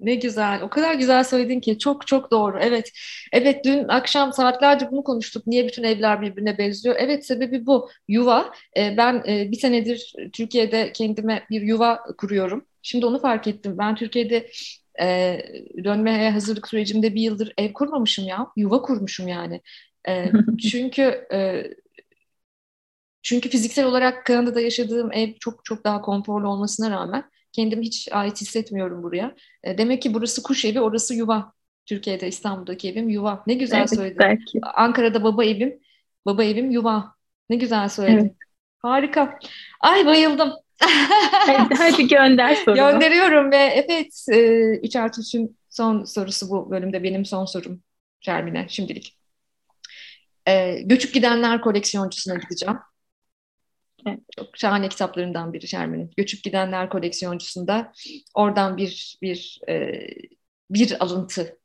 Ne 0.00 0.14
güzel. 0.14 0.62
O 0.62 0.70
kadar 0.70 0.94
güzel 0.94 1.24
söyledin 1.24 1.60
ki. 1.60 1.78
Çok 1.78 2.06
çok 2.06 2.30
doğru. 2.30 2.58
Evet. 2.60 2.92
Evet 3.32 3.64
dün 3.64 3.88
akşam 3.88 4.32
saatlerce 4.32 4.90
bunu 4.90 5.04
konuştuk. 5.04 5.46
Niye 5.46 5.66
bütün 5.68 5.82
evler 5.82 6.20
birbirine 6.22 6.58
benziyor? 6.58 6.96
Evet 6.98 7.26
sebebi 7.26 7.66
bu. 7.66 7.90
Yuva. 8.08 8.52
Ee, 8.76 8.94
ben 8.96 9.22
e, 9.28 9.50
bir 9.52 9.56
senedir 9.58 10.12
Türkiye'de 10.32 10.92
kendime 10.92 11.46
bir 11.50 11.62
yuva 11.62 12.02
kuruyorum. 12.18 12.66
Şimdi 12.82 13.06
onu 13.06 13.20
fark 13.20 13.46
ettim. 13.46 13.78
Ben 13.78 13.94
Türkiye'de 13.94 14.50
e, 15.00 15.38
dönmeye 15.84 16.30
hazırlık 16.30 16.68
sürecimde 16.68 17.14
bir 17.14 17.20
yıldır 17.20 17.52
ev 17.58 17.72
kurmamışım 17.72 18.26
ya. 18.26 18.46
Yuva 18.56 18.82
kurmuşum 18.82 19.28
yani. 19.28 19.60
E, 20.08 20.32
çünkü 20.70 21.26
e, 21.32 21.64
çünkü 23.22 23.48
fiziksel 23.48 23.84
olarak 23.86 24.26
Kanada'da 24.26 24.60
yaşadığım 24.60 25.12
ev 25.12 25.34
çok 25.40 25.64
çok 25.64 25.84
daha 25.84 26.00
konforlu 26.00 26.48
olmasına 26.48 26.90
rağmen 26.90 27.24
kendimi 27.56 27.86
hiç 27.86 28.08
ait 28.12 28.40
hissetmiyorum 28.40 29.02
buraya. 29.02 29.34
E, 29.64 29.78
demek 29.78 30.02
ki 30.02 30.14
burası 30.14 30.42
kuş 30.42 30.64
evi, 30.64 30.80
orası 30.80 31.14
yuva. 31.14 31.52
Türkiye'de, 31.86 32.28
İstanbul'daki 32.28 32.90
evim 32.90 33.08
yuva. 33.08 33.42
Ne 33.46 33.54
güzel 33.54 33.78
evet, 33.78 33.94
söyledin. 33.94 34.18
Belki. 34.18 34.60
Ankara'da 34.62 35.22
baba 35.24 35.44
evim, 35.44 35.80
baba 36.26 36.44
evim 36.44 36.70
yuva. 36.70 37.14
Ne 37.50 37.56
güzel 37.56 37.88
söyledin. 37.88 38.18
Evet. 38.18 38.36
Harika. 38.78 39.38
Ay 39.80 40.06
bayıldım. 40.06 40.52
hadi, 40.80 41.74
hadi 41.74 42.08
gönder 42.08 42.54
sorunu. 42.64 42.74
Gönderiyorum 42.76 43.50
ve 43.50 43.56
evet 43.56 44.26
3 44.82 44.96
e, 44.96 45.00
artı 45.00 45.20
3'ün 45.20 45.56
son 45.70 46.04
sorusu 46.04 46.50
bu 46.50 46.70
bölümde 46.70 47.02
benim 47.02 47.24
son 47.24 47.44
sorum 47.44 47.82
Şermin'e 48.20 48.66
şimdilik. 48.68 49.18
E, 50.48 50.80
göçüp 50.82 51.14
gidenler 51.14 51.60
koleksiyoncusuna 51.60 52.34
gideceğim. 52.34 52.76
Evet. 54.06 54.20
Çok 54.36 54.56
şahane 54.56 54.88
kitaplarından 54.88 55.52
biri 55.52 55.68
Şermin'in. 55.68 56.10
Göçüp 56.16 56.44
Gidenler 56.44 56.90
koleksiyoncusunda 56.90 57.92
oradan 58.34 58.76
bir 58.76 59.18
bir 59.22 59.60
e, 59.68 60.00
bir 60.70 61.04
alıntı 61.04 61.58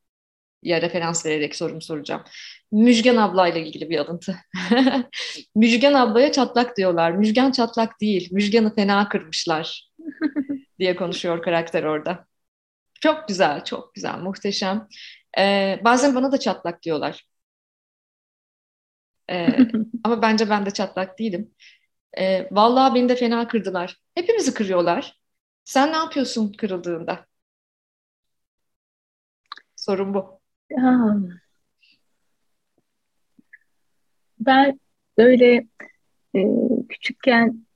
ya 0.62 0.82
referans 0.82 1.26
vererek 1.26 1.56
sorumu 1.56 1.80
soracağım. 1.82 2.24
Müjgan 2.72 3.16
ablayla 3.16 3.60
ilgili 3.60 3.90
bir 3.90 3.98
alıntı. 3.98 4.36
Müjgan 5.54 5.94
ablaya 5.94 6.32
çatlak 6.32 6.76
diyorlar. 6.76 7.12
Müjgan 7.12 7.50
çatlak 7.52 8.00
değil. 8.00 8.28
Müjgan'ı 8.32 8.74
fena 8.74 9.08
kırmışlar 9.08 9.90
diye 10.78 10.96
konuşuyor 10.96 11.42
karakter 11.42 11.82
orada. 11.84 12.26
Çok 13.00 13.28
güzel, 13.28 13.64
çok 13.64 13.94
güzel, 13.94 14.18
muhteşem. 14.18 14.88
Ee, 15.38 15.80
bazen 15.84 16.14
bana 16.14 16.32
da 16.32 16.40
çatlak 16.40 16.82
diyorlar. 16.82 17.26
Ee, 19.30 19.58
ama 20.04 20.22
bence 20.22 20.50
ben 20.50 20.66
de 20.66 20.70
çatlak 20.70 21.18
değilim. 21.18 21.54
E, 22.18 22.48
vallahi 22.50 22.94
beni 22.94 23.08
de 23.08 23.16
fena 23.16 23.48
kırdılar. 23.48 24.00
Hepimizi 24.14 24.54
kırıyorlar. 24.54 25.20
Sen 25.64 25.92
ne 25.92 25.96
yapıyorsun 25.96 26.52
kırıldığında? 26.52 27.26
Sorun 29.76 30.14
bu. 30.14 30.40
Ben 34.38 34.80
böyle 35.18 35.66
e, 36.36 36.40
küçükken 36.88 37.66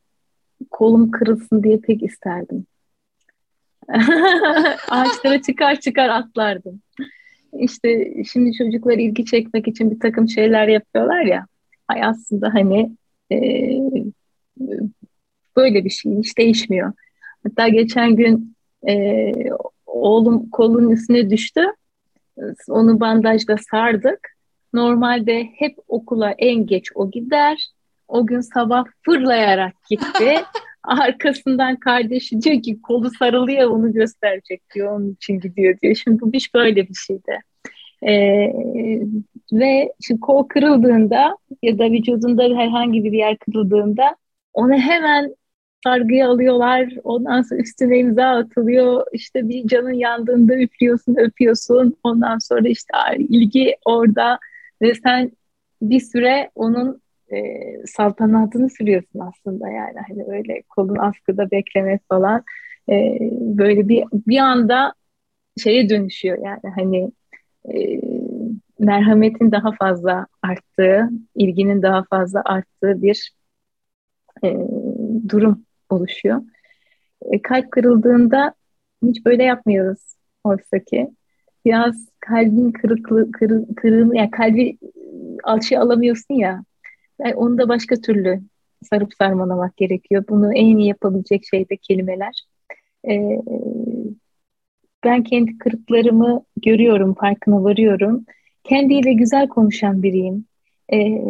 kolum 0.71 1.11
kırılsın 1.11 1.63
diye 1.63 1.81
pek 1.81 2.03
isterdim. 2.03 2.67
Ağaçlara 4.91 5.43
çıkar 5.43 5.81
çıkar 5.81 6.09
atlardım. 6.09 6.83
İşte 7.61 8.15
şimdi 8.33 8.53
çocuklar 8.53 8.99
ilgi 8.99 9.25
çekmek 9.25 9.69
için 9.69 9.91
bir 9.91 10.01
takım 10.01 10.29
şeyler 10.29 10.69
yapıyorlar 10.69 11.23
ya. 11.23 11.47
Ay 11.89 12.05
aslında 12.05 12.55
hani 12.55 12.97
e, 13.33 13.37
böyle 15.57 15.85
bir 15.85 15.91
şey 15.91 16.19
hiç 16.19 16.39
değişmiyor. 16.39 16.93
Hatta 17.43 17.69
geçen 17.69 18.17
gün 18.17 18.57
e, 18.89 19.33
oğlum 19.87 20.51
kolun 20.51 20.91
üstüne 20.91 21.31
düştü. 21.31 21.61
Onu 22.69 23.01
bandajla 23.01 23.57
sardık. 23.71 24.37
Normalde 24.73 25.45
hep 25.55 25.77
okula 25.89 26.35
en 26.39 26.67
geç 26.67 26.91
o 26.95 27.11
gider. 27.11 27.69
O 28.09 28.27
gün 28.27 28.41
sabah 28.41 28.85
fırlayarak 29.03 29.75
gitti. 29.91 30.35
Arkasından 30.85 31.77
kardeşi 31.77 32.43
diyor 32.43 32.63
ki 32.63 32.83
kolu 32.83 33.11
sarılıyor 33.11 33.71
onu 33.71 33.93
gösterecek 33.93 34.63
diyor. 34.75 34.93
Onun 34.93 35.13
için 35.13 35.41
gidiyor 35.41 35.79
diyor. 35.83 35.95
Şimdi 35.95 36.21
bu 36.21 36.31
iş 36.33 36.55
böyle 36.55 36.89
bir 36.89 36.95
şeydi. 36.95 37.39
Ee, 38.03 38.53
ve 39.53 39.93
şimdi 40.07 40.21
kol 40.21 40.49
kırıldığında 40.49 41.37
ya 41.63 41.79
da 41.79 41.91
vücudunda 41.91 42.43
herhangi 42.43 43.05
bir 43.05 43.13
yer 43.13 43.37
kırıldığında 43.37 44.17
onu 44.57 44.73
hemen 44.75 45.35
sargıya 45.85 46.29
alıyorlar. 46.31 46.89
Ondan 47.05 47.43
sonra 47.43 47.61
üstüne 47.61 47.99
imza 47.99 48.25
atılıyor. 48.27 49.07
İşte 49.13 49.49
bir 49.49 49.67
canın 49.69 49.93
yandığında 49.93 50.57
üflüyorsun, 50.57 51.17
öpüyorsun. 51.17 51.97
Ondan 52.05 52.39
sonra 52.39 52.69
işte 52.69 52.93
ilgi 53.19 53.77
orada 53.85 54.39
ve 54.83 54.95
sen 54.95 55.33
bir 55.83 56.01
süre 56.01 56.51
onun 56.55 57.03
e, 57.33 57.37
saltanatını 57.87 58.71
sürüyorsun 58.71 59.21
aslında 59.21 59.69
yani 59.71 59.97
hani 60.09 60.25
öyle 60.37 60.63
kolun 60.69 60.97
askıda 60.97 61.51
beklemek 61.51 62.01
falan 62.09 62.45
e, 62.91 63.19
böyle 63.59 63.89
bir 63.89 64.05
bir 64.13 64.39
anda 64.39 64.95
şeye 65.65 65.89
dönüşüyor 65.89 66.39
yani 66.39 66.73
hani 66.77 67.13
e, 67.75 68.01
merhametin 68.79 69.53
daha 69.53 69.73
fazla 69.73 70.27
arttığı, 70.43 71.11
ilginin 71.35 71.83
daha 71.83 72.05
fazla 72.11 72.43
arttığı 72.45 73.03
bir 73.03 73.36
e, 74.45 74.57
durum 75.29 75.65
oluşuyor. 75.91 76.43
E, 77.33 77.43
kalp 77.43 77.71
kırıldığında 77.71 78.55
hiç 79.03 79.27
böyle 79.27 79.43
yapmıyoruz 79.43 80.01
oysa 80.45 80.79
ki. 80.79 81.11
Biraz 81.65 82.09
kalbin 82.21 82.73
kırıklı, 82.73 83.33
kırı, 83.33 83.67
kırığını, 83.77 84.17
yani 84.17 84.31
kalbi 84.31 84.79
alçıya 85.45 85.81
alamıyorsun 85.81 86.35
ya. 86.35 86.65
Yani 87.21 87.35
onu 87.35 87.59
da 87.59 87.69
başka 87.69 87.97
türlü 87.97 88.41
sarıp 88.91 89.15
sarmalamak 89.15 89.77
gerekiyor. 89.77 90.25
Bunu 90.29 90.55
en 90.55 90.77
iyi 90.77 90.89
yapabilecek 90.89 91.45
şey 91.51 91.69
de 91.69 91.77
kelimeler. 91.77 92.43
Ee, 93.09 93.39
ben 95.05 95.23
kendi 95.23 95.59
kırıklarımı 95.59 96.45
görüyorum, 96.57 97.15
farkına 97.15 97.65
varıyorum. 97.65 98.25
Kendiyle 98.65 99.13
güzel 99.13 99.49
konuşan 99.49 100.03
biriyim. 100.03 100.45
Ee, 100.93 101.23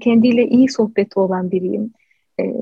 kendiyle 0.00 0.46
iyi 0.46 0.68
sohbeti 0.68 1.18
olan 1.18 1.50
biriyim. 1.50 1.92
Ee, 2.40 2.54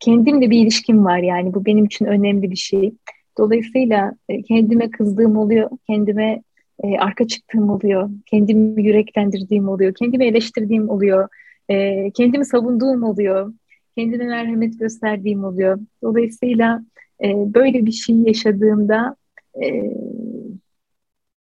kendimle 0.00 0.50
bir 0.50 0.62
ilişkim 0.62 1.04
var 1.04 1.18
yani 1.18 1.54
bu 1.54 1.64
benim 1.64 1.84
için 1.84 2.04
önemli 2.04 2.50
bir 2.50 2.56
şey. 2.56 2.94
Dolayısıyla 3.38 4.12
e, 4.28 4.42
kendime 4.42 4.90
kızdığım 4.90 5.36
oluyor, 5.36 5.70
kendime 5.86 6.42
e, 6.84 6.98
arka 6.98 7.26
çıktığım 7.26 7.70
oluyor, 7.70 8.10
kendimi 8.26 8.82
yüreklendirdiğim 8.82 9.68
oluyor, 9.68 9.94
kendimi 9.94 10.24
eleştirdiğim 10.24 10.88
oluyor, 10.88 11.28
e, 11.68 12.10
kendimi 12.10 12.44
savunduğum 12.44 13.02
oluyor, 13.02 13.52
kendime 13.96 14.24
merhamet 14.24 14.78
gösterdiğim 14.78 15.44
oluyor. 15.44 15.78
Dolayısıyla 16.02 16.82
e, 17.24 17.54
böyle 17.54 17.86
bir 17.86 17.92
şey 17.92 18.16
yaşadığımda 18.16 19.16
e, 19.62 19.94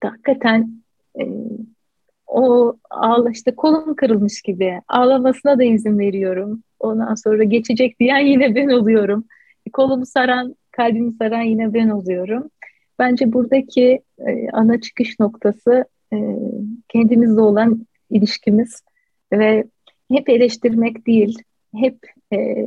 hakikaten 0.02 0.82
e, 1.20 1.24
o 2.30 2.76
ağla 2.90 3.30
işte 3.30 3.54
kolum 3.54 3.94
kırılmış 3.94 4.42
gibi 4.42 4.80
ağlamasına 4.88 5.58
da 5.58 5.64
izin 5.64 5.98
veriyorum. 5.98 6.62
Ondan 6.80 7.14
sonra 7.14 7.44
geçecek 7.44 8.00
diyen 8.00 8.18
yine 8.18 8.54
ben 8.54 8.68
oluyorum. 8.68 9.24
Kolumu 9.72 10.06
saran, 10.06 10.54
kalbimi 10.70 11.12
saran 11.12 11.42
yine 11.42 11.74
ben 11.74 11.88
oluyorum. 11.88 12.50
Bence 12.98 13.32
buradaki 13.32 14.02
e, 14.18 14.50
ana 14.52 14.80
çıkış 14.80 15.20
noktası 15.20 15.84
e, 16.12 16.16
kendimizle 16.88 17.40
olan 17.40 17.86
ilişkimiz 18.10 18.82
ve 19.32 19.64
hep 20.10 20.28
eleştirmek 20.28 21.06
değil, 21.06 21.38
hep 21.76 21.98
e, 22.32 22.66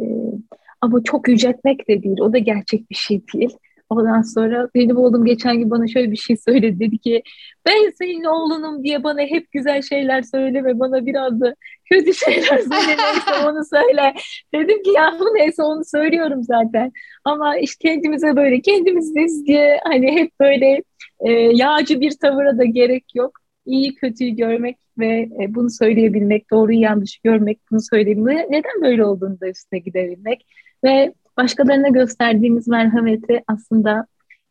ama 0.81 1.03
çok 1.03 1.27
yüceltmek 1.27 1.87
de 1.89 2.03
değil. 2.03 2.17
O 2.21 2.33
da 2.33 2.37
gerçek 2.37 2.89
bir 2.89 2.95
şey 2.95 3.21
değil. 3.33 3.57
Ondan 3.89 4.21
sonra 4.21 4.69
benim 4.75 4.97
oğlum 4.97 5.25
geçen 5.25 5.57
gün 5.57 5.69
bana 5.69 5.87
şöyle 5.87 6.11
bir 6.11 6.17
şey 6.17 6.37
söyledi. 6.37 6.79
Dedi 6.79 6.97
ki 6.97 7.23
ben 7.65 7.91
senin 7.97 8.23
oğlunum 8.23 8.83
diye 8.83 9.03
bana 9.03 9.21
hep 9.21 9.51
güzel 9.51 9.81
şeyler 9.81 10.21
söyleme. 10.21 10.79
Bana 10.79 11.05
biraz 11.05 11.41
da 11.41 11.55
kötü 11.85 12.13
şeyler 12.25 12.57
söyle 12.57 12.87
neyse 12.87 13.47
onu 13.47 13.65
söyle. 13.65 14.13
Dedim 14.55 14.83
ki 14.83 14.89
ya 14.95 15.17
bu 15.19 15.25
neyse 15.25 15.63
onu 15.63 15.85
söylüyorum 15.85 16.43
zaten. 16.43 16.91
Ama 17.25 17.57
işte 17.57 17.89
kendimize 17.89 18.35
böyle 18.35 18.61
kendimiziz 18.61 19.45
diye 19.45 19.79
hani 19.83 20.11
hep 20.11 20.31
böyle 20.39 20.83
e, 21.19 21.31
yağcı 21.31 22.01
bir 22.01 22.11
tavıra 22.21 22.57
da 22.57 22.65
gerek 22.65 23.15
yok. 23.15 23.31
İyi 23.65 23.95
kötüyü 23.95 24.31
görmek 24.35 24.77
ve 24.97 25.29
e, 25.41 25.55
bunu 25.55 25.69
söyleyebilmek, 25.69 26.51
doğruyu 26.51 26.79
yanlışı 26.79 27.21
görmek, 27.23 27.59
bunu 27.71 27.79
söyleyebilmek, 27.81 28.49
neden 28.49 28.81
böyle 28.81 29.05
olduğunu 29.05 29.39
da 29.39 29.49
üstüne 29.49 29.79
gidebilmek 29.79 30.45
ve 30.83 31.13
başkalarına 31.37 31.89
gösterdiğimiz 31.89 32.67
merhameti 32.67 33.43
aslında 33.47 34.05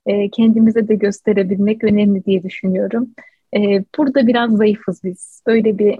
e, 0.06 0.30
kendimize 0.30 0.88
de 0.88 0.94
gösterebilmek 0.94 1.84
önemli 1.84 2.24
diye 2.24 2.42
düşünüyorum. 2.42 3.10
E, 3.56 3.84
burada 3.98 4.26
biraz 4.26 4.56
zayıfız 4.56 5.04
biz. 5.04 5.42
Böyle 5.46 5.78
bir 5.78 5.98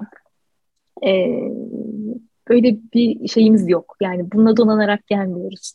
e, 1.07 1.39
böyle 2.49 2.76
bir 2.95 3.28
şeyimiz 3.28 3.68
yok. 3.68 3.97
Yani 4.03 4.33
bununla 4.33 4.57
donanarak 4.57 5.07
gelmiyoruz. 5.07 5.74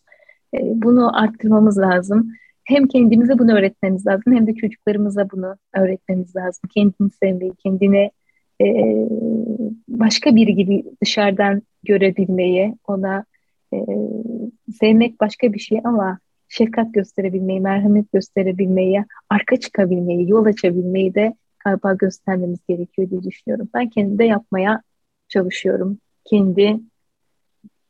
E, 0.54 0.60
bunu 0.64 1.22
arttırmamız 1.22 1.78
lazım. 1.78 2.32
Hem 2.64 2.88
kendimize 2.88 3.40
bunu 3.40 3.54
öğretmemiz 3.58 4.08
lazım 4.08 4.34
hem 4.34 4.48
de 4.48 4.56
çocuklarımıza 4.56 5.30
bunu 5.30 5.58
öğretmemiz 5.74 6.36
lazım. 6.36 6.70
Kendini 6.74 7.10
sevmeyi, 7.24 7.54
kendini 7.64 8.12
e, 8.62 8.68
başka 9.88 10.36
biri 10.36 10.56
gibi 10.56 10.84
dışarıdan 11.04 11.62
görebilmeyi, 11.84 12.76
ona 12.88 13.26
e, 13.74 13.78
sevmek 14.80 15.22
başka 15.22 15.54
bir 15.54 15.60
şey 15.60 15.82
ama 15.84 16.20
şefkat 16.50 16.94
gösterebilmeyi, 16.94 17.62
merhamet 17.62 18.12
gösterebilmeyi, 18.12 19.06
arka 19.30 19.60
çıkabilmeyi, 19.60 20.30
yol 20.30 20.46
açabilmeyi 20.46 21.16
de 21.16 21.36
galiba 21.66 21.94
göstermemiz 21.94 22.60
gerekiyor 22.70 23.10
diye 23.10 23.24
düşünüyorum. 23.24 23.70
Ben 23.74 23.90
kendi 23.90 24.18
de 24.18 24.24
yapmaya 24.24 24.82
çalışıyorum. 25.28 26.00
Kendi 26.26 26.80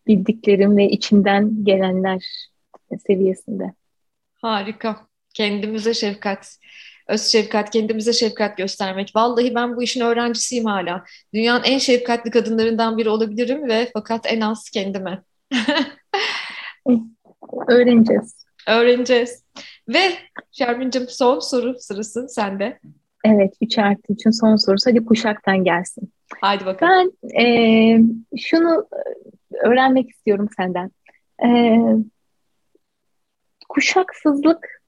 bildiklerim 0.08 0.78
ve 0.78 0.90
içimden 0.90 1.64
gelenler 1.64 2.50
seviyesinde. 3.08 3.74
Harika. 4.42 5.08
Kendimize 5.34 5.94
şefkat, 5.94 6.58
öz 7.08 7.22
şefkat, 7.22 7.70
kendimize 7.70 8.14
şefkat 8.14 8.58
göstermek. 8.58 9.16
Vallahi 9.16 9.56
ben 9.56 9.76
bu 9.76 9.84
işin 9.84 10.02
öğrencisiyim 10.02 10.66
hala. 10.66 11.04
Dünyanın 11.34 11.64
en 11.64 11.78
şefkatli 11.78 12.32
kadınlarından 12.32 12.98
biri 12.98 13.10
olabilirim 13.10 13.70
ve 13.70 13.90
fakat 13.94 14.26
en 14.26 14.42
az 14.42 14.70
kendime. 14.70 15.24
Öğreneceğiz. 17.68 18.46
Öğreneceğiz. 18.68 19.44
Ve 19.88 20.02
Şermin'cim 20.52 21.06
son 21.08 21.40
soru 21.40 21.76
sırası 21.80 22.30
sende. 22.30 22.80
Evet, 23.26 23.54
3 23.62 23.78
artı 23.78 24.14
3'ün 24.14 24.32
son 24.32 24.56
sorusu. 24.56 24.90
Hadi 24.90 25.06
kuşaktan 25.06 25.64
gelsin. 25.64 26.12
Haydi 26.42 26.66
bakalım. 26.66 27.12
Ben 27.24 27.42
e, 27.42 28.00
şunu 28.38 28.88
öğrenmek 29.64 30.10
istiyorum 30.10 30.50
senden. 30.58 30.92
E, 31.46 31.80
kuşaksızlık 33.70 34.82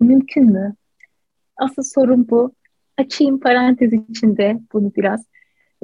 mümkün 0.00 0.44
mü? 0.44 0.74
Asıl 1.56 1.82
sorun 1.82 2.28
bu. 2.30 2.52
Açayım 2.98 3.40
parantez 3.40 3.92
içinde 3.92 4.60
bunu 4.72 4.92
biraz. 4.96 5.24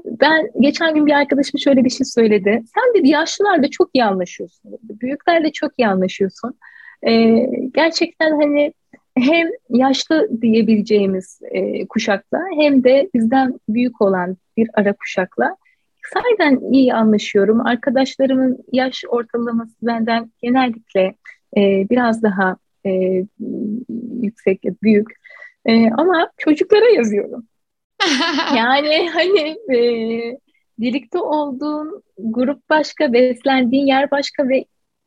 Ben 0.04 0.50
geçen 0.60 0.94
gün 0.94 1.06
bir 1.06 1.12
arkadaşım 1.12 1.60
şöyle 1.60 1.84
bir 1.84 1.90
şey 1.90 2.04
söyledi. 2.04 2.62
Sen 2.74 2.94
de 2.94 3.08
yaşlılarla 3.08 3.70
çok 3.70 3.90
iyi 3.94 4.04
anlaşıyorsun. 4.04 4.78
Büyüklerle 4.82 5.52
çok 5.52 5.72
iyi 5.78 5.88
anlaşıyorsun. 5.88 6.54
Ee, 7.06 7.46
gerçekten 7.74 8.30
hani 8.30 8.72
hem 9.16 9.48
yaşlı 9.70 10.28
diyebileceğimiz 10.42 11.40
e, 11.50 11.86
kuşakla 11.86 12.38
hem 12.56 12.84
de 12.84 13.10
bizden 13.14 13.60
büyük 13.68 14.00
olan 14.00 14.36
bir 14.56 14.70
ara 14.74 14.92
kuşakla 14.92 15.56
sayeden 16.14 16.72
iyi 16.72 16.94
anlaşıyorum. 16.94 17.66
Arkadaşlarımın 17.66 18.58
yaş 18.72 19.04
ortalaması 19.08 19.74
benden 19.82 20.30
genellikle 20.42 21.14
e, 21.56 21.86
biraz 21.90 22.22
daha 22.22 22.56
e, 22.86 22.90
yüksek, 24.22 24.64
büyük. 24.82 25.06
E, 25.66 25.90
ama 25.90 26.30
çocuklara 26.38 26.88
yazıyorum. 26.88 27.46
yani 28.56 29.10
hani 29.10 29.56
e, 29.76 29.78
birlikte 30.78 31.18
olduğun 31.18 32.02
grup 32.18 32.70
başka, 32.70 33.12
beslendiğin 33.12 33.86
yer 33.86 34.10
başka 34.10 34.48
ve 34.48 34.64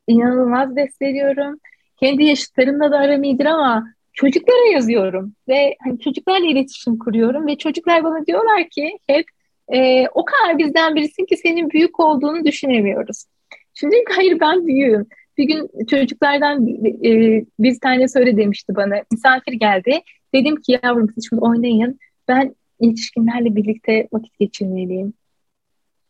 inanılmaz 0.07 0.75
besleniyorum. 0.75 1.59
Kendi 1.99 2.23
yaşıtlarımla 2.23 2.91
da 2.91 2.97
aram 2.97 3.23
iyidir 3.23 3.45
ama 3.45 3.83
çocuklara 4.13 4.73
yazıyorum 4.73 5.35
ve 5.47 5.75
hani 5.83 5.99
çocuklarla 5.99 6.45
iletişim 6.45 6.97
kuruyorum 6.99 7.47
ve 7.47 7.57
çocuklar 7.57 8.03
bana 8.03 8.25
diyorlar 8.25 8.69
ki 8.69 8.97
hep 9.07 9.25
e, 9.73 10.07
o 10.07 10.25
kadar 10.25 10.57
bizden 10.57 10.95
birisin 10.95 11.25
ki 11.25 11.37
senin 11.37 11.69
büyük 11.69 11.99
olduğunu 11.99 12.45
düşünemiyoruz. 12.45 13.25
Şimdi 13.73 13.95
hayır 14.15 14.39
ben 14.39 14.67
büyüğüm. 14.67 15.07
Bir 15.37 15.43
gün 15.43 15.85
çocuklardan 15.89 16.67
e, 17.05 17.43
bir 17.59 17.79
tane 17.79 18.07
söyle 18.07 18.37
demişti 18.37 18.75
bana. 18.75 18.95
Misafir 19.11 19.53
geldi. 19.53 20.01
Dedim 20.33 20.55
ki 20.55 20.79
yavrum 20.83 21.07
siz 21.15 21.29
şimdi 21.29 21.41
oynayın. 21.41 21.99
Ben 22.27 22.55
yetişkinlerle 22.87 23.55
birlikte 23.55 24.07
vakit 24.13 24.39
geçirmeliyim. 24.39 25.13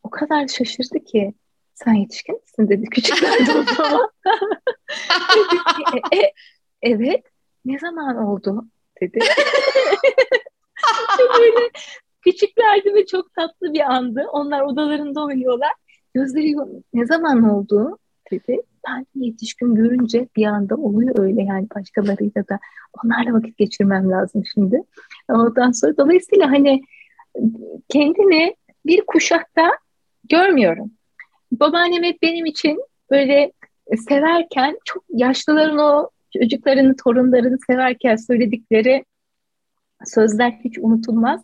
O 0.04 0.10
kadar 0.10 0.48
şaşırdı 0.48 1.04
ki 1.04 1.34
sen 1.74 1.94
yetişkin 1.94 2.36
misin 2.36 2.70
dedi 2.70 2.86
küçüklerdi 2.86 3.52
o 3.52 3.64
zaman. 3.74 4.12
e, 6.12 6.18
e, 6.18 6.34
evet 6.82 7.24
ne 7.66 7.80
zaman 7.80 8.18
oldu 8.18 8.66
dedi. 9.02 9.20
böyle 11.40 11.70
küçüklerdi 12.22 12.94
ve 12.94 13.06
çok 13.06 13.34
tatlı 13.34 13.74
bir 13.74 13.94
andı. 13.94 14.26
Onlar 14.32 14.62
odalarında 14.62 15.24
oynuyorlar. 15.26 15.72
Gözleri 16.14 16.56
ne 16.94 17.06
zaman 17.06 17.50
oldu 17.50 17.98
dedi. 18.32 18.62
Ben 18.88 19.06
yetişkin 19.16 19.76
görünce 19.76 20.28
bir 20.36 20.46
anda 20.46 20.76
oluyor 20.76 21.20
öyle 21.20 21.44
yani 21.44 21.68
başkalarıyla 21.76 22.48
da 22.50 22.60
onlarla 23.04 23.34
vakit 23.34 23.58
geçirmem 23.58 24.12
lazım 24.12 24.44
şimdi. 24.54 24.82
Ondan 25.30 25.72
sonra 25.72 25.98
dolayısıyla 25.98 26.52
hani 26.52 26.82
kendini 27.90 28.56
bir 28.86 29.06
kuşakta 29.08 29.72
görmüyorum. 30.30 30.92
Babaannem 31.52 32.04
hep 32.04 32.22
benim 32.22 32.46
için 32.46 32.84
böyle 33.12 33.52
severken 34.08 34.78
çok 34.86 35.04
yaşlıların 35.10 35.78
o 35.78 36.10
çocuklarını, 36.38 36.96
torunlarını 36.96 37.58
severken 37.68 38.16
söyledikleri 38.16 39.06
sözler 40.06 40.52
hiç 40.64 40.78
unutulmaz. 40.80 41.44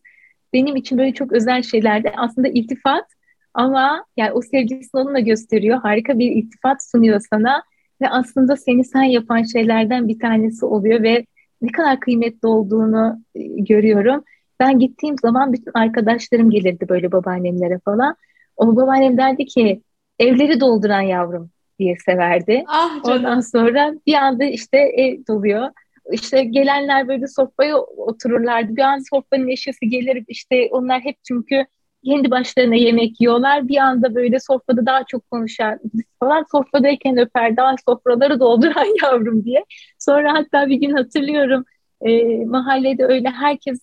Benim 0.54 0.76
için 0.76 0.98
böyle 0.98 1.14
çok 1.14 1.32
özel 1.32 1.64
şeylerdi. 1.64 2.14
Aslında 2.18 2.48
iltifat 2.48 3.06
ama 3.54 4.06
yani 4.18 4.32
o 4.32 4.42
sevgisini 4.42 5.02
onunla 5.02 5.20
gösteriyor. 5.20 5.82
Harika 5.82 6.20
bir 6.20 6.32
iltifat 6.32 6.84
sunuyor 6.92 7.22
sana 7.34 7.64
ve 8.02 8.10
aslında 8.10 8.56
seni 8.58 8.84
sen 8.84 9.04
yapan 9.04 9.44
şeylerden 9.44 10.08
bir 10.08 10.20
tanesi 10.20 10.66
oluyor 10.66 11.04
ve 11.04 11.26
ne 11.62 11.72
kadar 11.72 12.00
kıymetli 12.00 12.48
olduğunu 12.48 13.20
e, 13.36 13.42
görüyorum. 13.44 14.24
Ben 14.60 14.80
gittiğim 14.80 15.16
zaman 15.18 15.54
bütün 15.54 15.72
arkadaşlarım 15.74 16.50
gelirdi 16.50 16.90
böyle 16.90 17.12
babaannemlere 17.12 17.80
falan. 17.86 18.16
O 18.58 18.76
babaannem 18.76 19.18
derdi 19.18 19.46
ki 19.46 19.82
evleri 20.20 20.60
dolduran 20.60 21.02
yavrum 21.02 21.50
diye 21.80 21.96
severdi. 22.06 22.64
Ah, 22.68 23.00
Ondan 23.04 23.40
sonra 23.40 23.94
bir 24.08 24.14
anda 24.14 24.44
işte 24.44 24.78
ev 24.78 25.18
doluyor. 25.28 25.70
İşte 26.12 26.44
gelenler 26.44 27.08
böyle 27.08 27.28
sofraya 27.28 27.78
otururlardı. 27.78 28.76
Bir 28.76 28.82
an 28.82 29.00
sofranın 29.10 29.48
neşesi 29.48 29.90
gelir. 29.90 30.24
İşte 30.28 30.68
onlar 30.72 31.02
hep 31.02 31.16
çünkü 31.28 31.66
kendi 32.06 32.32
başlarına 32.32 32.76
yemek 32.76 33.22
yiyorlar. 33.22 33.68
Bir 33.68 33.78
anda 33.78 34.16
böyle 34.16 34.40
sofrada 34.40 34.86
daha 34.86 35.04
çok 35.04 35.32
konuşar 35.32 35.78
falan. 36.20 36.46
Sofradayken 36.52 37.18
öper 37.18 37.58
daha 37.58 37.76
sofraları 37.86 38.40
dolduran 38.40 38.88
yavrum 39.04 39.44
diye. 39.44 39.66
Sonra 40.00 40.34
hatta 40.34 40.68
bir 40.68 40.76
gün 40.76 40.92
hatırlıyorum 40.92 41.66
e, 42.02 42.46
mahallede 42.46 43.06
öyle 43.06 43.30
herkes 43.30 43.80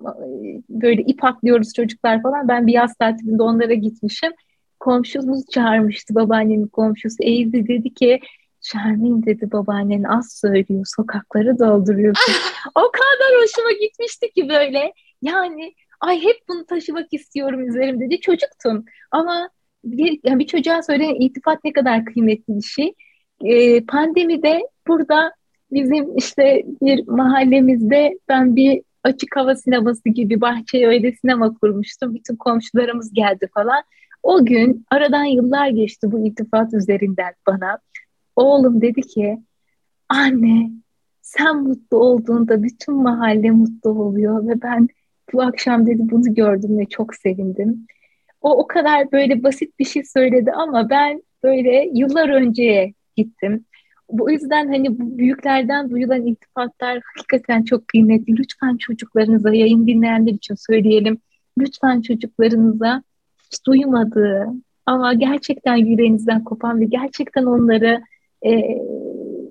e, 0.00 0.12
böyle 0.68 1.02
ip 1.02 1.24
atlıyoruz 1.24 1.72
çocuklar 1.74 2.22
falan. 2.22 2.48
Ben 2.48 2.66
bir 2.66 2.72
yaz 2.72 2.94
tatilinde 2.94 3.42
onlara 3.42 3.74
gitmişim. 3.74 4.32
Komşumuz 4.80 5.46
çağırmıştı 5.50 6.14
babaannemin 6.14 6.66
komşusu. 6.66 7.16
Eğildi 7.20 7.68
dedi 7.68 7.94
ki 7.94 8.20
Şermin 8.64 9.26
dedi 9.26 9.52
babaannen 9.52 10.02
az 10.02 10.32
söylüyor 10.32 10.84
sokakları 10.96 11.58
dolduruyorsun. 11.58 12.34
o 12.74 12.80
kadar 12.92 13.42
hoşuma 13.42 13.72
gitmişti 13.72 14.30
ki 14.30 14.48
böyle. 14.48 14.92
Yani 15.22 15.74
ay 16.06 16.22
hep 16.22 16.36
bunu 16.48 16.66
taşımak 16.66 17.06
istiyorum 17.12 17.68
üzerimde 17.68 18.04
dedi. 18.04 18.20
Çocuktum 18.20 18.84
ama 19.10 19.50
bir, 19.84 20.20
yani 20.24 20.38
bir 20.38 20.46
çocuğa 20.46 20.82
söylenen 20.82 21.14
iltifat 21.14 21.64
ne 21.64 21.72
kadar 21.72 22.04
kıymetli 22.04 22.56
bir 22.56 22.62
şey. 22.62 22.94
Ee, 23.44 23.84
pandemide 23.84 24.60
burada 24.88 25.32
bizim 25.72 26.16
işte 26.16 26.62
bir 26.82 27.08
mahallemizde 27.08 28.18
ben 28.28 28.56
bir 28.56 28.82
açık 29.04 29.36
hava 29.36 29.54
sineması 29.54 30.08
gibi 30.08 30.40
bahçeye 30.40 30.88
öyle 30.88 31.12
sinema 31.12 31.54
kurmuştum. 31.54 32.14
Bütün 32.14 32.36
komşularımız 32.36 33.12
geldi 33.12 33.48
falan. 33.54 33.82
O 34.22 34.44
gün 34.44 34.84
aradan 34.90 35.24
yıllar 35.24 35.68
geçti 35.68 36.12
bu 36.12 36.26
iltifat 36.26 36.74
üzerinden 36.74 37.34
bana. 37.46 37.78
Oğlum 38.36 38.80
dedi 38.80 39.00
ki 39.00 39.38
anne 40.08 40.70
sen 41.22 41.62
mutlu 41.62 41.98
olduğunda 41.98 42.62
bütün 42.62 42.94
mahalle 42.94 43.50
mutlu 43.50 43.90
oluyor 43.90 44.48
ve 44.48 44.62
ben 44.62 44.88
bu 45.32 45.42
akşam 45.42 45.86
dedi 45.86 46.00
bunu 46.00 46.34
gördüm 46.34 46.78
ve 46.78 46.86
çok 46.86 47.14
sevindim. 47.14 47.86
O 48.40 48.58
o 48.58 48.66
kadar 48.66 49.12
böyle 49.12 49.42
basit 49.42 49.78
bir 49.78 49.84
şey 49.84 50.04
söyledi 50.04 50.52
ama 50.52 50.90
ben 50.90 51.22
böyle 51.42 51.90
yıllar 51.94 52.28
önceye 52.28 52.94
gittim. 53.16 53.64
Bu 54.10 54.30
yüzden 54.30 54.68
hani 54.68 54.98
bu 54.98 55.18
büyüklerden 55.18 55.90
duyulan 55.90 56.26
iltifatlar 56.26 57.00
hakikaten 57.16 57.62
çok 57.62 57.88
kıymetli. 57.88 58.36
Lütfen 58.36 58.76
çocuklarınıza, 58.76 59.54
yayın 59.54 59.86
dinleyenler 59.86 60.32
için 60.32 60.54
söyleyelim. 60.54 61.18
Lütfen 61.58 62.00
çocuklarınıza 62.00 63.02
hiç 63.38 63.66
duymadığı 63.66 64.46
ama 64.86 65.14
gerçekten 65.14 65.76
yüreğinizden 65.76 66.44
kopan 66.44 66.80
ve 66.80 66.84
gerçekten 66.84 67.44
onları 67.44 68.02
e, 68.46 68.78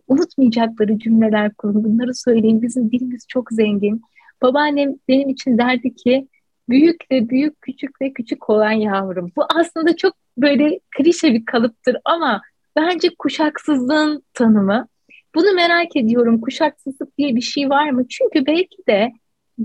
unutmayacakları 0.07 0.99
cümleler 0.99 1.53
kurun. 1.53 1.83
Bunları 1.83 2.13
söyleyin. 2.15 2.61
Bizim 2.61 2.91
dilimiz 2.91 3.25
çok 3.27 3.51
zengin. 3.51 4.01
Babaannem 4.43 4.95
benim 5.07 5.29
için 5.29 5.57
derdi 5.57 5.95
ki 5.95 6.27
büyük 6.69 7.11
ve 7.11 7.29
büyük, 7.29 7.61
küçük 7.61 8.01
ve 8.01 8.13
küçük 8.13 8.49
olan 8.49 8.71
yavrum. 8.71 9.31
Bu 9.35 9.45
aslında 9.55 9.95
çok 9.95 10.13
böyle 10.37 10.79
klişe 10.97 11.33
bir 11.33 11.45
kalıptır 11.45 11.97
ama 12.05 12.41
bence 12.75 13.09
kuşaksızlığın 13.19 14.23
tanımı. 14.33 14.87
Bunu 15.35 15.53
merak 15.53 15.95
ediyorum. 15.95 16.41
Kuşaksızlık 16.41 17.17
diye 17.17 17.35
bir 17.35 17.41
şey 17.41 17.69
var 17.69 17.89
mı? 17.89 18.07
Çünkü 18.07 18.45
belki 18.45 18.77
de 18.89 19.11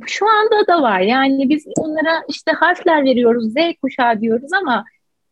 şu 0.07 0.27
anda 0.29 0.67
da 0.67 0.83
var. 0.83 1.01
Yani 1.01 1.49
biz 1.49 1.65
onlara 1.79 2.23
işte 2.29 2.53
harfler 2.53 3.05
veriyoruz, 3.05 3.53
Z 3.53 3.57
kuşağı 3.83 4.21
diyoruz 4.21 4.53
ama 4.53 4.85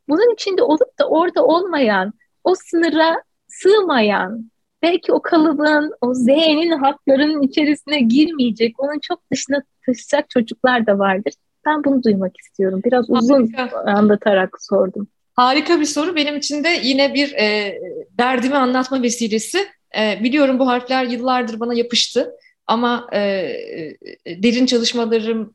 bunun 0.09 0.35
içinde 0.35 0.63
olup 0.63 0.99
da 0.99 1.09
orada 1.09 1.45
olmayan, 1.45 2.13
o 2.45 2.55
sınıra 2.55 3.23
sığmayan, 3.49 4.51
belki 4.87 5.13
o 5.13 5.23
kalıbın, 5.23 5.95
o 6.01 6.15
Z'nin 6.15 6.71
hatlarının 6.71 7.43
içerisine 7.43 8.01
girmeyecek, 8.01 8.83
onun 8.83 8.99
çok 8.99 9.31
dışına 9.33 9.63
taşıyacak 9.87 10.31
çocuklar 10.31 10.87
da 10.87 10.99
vardır. 10.99 11.35
Ben 11.67 11.85
bunu 11.85 12.03
duymak 12.03 12.33
istiyorum. 12.41 12.81
Biraz 12.85 13.11
uzun 13.11 13.53
Harika. 13.53 13.83
anlatarak 13.87 14.57
sordum. 14.61 15.09
Harika 15.35 15.81
bir 15.81 15.85
soru. 15.85 16.17
Benim 16.17 16.37
için 16.37 16.65
de 16.65 16.69
yine 16.83 17.15
bir 17.15 17.33
e, 17.33 17.79
derdimi 18.19 18.55
anlatma 18.57 19.03
vesilesi. 19.03 19.59
E, 19.99 20.25
biliyorum 20.25 20.59
bu 20.59 20.69
harfler 20.69 21.05
yıllardır 21.05 21.61
bana 21.61 21.75
yapıştı. 21.75 22.33
Ama 22.67 23.07
e, 23.13 23.21
e 23.21 24.43
derin 24.43 24.67
çalışmalarımı 24.67 25.55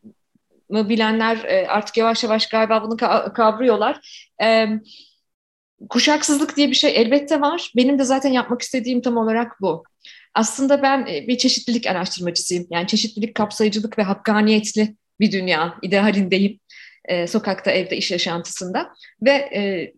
bilenler 0.69 1.37
e, 1.37 1.67
artık 1.67 1.97
yavaş 1.97 2.23
yavaş 2.23 2.49
galiba 2.49 2.83
bunu 2.83 2.93
ka- 2.93 3.33
kavruyorlar. 3.33 4.25
Kuşaksızlık 5.89 6.57
diye 6.57 6.69
bir 6.69 6.75
şey 6.75 7.01
elbette 7.01 7.41
var. 7.41 7.71
Benim 7.75 7.99
de 7.99 8.03
zaten 8.03 8.29
yapmak 8.29 8.61
istediğim 8.61 9.01
tam 9.01 9.17
olarak 9.17 9.61
bu. 9.61 9.83
Aslında 10.33 10.81
ben 10.81 11.07
e, 11.09 11.27
bir 11.27 11.37
çeşitlilik 11.37 11.87
araştırmacısıyım. 11.87 12.67
Yani 12.69 12.87
çeşitlilik, 12.87 13.35
kapsayıcılık 13.35 13.97
ve 13.97 14.03
hakkaniyetli 14.03 14.95
bir 15.19 15.31
dünya 15.31 15.73
idealindeyim. 15.81 16.59
E, 17.05 17.27
sokakta, 17.27 17.71
evde, 17.71 17.97
iş 17.97 18.11
yaşantısında. 18.11 18.93
Ve 19.21 19.31
e, 19.31 19.93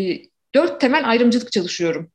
e, 0.00 0.22
dört 0.54 0.80
temel 0.80 1.10
ayrımcılık 1.10 1.52
çalışıyorum. 1.52 2.10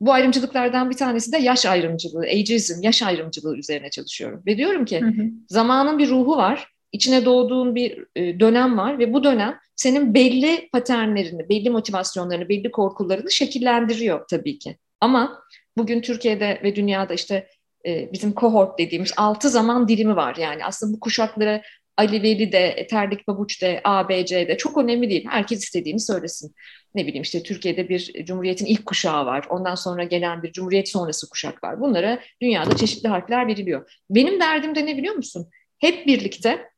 Bu 0.00 0.12
ayrımcılıklardan 0.12 0.90
bir 0.90 0.96
tanesi 0.96 1.32
de 1.32 1.38
yaş 1.38 1.66
ayrımcılığı, 1.66 2.22
ageism, 2.22 2.82
yaş 2.82 3.02
ayrımcılığı 3.02 3.56
üzerine 3.56 3.90
çalışıyorum. 3.90 4.42
Ve 4.46 4.56
diyorum 4.56 4.84
ki 4.84 5.00
hı 5.00 5.06
hı. 5.06 5.30
zamanın 5.48 5.98
bir 5.98 6.08
ruhu 6.08 6.36
var, 6.36 6.73
içine 6.94 7.24
doğduğun 7.24 7.74
bir 7.74 8.04
e, 8.16 8.40
dönem 8.40 8.78
var 8.78 8.98
ve 8.98 9.12
bu 9.12 9.24
dönem 9.24 9.58
senin 9.76 10.14
belli 10.14 10.68
paternlerini, 10.72 11.48
belli 11.48 11.70
motivasyonlarını, 11.70 12.48
belli 12.48 12.70
korkularını 12.70 13.30
şekillendiriyor 13.30 14.28
tabii 14.30 14.58
ki. 14.58 14.76
Ama 15.00 15.42
bugün 15.76 16.00
Türkiye'de 16.00 16.60
ve 16.62 16.76
dünyada 16.76 17.14
işte 17.14 17.48
e, 17.86 18.12
bizim 18.12 18.32
kohort 18.32 18.78
dediğimiz 18.78 19.12
altı 19.16 19.48
zaman 19.50 19.88
dilimi 19.88 20.16
var. 20.16 20.36
Yani 20.36 20.64
aslında 20.64 20.96
bu 20.96 21.00
kuşaklara 21.00 21.62
Ali 21.96 22.22
Veli 22.22 22.52
de, 22.52 22.86
Terlik 22.90 23.28
Babuç 23.28 23.62
de, 23.62 23.80
A, 23.84 24.08
B, 24.08 24.26
C 24.26 24.48
de 24.48 24.56
çok 24.56 24.78
önemli 24.78 25.10
değil. 25.10 25.26
Herkes 25.28 25.62
istediğini 25.62 26.00
söylesin. 26.00 26.54
Ne 26.94 27.06
bileyim 27.06 27.22
işte 27.22 27.42
Türkiye'de 27.42 27.88
bir 27.88 28.24
Cumhuriyet'in 28.24 28.66
ilk 28.66 28.86
kuşağı 28.86 29.26
var. 29.26 29.46
Ondan 29.50 29.74
sonra 29.74 30.04
gelen 30.04 30.42
bir 30.42 30.52
Cumhuriyet 30.52 30.88
sonrası 30.88 31.28
kuşak 31.28 31.64
var. 31.64 31.80
Bunlara 31.80 32.20
dünyada 32.42 32.76
çeşitli 32.76 33.08
harfler 33.08 33.46
veriliyor. 33.46 34.00
Benim 34.10 34.40
derdim 34.40 34.74
de 34.74 34.86
ne 34.86 34.96
biliyor 34.96 35.14
musun? 35.14 35.48
Hep 35.78 36.06
birlikte 36.06 36.73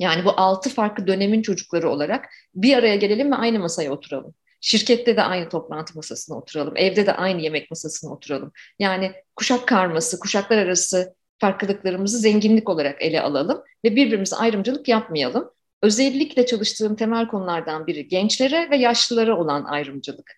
yani 0.00 0.24
bu 0.24 0.30
altı 0.30 0.70
farklı 0.70 1.06
dönemin 1.06 1.42
çocukları 1.42 1.90
olarak 1.90 2.28
bir 2.54 2.76
araya 2.76 2.96
gelelim 2.96 3.32
ve 3.32 3.36
aynı 3.36 3.58
masaya 3.58 3.90
oturalım. 3.90 4.34
Şirkette 4.60 5.16
de 5.16 5.22
aynı 5.22 5.48
toplantı 5.48 5.96
masasına 5.96 6.36
oturalım. 6.36 6.76
Evde 6.76 7.06
de 7.06 7.12
aynı 7.12 7.40
yemek 7.40 7.70
masasına 7.70 8.12
oturalım. 8.12 8.52
Yani 8.78 9.12
kuşak 9.36 9.68
karması, 9.68 10.18
kuşaklar 10.20 10.58
arası 10.58 11.14
farklılıklarımızı 11.38 12.18
zenginlik 12.18 12.68
olarak 12.68 13.02
ele 13.02 13.20
alalım 13.20 13.62
ve 13.84 13.96
birbirimize 13.96 14.36
ayrımcılık 14.36 14.88
yapmayalım. 14.88 15.50
Özellikle 15.82 16.46
çalıştığım 16.46 16.96
temel 16.96 17.28
konulardan 17.28 17.86
biri 17.86 18.08
gençlere 18.08 18.70
ve 18.70 18.76
yaşlılara 18.76 19.38
olan 19.38 19.64
ayrımcılık. 19.64 20.32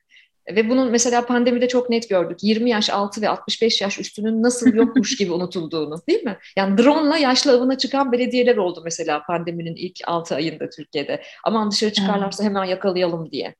Ve 0.54 0.68
bunun 0.68 0.90
mesela 0.90 1.26
pandemide 1.26 1.68
çok 1.68 1.90
net 1.90 2.08
gördük. 2.08 2.38
20 2.42 2.70
yaş 2.70 2.90
altı 2.90 3.22
ve 3.22 3.28
65 3.28 3.80
yaş 3.80 3.98
üstünün 3.98 4.42
nasıl 4.42 4.74
yokmuş 4.74 5.16
gibi 5.16 5.32
unutulduğunu 5.32 6.02
değil 6.08 6.22
mi? 6.22 6.38
Yani 6.56 6.78
drone'la 6.78 7.16
yaşlı 7.18 7.52
avına 7.52 7.78
çıkan 7.78 8.12
belediyeler 8.12 8.56
oldu 8.56 8.80
mesela 8.84 9.22
pandeminin 9.22 9.76
ilk 9.76 9.98
6 10.04 10.34
ayında 10.34 10.70
Türkiye'de. 10.70 11.22
Aman 11.44 11.70
dışarı 11.70 11.92
çıkarlarsa 11.92 12.44
hemen 12.44 12.64
yakalayalım 12.64 13.30
diye. 13.30 13.54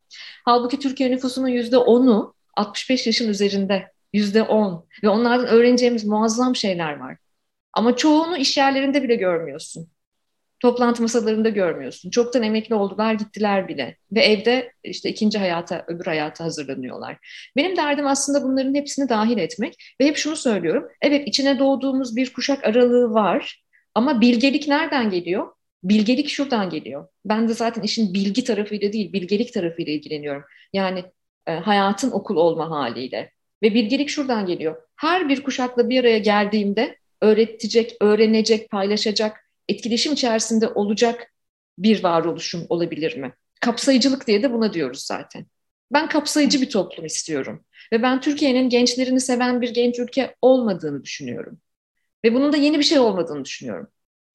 Halbuki 0.45 0.79
Türkiye 0.79 1.11
nüfusunun 1.11 1.49
%10'u 1.49 2.35
65 2.57 3.07
yaşın 3.07 3.29
üzerinde. 3.29 3.93
%10 4.15 4.85
ve 5.03 5.09
onlardan 5.09 5.47
öğreneceğimiz 5.47 6.05
muazzam 6.05 6.57
şeyler 6.57 6.97
var. 6.97 7.17
Ama 7.73 7.97
çoğunu 7.97 8.37
iş 8.37 8.57
yerlerinde 8.57 9.03
bile 9.03 9.15
görmüyorsun. 9.15 9.89
Toplantı 10.61 11.03
masalarında 11.03 11.49
görmüyorsun. 11.49 12.11
Çoktan 12.11 12.43
emekli 12.43 12.75
oldular, 12.75 13.15
gittiler 13.15 13.69
bile. 13.69 13.97
Ve 14.13 14.21
evde 14.21 14.73
işte 14.85 15.11
ikinci 15.11 15.39
hayata, 15.39 15.85
öbür 15.89 16.05
hayata 16.05 16.45
hazırlanıyorlar. 16.45 17.17
Benim 17.57 17.77
derdim 17.77 18.07
aslında 18.07 18.43
bunların 18.43 18.75
hepsini 18.75 19.09
dahil 19.09 19.39
etmek. 19.39 19.95
Ve 20.01 20.07
hep 20.07 20.17
şunu 20.17 20.37
söylüyorum. 20.37 20.89
Evet 21.03 21.29
içine 21.29 21.59
doğduğumuz 21.59 22.17
bir 22.17 22.33
kuşak 22.33 22.65
aralığı 22.65 23.15
var. 23.15 23.65
Ama 23.95 24.21
bilgelik 24.21 24.69
nereden 24.69 25.11
geliyor? 25.11 25.47
Bilgelik 25.83 26.29
şuradan 26.29 26.71
geliyor. 26.71 27.09
Ben 27.25 27.49
de 27.49 27.55
zaten 27.55 27.83
işin 27.83 28.15
bilgi 28.15 28.45
tarafıyla 28.45 28.93
değil, 28.93 29.13
bilgelik 29.13 29.53
tarafıyla 29.55 29.93
ilgileniyorum. 29.93 30.43
Yani 30.73 31.05
e, 31.47 31.53
hayatın 31.53 32.11
okul 32.11 32.37
olma 32.37 32.71
haliyle. 32.71 33.31
Ve 33.63 33.75
bilgelik 33.75 34.09
şuradan 34.09 34.47
geliyor. 34.47 34.77
Her 34.97 35.29
bir 35.29 35.43
kuşakla 35.43 35.89
bir 35.89 36.01
araya 36.01 36.19
geldiğimde 36.19 36.97
öğretecek, 37.21 37.97
öğrenecek, 38.01 38.71
paylaşacak, 38.71 39.48
etkileşim 39.69 40.13
içerisinde 40.13 40.69
olacak 40.69 41.33
bir 41.79 42.03
varoluşum 42.03 42.67
olabilir 42.69 43.17
mi? 43.17 43.33
Kapsayıcılık 43.61 44.27
diye 44.27 44.43
de 44.43 44.53
buna 44.53 44.73
diyoruz 44.73 45.01
zaten. 45.01 45.47
Ben 45.93 46.09
kapsayıcı 46.09 46.61
bir 46.61 46.71
toplum 46.71 47.07
istiyorum. 47.07 47.65
Ve 47.93 48.03
ben 48.03 48.21
Türkiye'nin 48.21 48.69
gençlerini 48.69 49.21
seven 49.21 49.61
bir 49.61 49.75
genç 49.75 49.99
ülke 49.99 50.37
olmadığını 50.43 51.05
düşünüyorum. 51.05 51.61
Ve 52.25 52.35
bunun 52.35 52.53
da 52.53 52.57
yeni 52.57 52.79
bir 52.79 52.85
şey 52.85 52.99
olmadığını 52.99 53.45
düşünüyorum. 53.45 53.89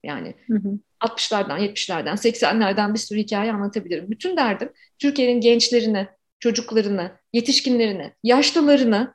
Yani 0.03 0.35
hı 0.47 0.55
hı. 0.55 0.79
60'lardan, 0.99 1.59
70'lerden, 1.59 2.15
80'lerden 2.15 2.93
bir 2.93 2.99
sürü 2.99 3.19
hikaye 3.19 3.53
anlatabilirim. 3.53 4.11
Bütün 4.11 4.37
derdim 4.37 4.73
Türkiye'nin 4.99 5.41
gençlerini, 5.41 6.07
çocuklarını, 6.39 7.11
yetişkinlerini, 7.33 8.13
yaşlılarını 8.23 9.13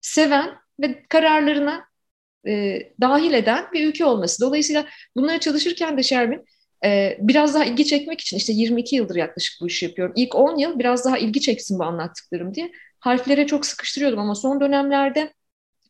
seven 0.00 0.58
ve 0.80 1.02
kararlarına 1.08 1.89
e, 2.46 2.78
dahil 3.00 3.32
eden 3.32 3.64
bir 3.72 3.88
ülke 3.88 4.04
olması. 4.04 4.42
Dolayısıyla 4.42 4.86
bunlara 5.16 5.40
çalışırken 5.40 5.98
de 5.98 6.02
Şermin 6.02 6.44
e, 6.84 7.16
biraz 7.20 7.54
daha 7.54 7.64
ilgi 7.64 7.86
çekmek 7.86 8.20
için 8.20 8.36
işte 8.36 8.52
22 8.52 8.96
yıldır 8.96 9.16
yaklaşık 9.16 9.60
bu 9.60 9.66
işi 9.66 9.84
yapıyorum. 9.84 10.14
İlk 10.16 10.34
10 10.34 10.56
yıl 10.58 10.78
biraz 10.78 11.04
daha 11.04 11.18
ilgi 11.18 11.40
çeksin 11.40 11.78
bu 11.78 11.84
anlattıklarım 11.84 12.54
diye 12.54 12.72
harflere 13.00 13.46
çok 13.46 13.66
sıkıştırıyordum 13.66 14.18
ama 14.18 14.34
son 14.34 14.60
dönemlerde 14.60 15.32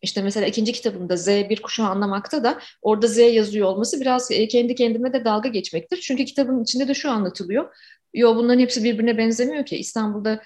işte 0.03 0.23
mesela 0.23 0.47
ikinci 0.47 0.73
kitabımda 0.73 1.17
Z 1.17 1.29
bir 1.29 1.63
kuşağı 1.63 1.89
anlamakta 1.89 2.45
da 2.45 2.59
orada 2.83 3.07
Z 3.07 3.19
yazıyor 3.19 3.69
olması 3.69 4.01
biraz 4.01 4.31
e, 4.31 4.49
kendi 4.49 4.75
kendime 4.75 5.13
de 5.13 5.25
dalga 5.25 5.49
geçmektir. 5.49 5.97
Çünkü 6.03 6.25
kitabın 6.25 6.63
içinde 6.63 6.89
de 6.89 6.95
şu 6.95 7.11
anlatılıyor. 7.11 7.75
Yo 8.15 8.37
bunların 8.37 8.61
hepsi 8.61 8.85
birbirine 8.85 9.19
benzemiyor 9.19 9.67
ki. 9.67 9.77
İstanbul'da 9.77 10.43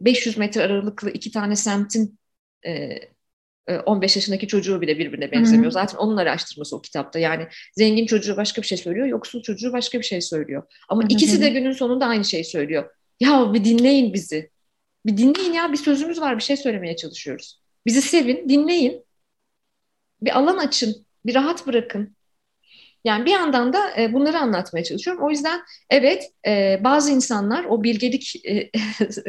500 0.00 0.36
e, 0.36 0.40
metre 0.40 0.62
aralıklı 0.62 1.10
iki 1.10 1.30
tane 1.30 1.56
semtin 1.56 2.18
15 3.78 4.16
e, 4.16 4.18
yaşındaki 4.18 4.48
çocuğu 4.48 4.80
bile 4.80 4.98
birbirine 4.98 5.32
benzemiyor. 5.32 5.64
Hı-hı. 5.64 5.72
Zaten 5.72 5.98
onun 5.98 6.16
araştırması 6.16 6.76
o 6.76 6.80
kitapta. 6.80 7.18
Yani 7.18 7.46
zengin 7.72 8.06
çocuğu 8.06 8.36
başka 8.36 8.62
bir 8.62 8.66
şey 8.66 8.78
söylüyor, 8.78 9.06
yoksul 9.06 9.42
çocuğu 9.42 9.72
başka 9.72 9.98
bir 9.98 10.04
şey 10.04 10.20
söylüyor. 10.20 10.62
Ama 10.88 11.02
Hı-hı. 11.02 11.08
ikisi 11.12 11.40
de 11.40 11.48
günün 11.48 11.72
sonunda 11.72 12.06
aynı 12.06 12.24
şeyi 12.24 12.44
söylüyor. 12.44 12.90
Ya 13.20 13.54
bir 13.54 13.64
dinleyin 13.64 14.14
bizi. 14.14 14.50
Bir 15.06 15.16
dinleyin 15.16 15.52
ya 15.52 15.72
bir 15.72 15.76
sözümüz 15.76 16.20
var 16.20 16.36
bir 16.36 16.42
şey 16.42 16.56
söylemeye 16.56 16.96
çalışıyoruz. 16.96 17.60
Bizi 17.86 18.02
sevin, 18.02 18.48
dinleyin. 18.48 19.04
Bir 20.22 20.38
alan 20.38 20.58
açın, 20.58 21.06
bir 21.26 21.34
rahat 21.34 21.66
bırakın. 21.66 22.16
Yani 23.04 23.26
bir 23.26 23.30
yandan 23.30 23.72
da 23.72 24.00
e, 24.00 24.12
bunları 24.12 24.38
anlatmaya 24.38 24.84
çalışıyorum. 24.84 25.22
O 25.22 25.30
yüzden 25.30 25.60
evet 25.90 26.30
e, 26.46 26.80
bazı 26.84 27.10
insanlar 27.10 27.64
o 27.64 27.82
bilgelik 27.82 28.46
e, 28.46 28.70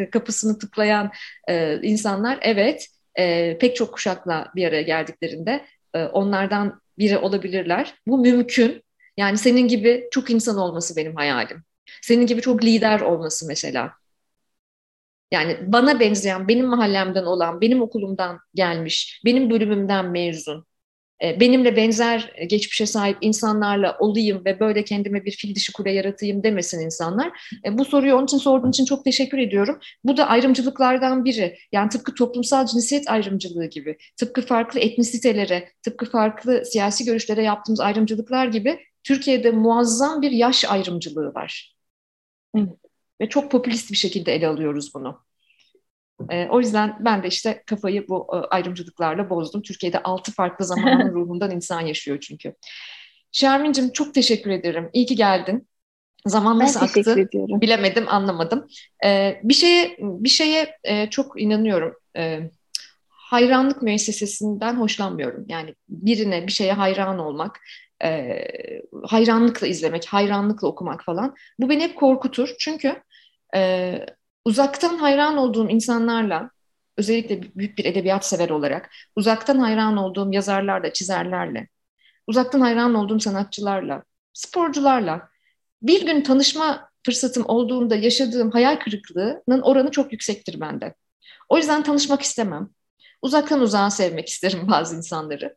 kapısını 0.11 0.59
tıklayan 0.59 1.11
e, 1.47 1.81
insanlar 1.81 2.39
evet 2.41 2.87
e, 3.20 3.57
pek 3.57 3.76
çok 3.76 3.93
kuşakla 3.93 4.51
bir 4.55 4.68
araya 4.68 4.82
geldiklerinde 4.82 5.66
e, 5.93 6.03
onlardan 6.03 6.82
biri 6.97 7.18
olabilirler. 7.18 7.95
Bu 8.07 8.18
mümkün. 8.18 8.84
Yani 9.18 9.38
senin 9.38 9.68
gibi 9.68 10.07
çok 10.12 10.30
insan 10.30 10.57
olması 10.57 10.95
benim 10.95 11.16
hayalim. 11.16 11.64
Senin 12.01 12.26
gibi 12.26 12.41
çok 12.41 12.64
lider 12.64 12.99
olması 12.99 13.47
mesela. 13.47 13.91
Yani 15.32 15.57
bana 15.62 15.99
benzeyen, 15.99 16.47
benim 16.47 16.66
mahallemden 16.68 17.24
olan, 17.24 17.62
benim 17.62 17.82
okulumdan 17.82 18.39
gelmiş, 18.55 19.22
benim 19.26 19.49
bölümümden 19.49 20.05
mezun, 20.05 20.66
benimle 21.22 21.76
benzer 21.76 22.34
geçmişe 22.49 22.86
sahip 22.86 23.17
insanlarla 23.22 23.97
olayım 23.99 24.45
ve 24.45 24.59
böyle 24.59 24.84
kendime 24.84 25.26
bir 25.26 25.32
fil 25.32 25.55
dişi 25.55 25.74
kule 25.74 25.91
yaratayım 25.91 26.43
demesin 26.43 26.80
insanlar. 26.80 27.32
E, 27.65 27.78
bu 27.78 27.86
soruyu 27.86 28.15
onun 28.15 28.26
için 28.26 28.38
sorduğun 28.38 28.69
için 28.69 28.86
çok 28.86 29.05
teşekkür 29.05 29.38
ediyorum. 29.38 29.80
Bu 30.03 30.17
da 30.17 30.28
ayrımcılıklardan 30.28 31.26
biri. 31.26 31.57
Yani 31.72 31.89
tıpkı 31.89 32.15
toplumsal 32.15 32.65
cinsiyet 32.65 33.09
ayrımcılığı 33.09 33.65
gibi, 33.65 33.97
tıpkı 34.17 34.41
farklı 34.41 34.80
etnisitelere, 34.80 35.69
tıpkı 35.84 36.05
farklı 36.05 36.65
siyasi 36.65 37.05
görüşlere 37.05 37.43
yaptığımız 37.43 37.80
ayrımcılıklar 37.80 38.47
gibi 38.47 38.80
Türkiye'de 39.03 39.51
muazzam 39.51 40.22
bir 40.22 40.32
yaş 40.32 40.65
ayrımcılığı 40.65 41.34
var. 41.34 41.76
Evet. 42.57 42.69
Ve 43.22 43.30
çok 43.30 43.51
popülist 43.51 43.91
bir 43.91 43.97
şekilde 43.97 44.34
ele 44.34 44.47
alıyoruz 44.47 44.93
bunu. 44.93 45.30
E, 46.30 46.47
o 46.49 46.59
yüzden 46.59 46.97
ben 46.99 47.24
de 47.24 47.28
işte 47.28 47.63
kafayı 47.65 48.07
bu 48.07 48.28
e, 48.34 48.38
ayrımcılıklarla 48.38 49.30
bozdum. 49.30 49.61
Türkiye'de 49.61 50.03
altı 50.03 50.32
farklı 50.32 50.65
zamanın 50.65 51.11
ruhundan 51.13 51.51
insan 51.51 51.82
yaşıyor 51.82 52.19
çünkü. 52.19 52.55
Şermin'cim 53.32 53.91
çok 53.91 54.13
teşekkür 54.13 54.51
ederim. 54.51 54.89
İyi 54.93 55.05
ki 55.05 55.15
geldin. 55.15 55.67
Zaman 56.26 56.59
nasıl 56.59 56.82
ben 56.82 56.86
aktı 56.86 57.19
ediyorum. 57.19 57.61
bilemedim, 57.61 58.05
anlamadım. 58.07 58.67
Ee, 59.05 59.39
bir 59.43 59.53
şeye 59.53 59.97
bir 59.99 60.30
şeye 60.30 60.78
e, 60.84 61.09
çok 61.09 61.41
inanıyorum. 61.41 61.93
Ee, 62.17 62.49
hayranlık 63.09 63.82
müessesesinden 63.82 64.76
hoşlanmıyorum. 64.76 65.45
Yani 65.47 65.76
birine 65.89 66.47
bir 66.47 66.51
şeye 66.51 66.74
hayran 66.74 67.19
olmak, 67.19 67.59
e, 68.03 68.43
hayranlıkla 69.03 69.67
izlemek, 69.67 70.05
hayranlıkla 70.05 70.67
okumak 70.67 71.03
falan. 71.03 71.36
Bu 71.59 71.69
beni 71.69 71.84
hep 71.84 71.95
korkutur. 71.95 72.55
Çünkü 72.59 73.03
e, 73.55 73.93
uzaktan 74.45 74.97
hayran 74.97 75.37
olduğum 75.37 75.69
insanlarla, 75.69 76.51
özellikle 76.97 77.41
büyük 77.55 77.77
bir 77.77 77.85
edebiyat 77.85 78.25
sever 78.25 78.49
olarak, 78.49 78.89
uzaktan 79.15 79.57
hayran 79.57 79.97
olduğum 79.97 80.33
yazarlarla, 80.33 80.93
çizerlerle, 80.93 81.67
uzaktan 82.27 82.61
hayran 82.61 82.95
olduğum 82.95 83.19
sanatçılarla, 83.19 84.03
sporcularla 84.33 85.29
bir 85.81 86.05
gün 86.05 86.21
tanışma 86.21 86.89
fırsatım 87.05 87.43
olduğunda 87.47 87.95
yaşadığım 87.95 88.51
hayal 88.51 88.79
kırıklığının 88.79 89.61
oranı 89.61 89.91
çok 89.91 90.11
yüksektir 90.11 90.59
bende. 90.59 90.93
O 91.49 91.57
yüzden 91.57 91.83
tanışmak 91.83 92.21
istemem. 92.21 92.69
Uzaktan 93.21 93.61
uzağa 93.61 93.89
sevmek 93.89 94.29
isterim 94.29 94.67
bazı 94.71 94.95
insanları. 94.95 95.55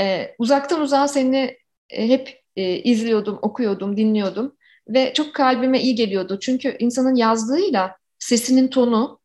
Ee, 0.00 0.34
uzaktan 0.38 0.80
uzağa 0.80 1.08
seni 1.08 1.56
e, 1.90 2.08
hep 2.08 2.40
e, 2.56 2.76
izliyordum, 2.76 3.38
okuyordum, 3.42 3.96
dinliyordum 3.96 4.56
ve 4.88 5.12
çok 5.14 5.34
kalbime 5.34 5.82
iyi 5.82 5.94
geliyordu. 5.94 6.38
Çünkü 6.40 6.76
insanın 6.78 7.14
yazdığıyla 7.14 7.96
sesinin 8.22 8.68
tonu, 8.68 9.20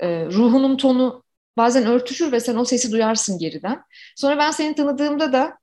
e, 0.00 0.26
ruhunun 0.26 0.76
tonu 0.76 1.22
bazen 1.56 1.86
örtüşür 1.86 2.32
ve 2.32 2.40
sen 2.40 2.56
o 2.56 2.64
sesi 2.64 2.92
duyarsın 2.92 3.38
geriden. 3.38 3.82
Sonra 4.16 4.38
ben 4.38 4.50
seni 4.50 4.74
tanıdığımda 4.74 5.32
da 5.32 5.58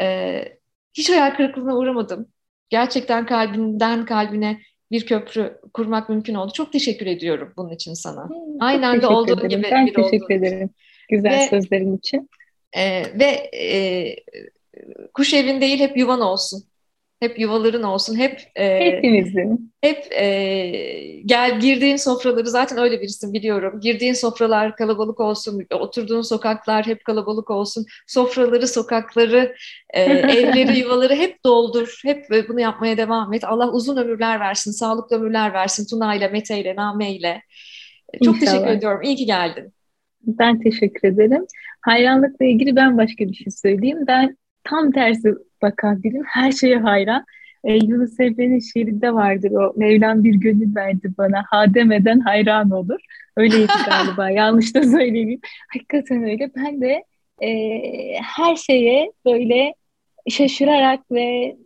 e, 0.00 0.58
hiç 0.94 1.10
hayal 1.10 1.36
kırıklığına 1.36 1.76
uğramadım. 1.76 2.28
Gerçekten 2.68 3.26
kalbinden 3.26 4.04
kalbine 4.04 4.60
bir 4.90 5.06
köprü 5.06 5.60
kurmak 5.74 6.08
mümkün 6.08 6.34
oldu. 6.34 6.52
Çok 6.52 6.72
teşekkür 6.72 7.06
ediyorum 7.06 7.52
bunun 7.56 7.70
için 7.70 7.94
sana. 7.94 8.28
Hmm, 8.28 8.36
Aynen 8.60 9.02
de 9.02 9.06
olduğu 9.06 9.32
ederim. 9.32 9.48
gibi. 9.48 9.68
Ben 9.72 9.92
teşekkür 9.92 10.34
ederim 10.34 10.70
güzel 11.10 11.40
ve, 11.40 11.48
sözlerin 11.48 11.96
için. 11.96 12.30
E, 12.72 13.02
ve 13.18 13.50
e, 13.54 14.16
kuş 15.14 15.34
evin 15.34 15.60
değil 15.60 15.78
hep 15.78 15.96
yuvan 15.96 16.20
olsun. 16.20 16.67
Hep 17.20 17.38
yuvaların 17.38 17.82
olsun. 17.82 18.16
Hep 18.18 18.40
e, 18.56 18.80
hepimizin. 18.80 19.72
Hep 19.80 20.12
e, 20.12 20.26
gel 21.26 21.60
girdiğin 21.60 21.96
sofraları 21.96 22.46
zaten 22.46 22.78
öyle 22.78 23.00
birisin 23.00 23.32
biliyorum. 23.32 23.80
Girdiğin 23.80 24.12
sofralar 24.12 24.76
kalabalık 24.76 25.20
olsun. 25.20 25.66
Oturduğun 25.74 26.22
sokaklar 26.22 26.86
hep 26.86 27.04
kalabalık 27.04 27.50
olsun. 27.50 27.86
Sofraları, 28.06 28.68
sokakları, 28.68 29.54
e, 29.94 30.02
evleri, 30.02 30.78
yuvaları 30.78 31.14
hep 31.14 31.44
doldur. 31.44 32.00
Hep 32.04 32.26
bunu 32.48 32.60
yapmaya 32.60 32.96
devam 32.96 33.32
et. 33.32 33.44
Allah 33.44 33.72
uzun 33.72 33.96
ömürler 33.96 34.40
versin, 34.40 34.70
sağlıklı 34.70 35.16
ömürler 35.16 35.52
versin. 35.52 35.86
Tuna 35.90 36.14
ile, 36.14 36.28
Mete 36.28 36.60
ile, 36.60 36.76
Name 36.76 37.12
ile. 37.12 37.42
Çok 38.24 38.36
İnşallah. 38.36 38.52
teşekkür 38.52 38.76
ediyorum. 38.76 39.02
İyi 39.02 39.16
ki 39.16 39.26
geldin. 39.26 39.72
Ben 40.22 40.60
teşekkür 40.60 41.08
ederim. 41.08 41.46
Hayranlıkla 41.80 42.46
ilgili 42.46 42.76
ben 42.76 42.98
başka 42.98 43.24
bir 43.28 43.34
şey 43.34 43.50
söyleyeyim. 43.50 43.98
Ben 44.06 44.36
tam 44.70 44.92
tersi 44.92 45.34
bakan 45.62 46.02
birim. 46.02 46.22
Her 46.26 46.52
şeye 46.52 46.78
hayran. 46.78 47.24
E, 47.64 47.74
Yunus 47.74 48.20
Emre'nin 48.20 48.60
şiirinde 48.60 49.14
vardır 49.14 49.50
o 49.50 49.72
Mevlam 49.76 50.24
bir 50.24 50.34
gönül 50.34 50.76
verdi 50.76 51.12
bana 51.18 51.44
ha 51.50 51.74
demeden 51.74 52.20
hayran 52.20 52.70
olur. 52.70 53.00
Öyleydi 53.36 53.72
galiba 53.86 54.30
yanlış 54.30 54.74
da 54.74 54.82
söyleyeyim. 54.82 55.40
Hakikaten 55.72 56.22
öyle. 56.22 56.50
Ben 56.56 56.80
de 56.80 57.04
e, 57.42 57.50
her 58.22 58.56
şeye 58.56 59.12
böyle 59.24 59.74
şaşırarak 60.28 61.12
ve 61.12 61.56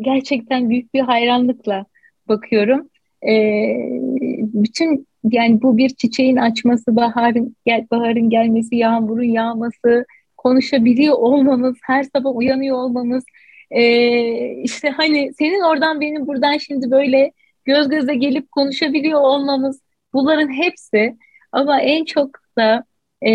gerçekten 0.00 0.70
büyük 0.70 0.94
bir 0.94 1.00
hayranlıkla 1.00 1.86
bakıyorum. 2.28 2.88
E, 3.28 3.32
bütün 4.54 5.06
yani 5.30 5.62
bu 5.62 5.76
bir 5.76 5.88
çiçeğin 5.88 6.36
açması, 6.36 6.96
baharın 6.96 7.56
gel, 7.66 7.86
baharın 7.90 8.30
gelmesi, 8.30 8.76
yağmurun 8.76 9.22
yağması, 9.22 10.04
konuşabiliyor 10.42 11.14
olmamız, 11.14 11.76
her 11.82 12.02
sabah 12.02 12.36
uyanıyor 12.36 12.76
olmamız, 12.76 13.24
e, 13.70 13.82
işte 14.62 14.88
hani 14.88 15.32
senin 15.38 15.60
oradan 15.62 16.00
benim 16.00 16.26
buradan 16.26 16.58
şimdi 16.58 16.90
böyle 16.90 17.32
göz 17.64 17.88
göze 17.88 18.14
gelip 18.14 18.52
konuşabiliyor 18.52 19.20
olmamız, 19.20 19.80
bunların 20.12 20.52
hepsi 20.52 21.16
ama 21.52 21.80
en 21.80 22.04
çok 22.04 22.30
da 22.58 22.84
e, 23.26 23.30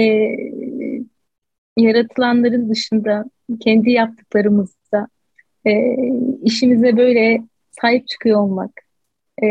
yaratılanların 1.77 2.69
dışında 2.69 3.25
kendi 3.59 3.91
yaptıklarımızda 3.91 5.07
e, 5.67 5.95
işimize 6.43 6.97
böyle 6.97 7.41
sahip 7.81 8.07
çıkıyor 8.07 8.39
olmak 8.39 8.71
e, 9.43 9.47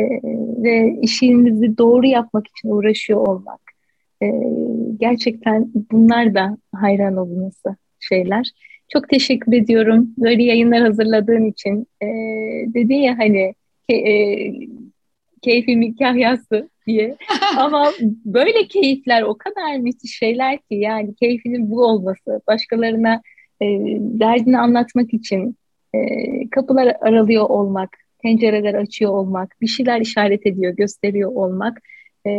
ve 0.62 0.98
işimizi 1.02 1.78
doğru 1.78 2.07
yapmak 2.07 2.46
için 2.46 2.68
uğraşıyor 2.68 3.26
olmak 3.26 3.61
e, 4.22 4.26
gerçekten 4.99 5.70
bunlar 5.92 6.34
da 6.34 6.59
hayran 6.74 7.16
olunması 7.16 7.76
şeyler. 8.01 8.51
Çok 8.88 9.09
teşekkür 9.09 9.53
ediyorum. 9.53 10.14
Böyle 10.18 10.42
yayınlar 10.42 10.80
hazırladığın 10.80 11.44
için. 11.44 11.86
E, 12.03 12.07
dedin 12.74 12.97
ya 12.97 13.18
hani 13.18 13.55
ke, 13.88 13.97
e, 13.97 14.53
keyfimin 15.42 15.92
kahyası 15.92 16.70
diye. 16.86 17.16
Ama 17.57 17.92
böyle 18.24 18.68
keyifler 18.68 19.22
o 19.22 19.38
kadar 19.38 19.76
müthiş 19.76 20.18
şeyler 20.18 20.59
ki 20.59 20.74
yani 20.74 21.14
keyfinin 21.14 21.70
bu 21.70 21.84
olması, 21.84 22.40
başkalarına 22.47 23.22
e, 23.62 23.66
derdini 23.99 24.59
anlatmak 24.59 25.14
için 25.14 25.57
e, 25.94 25.99
kapılar 26.51 26.97
aralıyor 27.01 27.49
olmak, 27.49 27.97
pencereler 28.22 28.74
açıyor 28.74 29.12
olmak, 29.12 29.57
bir 29.61 29.66
şeyler 29.66 30.01
işaret 30.01 30.47
ediyor, 30.47 30.76
gösteriyor 30.76 31.32
olmak. 31.32 31.82
E, 32.26 32.30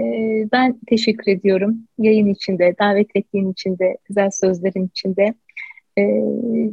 ben 0.51 0.79
teşekkür 0.87 1.31
ediyorum 1.31 1.77
yayın 1.97 2.27
içinde, 2.27 2.75
davet 2.79 3.07
ettiğin 3.15 3.51
için 3.51 3.79
de, 3.79 3.97
güzel 4.05 4.29
sözlerin 4.31 4.87
içinde. 4.87 5.33
E, 5.97 6.03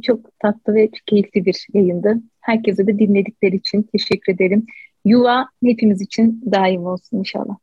çok 0.01 0.39
tatlı 0.39 0.75
ve 0.75 0.89
keyifli 1.05 1.45
bir 1.45 1.67
yayındı. 1.73 2.21
Herkese 2.41 2.87
de 2.87 2.99
dinledikleri 2.99 3.55
için 3.55 3.83
teşekkür 3.83 4.33
ederim. 4.33 4.65
Yuva 5.05 5.47
hepimiz 5.65 6.01
için 6.01 6.41
daim 6.51 6.85
olsun 6.85 7.17
inşallah. 7.17 7.55